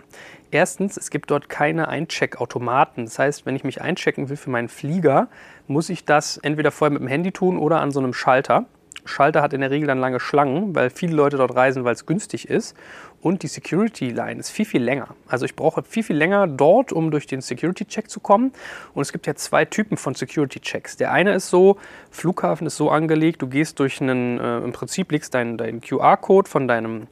Erstens, 0.49 0.97
es 0.97 1.11
gibt 1.11 1.29
dort 1.29 1.47
keine 1.47 1.89
Eincheck-Automaten. 1.89 3.05
Das 3.05 3.19
heißt, 3.19 3.45
wenn 3.45 3.55
ich 3.55 3.63
mich 3.63 3.81
einchecken 3.81 4.29
will 4.29 4.37
für 4.37 4.49
meinen 4.49 4.69
Flieger, 4.69 5.27
muss 5.67 5.89
ich 5.89 6.05
das 6.05 6.37
entweder 6.37 6.71
vorher 6.71 6.91
mit 6.91 7.03
dem 7.03 7.07
Handy 7.07 7.31
tun 7.31 7.59
oder 7.59 7.81
an 7.81 7.91
so 7.91 7.99
einem 7.99 8.15
Schalter. 8.15 8.65
Schalter 9.05 9.41
hat 9.41 9.53
in 9.53 9.61
der 9.61 9.71
Regel 9.71 9.87
dann 9.87 9.99
lange 9.99 10.19
Schlangen, 10.19 10.75
weil 10.75 10.89
viele 10.89 11.15
Leute 11.15 11.37
dort 11.37 11.55
reisen, 11.55 11.83
weil 11.83 11.93
es 11.93 12.05
günstig 12.05 12.49
ist. 12.49 12.75
Und 13.23 13.41
die 13.41 13.47
Security 13.47 14.09
Line 14.09 14.41
ist 14.41 14.49
viel, 14.49 14.65
viel 14.65 14.83
länger. 14.83 15.07
Also 15.29 15.45
ich 15.45 15.55
brauche 15.55 15.81
viel, 15.81 16.03
viel 16.03 16.17
länger 16.17 16.45
dort, 16.45 16.91
um 16.91 17.09
durch 17.09 17.25
den 17.25 17.39
Security 17.39 17.85
Check 17.85 18.09
zu 18.09 18.19
kommen. 18.19 18.51
Und 18.93 19.01
es 19.01 19.13
gibt 19.13 19.27
ja 19.27 19.33
zwei 19.33 19.63
Typen 19.63 19.95
von 19.95 20.13
Security 20.13 20.59
Checks. 20.59 20.97
Der 20.97 21.13
eine 21.13 21.33
ist 21.33 21.49
so, 21.49 21.77
Flughafen 22.11 22.67
ist 22.67 22.75
so 22.75 22.89
angelegt, 22.89 23.41
du 23.41 23.47
gehst 23.47 23.79
durch 23.79 24.01
einen, 24.01 24.41
äh, 24.41 24.57
im 24.57 24.73
Prinzip 24.73 25.09
legst 25.13 25.33
deinen, 25.33 25.57
deinen 25.57 25.79
QR-Code 25.79 26.49
von 26.49 26.67
deinem, 26.67 27.07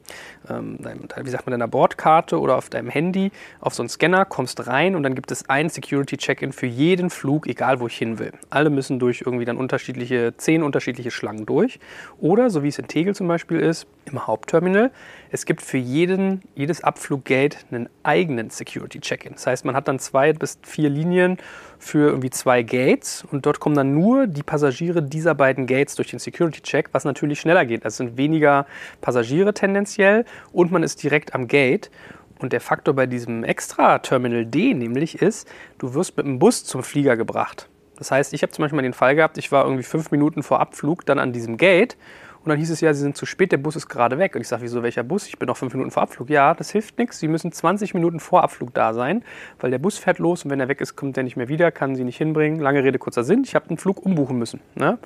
ähm, 0.50 0.76
deinem, 0.82 1.08
wie 1.22 1.30
sagt 1.30 1.46
man, 1.46 1.52
deiner 1.52 1.66
Bordkarte 1.66 2.38
oder 2.38 2.56
auf 2.56 2.68
deinem 2.68 2.90
Handy 2.90 3.32
auf 3.60 3.72
so 3.72 3.82
einen 3.82 3.88
Scanner, 3.88 4.26
kommst 4.26 4.66
rein 4.66 4.94
und 4.94 5.04
dann 5.04 5.14
gibt 5.14 5.30
es 5.30 5.48
einen 5.48 5.70
Security 5.70 6.18
Check-in 6.18 6.52
für 6.52 6.66
jeden 6.66 7.08
Flug, 7.08 7.46
egal 7.46 7.80
wo 7.80 7.86
ich 7.86 7.96
hin 7.96 8.18
will. 8.18 8.32
Alle 8.50 8.68
müssen 8.68 8.98
durch 8.98 9.22
irgendwie 9.24 9.46
dann 9.46 9.56
unterschiedliche, 9.56 10.34
zehn 10.36 10.62
unterschiedliche 10.62 11.10
Schlangen 11.10 11.46
durch. 11.46 11.80
Oder, 12.20 12.50
so 12.50 12.62
wie 12.62 12.68
es 12.68 12.78
in 12.78 12.86
Tegel 12.86 13.14
zum 13.14 13.28
Beispiel 13.28 13.60
ist, 13.60 13.86
im 14.04 14.26
Hauptterminal, 14.26 14.90
es 15.34 15.46
gibt 15.46 15.62
für 15.62 15.78
jeden, 15.78 16.42
jedes 16.54 16.84
Abfluggate 16.84 17.56
einen 17.70 17.88
eigenen 18.02 18.50
Security 18.50 19.00
Check-in. 19.00 19.32
Das 19.32 19.46
heißt, 19.46 19.64
man 19.64 19.74
hat 19.74 19.88
dann 19.88 19.98
zwei 19.98 20.34
bis 20.34 20.58
vier 20.62 20.90
Linien 20.90 21.38
für 21.78 22.10
irgendwie 22.10 22.28
zwei 22.28 22.62
Gates 22.62 23.24
und 23.32 23.46
dort 23.46 23.58
kommen 23.58 23.74
dann 23.74 23.94
nur 23.94 24.26
die 24.26 24.42
Passagiere 24.42 25.02
dieser 25.02 25.34
beiden 25.34 25.66
Gates 25.66 25.94
durch 25.94 26.10
den 26.10 26.18
Security 26.18 26.60
Check, 26.60 26.90
was 26.92 27.06
natürlich 27.06 27.40
schneller 27.40 27.64
geht. 27.64 27.82
Es 27.86 27.96
sind 27.96 28.18
weniger 28.18 28.66
Passagiere 29.00 29.54
tendenziell 29.54 30.26
und 30.52 30.70
man 30.70 30.82
ist 30.82 31.02
direkt 31.02 31.34
am 31.34 31.48
Gate. 31.48 31.90
Und 32.38 32.52
der 32.52 32.60
Faktor 32.60 32.92
bei 32.92 33.06
diesem 33.06 33.42
Extra-Terminal 33.42 34.44
D 34.44 34.74
nämlich 34.74 35.22
ist, 35.22 35.48
du 35.78 35.94
wirst 35.94 36.14
mit 36.18 36.26
dem 36.26 36.40
Bus 36.40 36.64
zum 36.64 36.82
Flieger 36.82 37.16
gebracht. 37.16 37.70
Das 37.96 38.10
heißt, 38.10 38.34
ich 38.34 38.42
habe 38.42 38.52
zum 38.52 38.64
Beispiel 38.64 38.76
mal 38.76 38.82
den 38.82 38.92
Fall 38.92 39.14
gehabt, 39.14 39.38
ich 39.38 39.50
war 39.50 39.64
irgendwie 39.64 39.84
fünf 39.84 40.10
Minuten 40.10 40.42
vor 40.42 40.60
Abflug 40.60 41.06
dann 41.06 41.18
an 41.18 41.32
diesem 41.32 41.56
Gate 41.56 41.96
und 42.44 42.48
dann 42.48 42.58
hieß 42.58 42.70
es 42.70 42.80
ja, 42.80 42.92
Sie 42.92 43.00
sind 43.00 43.16
zu 43.16 43.24
spät, 43.24 43.52
der 43.52 43.58
Bus 43.58 43.76
ist 43.76 43.88
gerade 43.88 44.18
weg. 44.18 44.34
Und 44.34 44.40
ich 44.40 44.48
sage, 44.48 44.62
wieso, 44.62 44.82
welcher 44.82 45.04
Bus? 45.04 45.28
Ich 45.28 45.38
bin 45.38 45.46
noch 45.46 45.56
fünf 45.56 45.72
Minuten 45.74 45.92
vor 45.92 46.02
Abflug. 46.02 46.28
Ja, 46.28 46.54
das 46.54 46.70
hilft 46.70 46.98
nichts. 46.98 47.20
Sie 47.20 47.28
müssen 47.28 47.52
20 47.52 47.94
Minuten 47.94 48.18
vor 48.18 48.42
Abflug 48.42 48.74
da 48.74 48.94
sein, 48.94 49.22
weil 49.60 49.70
der 49.70 49.78
Bus 49.78 49.98
fährt 49.98 50.18
los 50.18 50.44
und 50.44 50.50
wenn 50.50 50.58
er 50.58 50.68
weg 50.68 50.80
ist, 50.80 50.96
kommt 50.96 51.16
er 51.16 51.22
nicht 51.22 51.36
mehr 51.36 51.48
wieder, 51.48 51.70
kann 51.70 51.94
Sie 51.94 52.02
nicht 52.02 52.16
hinbringen. 52.16 52.58
Lange 52.58 52.82
Rede, 52.82 52.98
kurzer 52.98 53.22
Sinn. 53.22 53.42
Ich 53.44 53.54
habe 53.54 53.68
den 53.68 53.78
Flug 53.78 54.04
umbuchen 54.04 54.38
müssen. 54.38 54.60
Ne? 54.74 54.98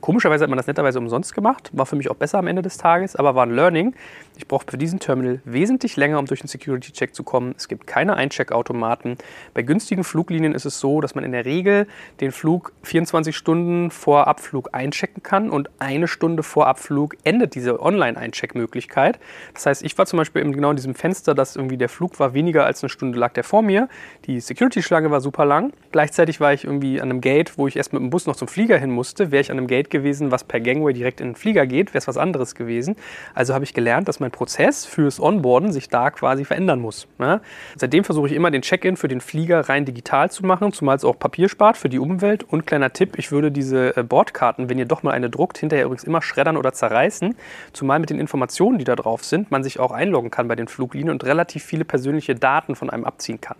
Komischerweise 0.00 0.44
hat 0.44 0.50
man 0.50 0.56
das 0.56 0.66
netterweise 0.66 0.98
umsonst 0.98 1.34
gemacht. 1.34 1.70
War 1.72 1.86
für 1.86 1.96
mich 1.96 2.10
auch 2.10 2.16
besser 2.16 2.38
am 2.38 2.46
Ende 2.46 2.62
des 2.62 2.78
Tages, 2.78 3.16
aber 3.16 3.34
war 3.34 3.44
ein 3.44 3.54
Learning. 3.54 3.94
Ich 4.36 4.48
brauche 4.48 4.64
für 4.68 4.78
diesen 4.78 5.00
Terminal 5.00 5.40
wesentlich 5.44 5.96
länger, 5.96 6.18
um 6.18 6.26
durch 6.26 6.40
den 6.40 6.48
Security-Check 6.48 7.14
zu 7.14 7.22
kommen. 7.22 7.54
Es 7.58 7.68
gibt 7.68 7.86
keine 7.86 8.16
Eincheck-Automaten. 8.16 9.18
Bei 9.52 9.62
günstigen 9.62 10.02
Fluglinien 10.02 10.54
ist 10.54 10.64
es 10.64 10.80
so, 10.80 11.00
dass 11.00 11.14
man 11.14 11.24
in 11.24 11.32
der 11.32 11.44
Regel 11.44 11.86
den 12.20 12.32
Flug 12.32 12.72
24 12.82 13.36
Stunden 13.36 13.90
vor 13.90 14.26
Abflug 14.26 14.70
einchecken 14.72 15.22
kann 15.22 15.50
und 15.50 15.68
eine 15.78 16.08
Stunde 16.08 16.42
vor 16.42 16.66
Abflug 16.66 17.16
endet 17.24 17.54
diese 17.54 17.80
Online-Eincheck-Möglichkeit. 17.80 19.18
Das 19.52 19.66
heißt, 19.66 19.82
ich 19.82 19.98
war 19.98 20.06
zum 20.06 20.16
Beispiel 20.16 20.42
genau 20.50 20.70
in 20.70 20.76
diesem 20.76 20.94
Fenster, 20.94 21.34
dass 21.34 21.56
irgendwie 21.56 21.76
der 21.76 21.90
Flug 21.90 22.18
war 22.18 22.32
weniger 22.32 22.64
als 22.64 22.82
eine 22.82 22.88
Stunde 22.88 23.18
lag 23.18 23.34
der 23.34 23.44
vor 23.44 23.60
mir. 23.60 23.88
Die 24.24 24.40
Security-Schlange 24.40 25.10
war 25.10 25.20
super 25.20 25.44
lang. 25.44 25.72
Gleichzeitig 25.92 26.40
war 26.40 26.54
ich 26.54 26.64
irgendwie 26.64 27.00
an 27.00 27.10
einem 27.10 27.20
Gate, 27.20 27.58
wo 27.58 27.66
ich 27.66 27.76
erst 27.76 27.92
mit 27.92 28.00
dem 28.00 28.08
Bus 28.08 28.26
noch 28.26 28.36
zum 28.36 28.48
Flieger 28.48 28.78
hin 28.78 28.90
musste. 28.90 29.30
Wäre 29.30 29.42
ich 29.42 29.50
an 29.50 29.58
einem 29.58 29.66
Gate 29.66 29.89
gewesen, 29.90 30.30
was 30.30 30.44
per 30.44 30.60
Gangway 30.60 30.92
direkt 30.92 31.20
in 31.20 31.28
den 31.28 31.34
Flieger 31.34 31.66
geht, 31.66 31.88
wäre 31.88 31.98
es 31.98 32.08
was 32.08 32.16
anderes 32.16 32.54
gewesen. 32.54 32.96
Also 33.34 33.54
habe 33.54 33.64
ich 33.64 33.74
gelernt, 33.74 34.08
dass 34.08 34.20
mein 34.20 34.30
Prozess 34.30 34.86
fürs 34.86 35.20
Onboarden 35.20 35.72
sich 35.72 35.88
da 35.88 36.10
quasi 36.10 36.44
verändern 36.44 36.80
muss. 36.80 37.06
Ja? 37.18 37.40
Seitdem 37.76 38.04
versuche 38.04 38.28
ich 38.28 38.32
immer 38.34 38.50
den 38.50 38.62
Check-in 38.62 38.96
für 38.96 39.08
den 39.08 39.20
Flieger 39.20 39.68
rein 39.68 39.84
digital 39.84 40.30
zu 40.30 40.44
machen, 40.44 40.72
zumal 40.72 40.96
es 40.96 41.04
auch 41.04 41.18
Papier 41.18 41.48
spart 41.48 41.76
für 41.76 41.88
die 41.88 41.98
Umwelt. 41.98 42.44
Und 42.44 42.66
kleiner 42.66 42.92
Tipp, 42.92 43.18
ich 43.18 43.32
würde 43.32 43.50
diese 43.50 43.96
äh, 43.96 44.02
Bordkarten, 44.02 44.68
wenn 44.68 44.78
ihr 44.78 44.86
doch 44.86 45.02
mal 45.02 45.12
eine 45.12 45.30
druckt, 45.30 45.58
hinterher 45.58 45.86
übrigens 45.86 46.04
immer 46.04 46.22
schreddern 46.22 46.56
oder 46.56 46.72
zerreißen, 46.72 47.34
zumal 47.72 47.98
mit 47.98 48.10
den 48.10 48.18
Informationen, 48.18 48.78
die 48.78 48.84
da 48.84 48.96
drauf 48.96 49.24
sind, 49.24 49.50
man 49.50 49.62
sich 49.62 49.80
auch 49.80 49.92
einloggen 49.92 50.30
kann 50.30 50.48
bei 50.48 50.56
den 50.56 50.68
Fluglinien 50.68 51.10
und 51.10 51.24
relativ 51.24 51.64
viele 51.64 51.84
persönliche 51.84 52.34
Daten 52.34 52.74
von 52.74 52.90
einem 52.90 53.04
abziehen 53.04 53.40
kann. 53.40 53.56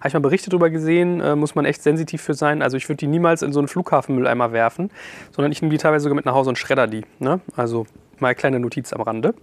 Habe 0.00 0.08
ich 0.08 0.14
mal 0.14 0.20
Berichte 0.20 0.50
darüber 0.50 0.70
gesehen, 0.70 1.20
äh, 1.20 1.36
muss 1.36 1.54
man 1.54 1.64
echt 1.64 1.82
sensitiv 1.82 2.22
für 2.22 2.34
sein. 2.34 2.62
Also 2.62 2.76
ich 2.76 2.88
würde 2.88 2.98
die 2.98 3.06
niemals 3.06 3.42
in 3.42 3.52
so 3.52 3.60
einen 3.60 3.68
Flughafenmülleimer 3.68 4.52
werfen, 4.52 4.90
sondern 5.32 5.52
ich 5.52 5.62
nehme 5.62 5.70
die 5.74 5.78
teilweise 5.78 6.04
sogar 6.04 6.16
mit 6.16 6.24
nach 6.24 6.34
Hause 6.34 6.50
und 6.50 6.58
schredder 6.58 6.86
die. 6.86 7.04
Ne? 7.18 7.40
Also 7.56 7.86
mal 8.18 8.28
eine 8.28 8.34
kleine 8.34 8.60
Notiz 8.60 8.92
am 8.92 9.00
Rande. 9.00 9.34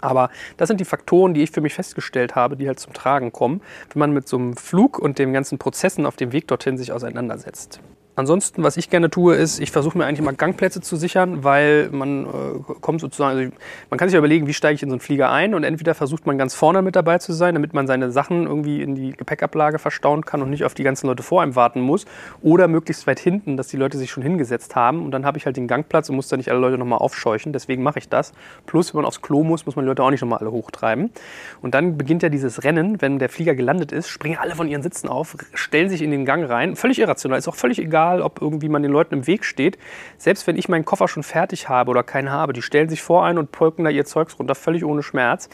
Aber 0.00 0.30
das 0.56 0.68
sind 0.68 0.78
die 0.80 0.84
Faktoren, 0.84 1.34
die 1.34 1.42
ich 1.42 1.50
für 1.50 1.60
mich 1.60 1.74
festgestellt 1.74 2.36
habe, 2.36 2.56
die 2.56 2.68
halt 2.68 2.78
zum 2.78 2.92
Tragen 2.92 3.32
kommen, 3.32 3.60
wenn 3.92 4.00
man 4.00 4.12
mit 4.12 4.28
so 4.28 4.36
einem 4.36 4.56
Flug 4.56 4.98
und 4.98 5.18
den 5.18 5.32
ganzen 5.32 5.58
Prozessen 5.58 6.06
auf 6.06 6.16
dem 6.16 6.32
Weg 6.32 6.46
dorthin 6.46 6.78
sich 6.78 6.92
auseinandersetzt. 6.92 7.80
Ansonsten, 8.18 8.64
was 8.64 8.76
ich 8.76 8.90
gerne 8.90 9.10
tue, 9.10 9.36
ist, 9.36 9.60
ich 9.60 9.70
versuche 9.70 9.96
mir 9.96 10.04
eigentlich 10.04 10.18
immer 10.18 10.32
Gangplätze 10.32 10.80
zu 10.80 10.96
sichern, 10.96 11.44
weil 11.44 11.88
man 11.92 12.26
äh, 12.26 12.28
kommt 12.80 13.00
sozusagen, 13.00 13.38
also 13.38 13.52
man 13.90 13.98
kann 13.98 14.08
sich 14.08 14.18
überlegen, 14.18 14.48
wie 14.48 14.54
steige 14.54 14.74
ich 14.74 14.82
in 14.82 14.88
so 14.88 14.94
einen 14.94 15.00
Flieger 15.00 15.30
ein 15.30 15.54
und 15.54 15.62
entweder 15.62 15.94
versucht 15.94 16.26
man 16.26 16.36
ganz 16.36 16.52
vorne 16.52 16.82
mit 16.82 16.96
dabei 16.96 17.18
zu 17.18 17.32
sein, 17.32 17.54
damit 17.54 17.74
man 17.74 17.86
seine 17.86 18.10
Sachen 18.10 18.48
irgendwie 18.48 18.82
in 18.82 18.96
die 18.96 19.12
Gepäckablage 19.12 19.78
verstauen 19.78 20.24
kann 20.24 20.42
und 20.42 20.50
nicht 20.50 20.64
auf 20.64 20.74
die 20.74 20.82
ganzen 20.82 21.06
Leute 21.06 21.22
vor 21.22 21.42
einem 21.42 21.54
warten 21.54 21.80
muss 21.80 22.06
oder 22.42 22.66
möglichst 22.66 23.06
weit 23.06 23.20
hinten, 23.20 23.56
dass 23.56 23.68
die 23.68 23.76
Leute 23.76 23.96
sich 23.96 24.10
schon 24.10 24.24
hingesetzt 24.24 24.74
haben 24.74 25.04
und 25.04 25.12
dann 25.12 25.24
habe 25.24 25.38
ich 25.38 25.46
halt 25.46 25.56
den 25.56 25.68
Gangplatz 25.68 26.08
und 26.08 26.16
muss 26.16 26.26
dann 26.26 26.38
nicht 26.38 26.50
alle 26.50 26.58
Leute 26.58 26.76
nochmal 26.76 26.98
aufscheuchen, 26.98 27.52
deswegen 27.52 27.84
mache 27.84 28.00
ich 28.00 28.08
das. 28.08 28.32
Plus, 28.66 28.92
wenn 28.92 29.02
man 29.02 29.06
aufs 29.06 29.22
Klo 29.22 29.44
muss, 29.44 29.64
muss 29.64 29.76
man 29.76 29.84
die 29.84 29.90
Leute 29.90 30.02
auch 30.02 30.10
nicht 30.10 30.22
nochmal 30.22 30.40
alle 30.40 30.50
hochtreiben. 30.50 31.12
Und 31.62 31.76
dann 31.76 31.96
beginnt 31.96 32.24
ja 32.24 32.30
dieses 32.30 32.64
Rennen, 32.64 33.00
wenn 33.00 33.20
der 33.20 33.28
Flieger 33.28 33.54
gelandet 33.54 33.92
ist, 33.92 34.08
springen 34.08 34.38
alle 34.40 34.56
von 34.56 34.66
ihren 34.66 34.82
Sitzen 34.82 35.06
auf, 35.06 35.36
stellen 35.54 35.88
sich 35.88 36.02
in 36.02 36.10
den 36.10 36.24
Gang 36.24 36.50
rein, 36.50 36.74
völlig 36.74 36.98
irrational, 36.98 37.38
ist 37.38 37.46
auch 37.46 37.54
völlig 37.54 37.78
egal, 37.78 38.07
egal, 38.08 38.22
ob 38.22 38.40
irgendwie 38.40 38.68
man 38.68 38.82
den 38.82 38.92
Leuten 38.92 39.14
im 39.14 39.26
Weg 39.26 39.44
steht. 39.44 39.78
Selbst 40.16 40.46
wenn 40.46 40.56
ich 40.56 40.68
meinen 40.68 40.84
Koffer 40.84 41.08
schon 41.08 41.22
fertig 41.22 41.68
habe 41.68 41.90
oder 41.90 42.02
keinen 42.02 42.30
habe, 42.30 42.52
die 42.52 42.62
stellen 42.62 42.88
sich 42.88 43.02
vor 43.02 43.24
ein 43.24 43.38
und 43.38 43.52
polken 43.52 43.84
da 43.84 43.90
ihr 43.90 44.04
Zeugs 44.04 44.38
runter, 44.38 44.54
völlig 44.54 44.84
ohne 44.84 45.02
Schmerz. 45.02 45.48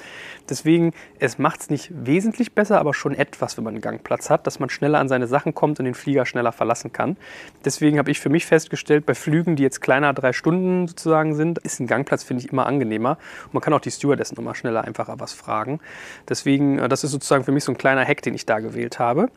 Deswegen, 0.49 0.93
es 1.19 1.39
macht 1.39 1.61
es 1.61 1.71
nicht 1.71 1.91
wesentlich 1.93 2.55
besser, 2.55 2.79
aber 2.79 2.95
schon 2.95 3.15
etwas, 3.15 3.57
wenn 3.57 3.65
man 3.65 3.75
einen 3.75 3.81
Gangplatz 3.81 4.31
hat, 4.31 4.47
dass 4.47 4.61
man 4.61 4.69
schneller 4.69 4.99
an 4.99 5.09
seine 5.09 5.27
Sachen 5.27 5.55
kommt 5.55 5.79
und 5.79 5.85
den 5.85 5.95
Flieger 5.95 6.27
schneller 6.27 6.53
verlassen 6.53 6.93
kann. 6.93 7.17
Deswegen 7.65 7.99
habe 7.99 8.11
ich 8.11 8.21
für 8.21 8.29
mich 8.29 8.47
festgestellt, 8.47 9.07
bei 9.07 9.15
Flügen, 9.15 9.57
die 9.57 9.63
jetzt 9.63 9.81
kleiner 9.81 10.13
drei 10.13 10.33
Stunden 10.33 10.87
sozusagen 10.87 11.35
sind, 11.35 11.59
ist 11.59 11.81
ein 11.81 11.87
Gangplatz, 11.87 12.23
finde 12.23 12.45
ich, 12.45 12.53
immer 12.53 12.67
angenehmer. 12.67 13.19
Und 13.47 13.55
man 13.55 13.63
kann 13.63 13.73
auch 13.73 13.81
die 13.81 13.91
Stewardessen 13.91 14.37
immer 14.39 14.55
schneller 14.55 14.85
einfacher 14.85 15.19
was 15.19 15.33
fragen. 15.33 15.81
Deswegen, 16.29 16.79
äh, 16.79 16.89
das 16.89 17.05
ist 17.05 17.11
sozusagen 17.11 17.45
für 17.45 17.53
mich 17.53 17.65
so 17.65 17.73
ein 17.73 17.79
kleiner 17.79 18.05
Hack, 18.05 18.23
den 18.23 18.35
ich 18.35 18.47
da 18.47 18.61
gewählt 18.61 18.99
habe. 18.99 19.29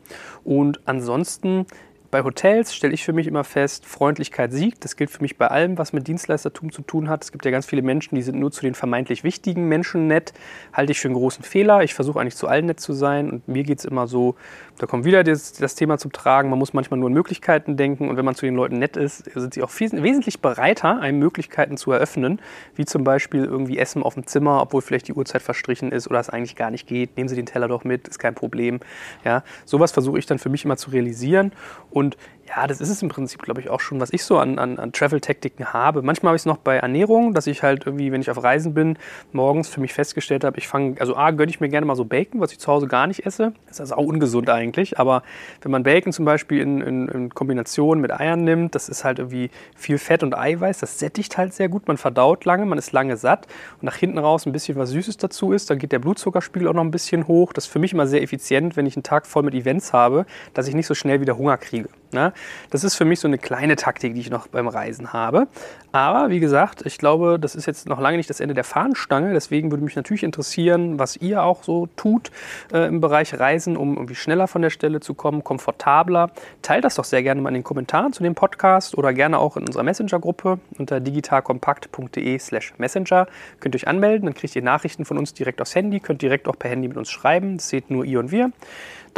Und 0.44 0.80
ansonsten 0.86 1.66
bei 2.10 2.24
Hotels 2.24 2.74
stelle 2.74 2.94
ich 2.94 3.04
für 3.04 3.12
mich 3.12 3.26
immer 3.26 3.44
fest, 3.44 3.84
Freundlichkeit 3.84 4.50
siegt. 4.50 4.82
Das 4.84 4.96
gilt 4.96 5.10
für 5.10 5.20
mich 5.20 5.36
bei 5.36 5.48
allem, 5.48 5.76
was 5.76 5.92
mit 5.92 6.08
Dienstleistertum 6.08 6.72
zu 6.72 6.80
tun 6.80 7.10
hat. 7.10 7.22
Es 7.22 7.32
gibt 7.32 7.44
ja 7.44 7.50
ganz 7.50 7.66
viele 7.66 7.82
Menschen, 7.82 8.14
die 8.14 8.22
sind 8.22 8.38
nur 8.38 8.50
zu 8.50 8.62
den 8.62 8.74
vermeintlich 8.74 9.24
wichtigen 9.24 9.68
Menschen 9.68 10.06
nett. 10.06 10.32
Halte 10.72 10.92
ich 10.92 11.00
für 11.00 11.08
einen 11.08 11.16
großen 11.16 11.44
Fehler. 11.44 11.82
Ich 11.82 11.92
versuche 11.92 12.18
eigentlich 12.18 12.36
zu 12.36 12.48
allen 12.48 12.64
nett 12.64 12.80
zu 12.80 12.94
sein. 12.94 13.30
Und 13.30 13.48
mir 13.48 13.62
geht 13.62 13.80
es 13.80 13.84
immer 13.84 14.06
so, 14.06 14.36
da 14.78 14.86
kommt 14.86 15.04
wieder 15.04 15.22
das, 15.22 15.52
das, 15.52 15.74
Thema 15.74 15.98
zum 15.98 16.10
Tragen. 16.12 16.48
Man 16.48 16.58
muss 16.58 16.72
manchmal 16.72 16.98
nur 16.98 17.08
in 17.10 17.14
Möglichkeiten 17.14 17.76
denken. 17.76 18.08
Und 18.08 18.16
wenn 18.16 18.24
man 18.24 18.34
zu 18.34 18.46
den 18.46 18.54
Leuten 18.54 18.78
nett 18.78 18.96
ist, 18.96 19.30
sind 19.34 19.52
sie 19.52 19.62
auch 19.62 19.70
viel, 19.70 19.90
wesentlich 20.02 20.40
bereiter, 20.40 21.00
einem 21.00 21.18
Möglichkeiten 21.18 21.76
zu 21.76 21.92
eröffnen. 21.92 22.40
Wie 22.74 22.86
zum 22.86 23.04
Beispiel 23.04 23.44
irgendwie 23.44 23.76
Essen 23.76 24.02
auf 24.02 24.14
dem 24.14 24.26
Zimmer, 24.26 24.62
obwohl 24.62 24.80
vielleicht 24.80 25.08
die 25.08 25.12
Uhrzeit 25.12 25.42
verstrichen 25.42 25.92
ist 25.92 26.08
oder 26.08 26.20
es 26.20 26.30
eigentlich 26.30 26.56
gar 26.56 26.70
nicht 26.70 26.86
geht. 26.86 27.18
Nehmen 27.18 27.28
Sie 27.28 27.36
den 27.36 27.46
Teller 27.46 27.68
doch 27.68 27.84
mit, 27.84 28.08
ist 28.08 28.18
kein 28.18 28.34
Problem. 28.34 28.80
Ja, 29.24 29.42
sowas 29.66 29.92
versuche 29.92 30.18
ich 30.18 30.24
dann 30.24 30.38
für 30.38 30.48
mich 30.48 30.64
immer 30.64 30.78
zu 30.78 30.90
realisieren. 30.90 31.52
Und 31.90 31.97
und 31.98 32.16
ja, 32.48 32.66
das 32.66 32.80
ist 32.80 32.88
es 32.88 33.02
im 33.02 33.08
Prinzip, 33.08 33.42
glaube 33.42 33.60
ich, 33.60 33.68
auch 33.68 33.80
schon, 33.80 34.00
was 34.00 34.12
ich 34.12 34.24
so 34.24 34.38
an, 34.38 34.58
an, 34.58 34.78
an 34.78 34.92
Travel-Taktiken 34.92 35.72
habe. 35.72 36.02
Manchmal 36.02 36.30
habe 36.30 36.36
ich 36.36 36.42
es 36.42 36.46
noch 36.46 36.56
bei 36.56 36.76
Ernährung, 36.76 37.34
dass 37.34 37.46
ich 37.46 37.62
halt 37.62 37.84
irgendwie, 37.84 38.10
wenn 38.10 38.22
ich 38.22 38.30
auf 38.30 38.42
Reisen 38.42 38.72
bin, 38.72 38.96
morgens 39.32 39.68
für 39.68 39.80
mich 39.80 39.92
festgestellt 39.92 40.44
habe, 40.44 40.56
ich 40.58 40.66
fange, 40.66 40.98
also 40.98 41.14
A, 41.14 41.30
gönne 41.32 41.50
ich 41.50 41.60
mir 41.60 41.68
gerne 41.68 41.84
mal 41.84 41.94
so 41.94 42.06
Bacon, 42.06 42.40
was 42.40 42.52
ich 42.52 42.58
zu 42.58 42.72
Hause 42.72 42.86
gar 42.86 43.06
nicht 43.06 43.26
esse. 43.26 43.52
Das 43.66 43.76
ist 43.76 43.80
also 43.80 43.96
auch 43.96 44.06
ungesund 44.06 44.48
eigentlich, 44.48 44.98
aber 44.98 45.22
wenn 45.60 45.70
man 45.70 45.82
Bacon 45.82 46.12
zum 46.12 46.24
Beispiel 46.24 46.60
in, 46.62 46.80
in, 46.80 47.08
in 47.08 47.34
Kombination 47.34 48.00
mit 48.00 48.12
Eiern 48.12 48.44
nimmt, 48.44 48.74
das 48.74 48.88
ist 48.88 49.04
halt 49.04 49.18
irgendwie 49.18 49.50
viel 49.76 49.98
Fett 49.98 50.22
und 50.22 50.34
Eiweiß, 50.34 50.78
das 50.78 50.98
sättigt 50.98 51.36
halt 51.36 51.52
sehr 51.52 51.68
gut, 51.68 51.86
man 51.86 51.98
verdaut 51.98 52.46
lange, 52.46 52.64
man 52.64 52.78
ist 52.78 52.92
lange 52.92 53.16
satt 53.18 53.46
und 53.80 53.84
nach 53.84 53.96
hinten 53.96 54.18
raus 54.18 54.46
ein 54.46 54.52
bisschen 54.52 54.78
was 54.78 54.90
Süßes 54.90 55.18
dazu 55.18 55.52
ist, 55.52 55.68
dann 55.68 55.78
geht 55.78 55.92
der 55.92 55.98
Blutzuckerspiegel 55.98 56.68
auch 56.68 56.74
noch 56.74 56.84
ein 56.84 56.90
bisschen 56.90 57.26
hoch. 57.26 57.52
Das 57.52 57.66
ist 57.66 57.72
für 57.72 57.78
mich 57.78 57.92
immer 57.92 58.06
sehr 58.06 58.22
effizient, 58.22 58.76
wenn 58.76 58.86
ich 58.86 58.96
einen 58.96 59.02
Tag 59.02 59.26
voll 59.26 59.42
mit 59.42 59.54
Events 59.54 59.92
habe, 59.92 60.24
dass 60.54 60.66
ich 60.66 60.74
nicht 60.74 60.86
so 60.86 60.94
schnell 60.94 61.20
wieder 61.20 61.36
Hunger 61.36 61.58
kriege. 61.58 61.88
Ja, 62.12 62.32
das 62.70 62.84
ist 62.84 62.94
für 62.94 63.04
mich 63.04 63.20
so 63.20 63.28
eine 63.28 63.36
kleine 63.36 63.76
Taktik, 63.76 64.14
die 64.14 64.20
ich 64.20 64.30
noch 64.30 64.46
beim 64.46 64.66
Reisen 64.66 65.12
habe. 65.12 65.46
Aber 65.92 66.30
wie 66.30 66.40
gesagt, 66.40 66.86
ich 66.86 66.96
glaube, 66.96 67.38
das 67.38 67.54
ist 67.54 67.66
jetzt 67.66 67.86
noch 67.86 68.00
lange 68.00 68.16
nicht 68.16 68.30
das 68.30 68.40
Ende 68.40 68.54
der 68.54 68.64
Fahnenstange. 68.64 69.32
Deswegen 69.34 69.70
würde 69.70 69.84
mich 69.84 69.94
natürlich 69.94 70.22
interessieren, 70.22 70.98
was 70.98 71.16
ihr 71.16 71.42
auch 71.42 71.62
so 71.62 71.86
tut 71.96 72.30
äh, 72.72 72.86
im 72.88 73.02
Bereich 73.02 73.38
Reisen, 73.38 73.76
um 73.76 73.94
irgendwie 73.96 74.14
schneller 74.14 74.48
von 74.48 74.62
der 74.62 74.70
Stelle 74.70 75.00
zu 75.00 75.12
kommen, 75.12 75.44
komfortabler. 75.44 76.30
Teilt 76.62 76.84
das 76.84 76.94
doch 76.94 77.04
sehr 77.04 77.22
gerne 77.22 77.42
mal 77.42 77.50
in 77.50 77.56
den 77.56 77.64
Kommentaren 77.64 78.12
zu 78.12 78.22
dem 78.22 78.34
Podcast 78.34 78.96
oder 78.96 79.12
gerne 79.12 79.38
auch 79.38 79.58
in 79.58 79.66
unserer 79.66 79.82
Messenger-Gruppe 79.82 80.60
unter 80.78 81.00
digitalkompakt.de/slash 81.00 82.74
messenger. 82.78 83.26
Könnt 83.60 83.74
ihr 83.74 83.80
euch 83.80 83.88
anmelden, 83.88 84.26
dann 84.26 84.34
kriegt 84.34 84.56
ihr 84.56 84.62
Nachrichten 84.62 85.04
von 85.04 85.18
uns 85.18 85.34
direkt 85.34 85.60
aufs 85.60 85.74
Handy, 85.74 86.00
könnt 86.00 86.22
direkt 86.22 86.48
auch 86.48 86.58
per 86.58 86.70
Handy 86.70 86.88
mit 86.88 86.96
uns 86.96 87.10
schreiben. 87.10 87.58
Das 87.58 87.68
seht 87.68 87.90
nur 87.90 88.04
ihr 88.04 88.18
und 88.18 88.30
wir. 88.30 88.50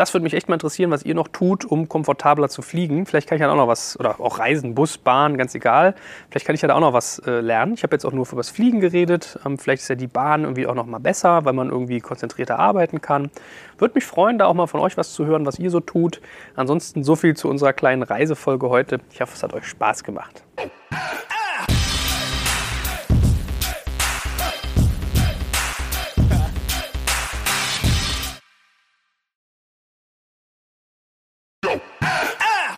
Das 0.01 0.15
würde 0.15 0.25
mich 0.25 0.33
echt 0.33 0.49
mal 0.49 0.55
interessieren, 0.55 0.91
was 0.91 1.05
ihr 1.05 1.15
noch 1.15 1.29
tut, 1.29 1.67
um 1.67 1.87
komfortabler 1.87 2.49
zu 2.49 2.63
fliegen. 2.63 3.05
Vielleicht 3.05 3.29
kann 3.29 3.37
ich 3.37 3.43
ja 3.43 3.53
auch 3.53 3.55
noch 3.55 3.69
was, 3.69 4.01
oder 4.01 4.19
auch 4.19 4.39
Reisen, 4.39 4.75
Bus, 4.75 4.97
Bahn, 4.97 5.37
ganz 5.37 5.55
egal. 5.55 5.95
Vielleicht 6.31 6.47
kann 6.47 6.55
ich 6.55 6.63
ja 6.63 6.69
da 6.69 6.75
auch 6.77 6.81
noch 6.81 6.95
was 6.95 7.19
äh, 7.19 7.41
lernen. 7.41 7.75
Ich 7.75 7.83
habe 7.83 7.95
jetzt 7.95 8.07
auch 8.07 8.13
nur 8.13 8.25
für 8.25 8.35
das 8.35 8.49
Fliegen 8.49 8.81
geredet. 8.81 9.39
Ähm, 9.45 9.59
vielleicht 9.59 9.83
ist 9.83 9.89
ja 9.89 9.97
die 9.97 10.07
Bahn 10.07 10.45
irgendwie 10.45 10.67
auch 10.67 10.75
noch 10.75 10.87
mal 10.87 11.01
besser, 11.01 11.45
weil 11.45 11.53
man 11.53 11.69
irgendwie 11.69 12.01
konzentrierter 12.01 12.59
arbeiten 12.59 13.03
kann. 13.03 13.31
Würde 13.77 13.93
mich 13.95 14.07
freuen, 14.07 14.39
da 14.39 14.47
auch 14.47 14.55
mal 14.55 14.69
von 14.69 14.81
euch 14.81 14.97
was 14.97 15.13
zu 15.13 15.27
hören, 15.27 15.45
was 15.45 15.59
ihr 15.59 15.71
so 15.71 15.81
tut. 15.81 16.23
Ansonsten 16.57 17.05
so 17.05 17.15
viel 17.15 17.37
zu 17.37 17.51
unserer 17.51 17.75
kleinen 17.75 18.03
Reisefolge 18.03 18.71
heute. 18.71 19.01
Ich 19.13 19.21
hoffe, 19.21 19.35
es 19.35 19.43
hat 19.43 19.53
euch 19.53 19.67
Spaß 19.67 20.03
gemacht. 20.03 20.43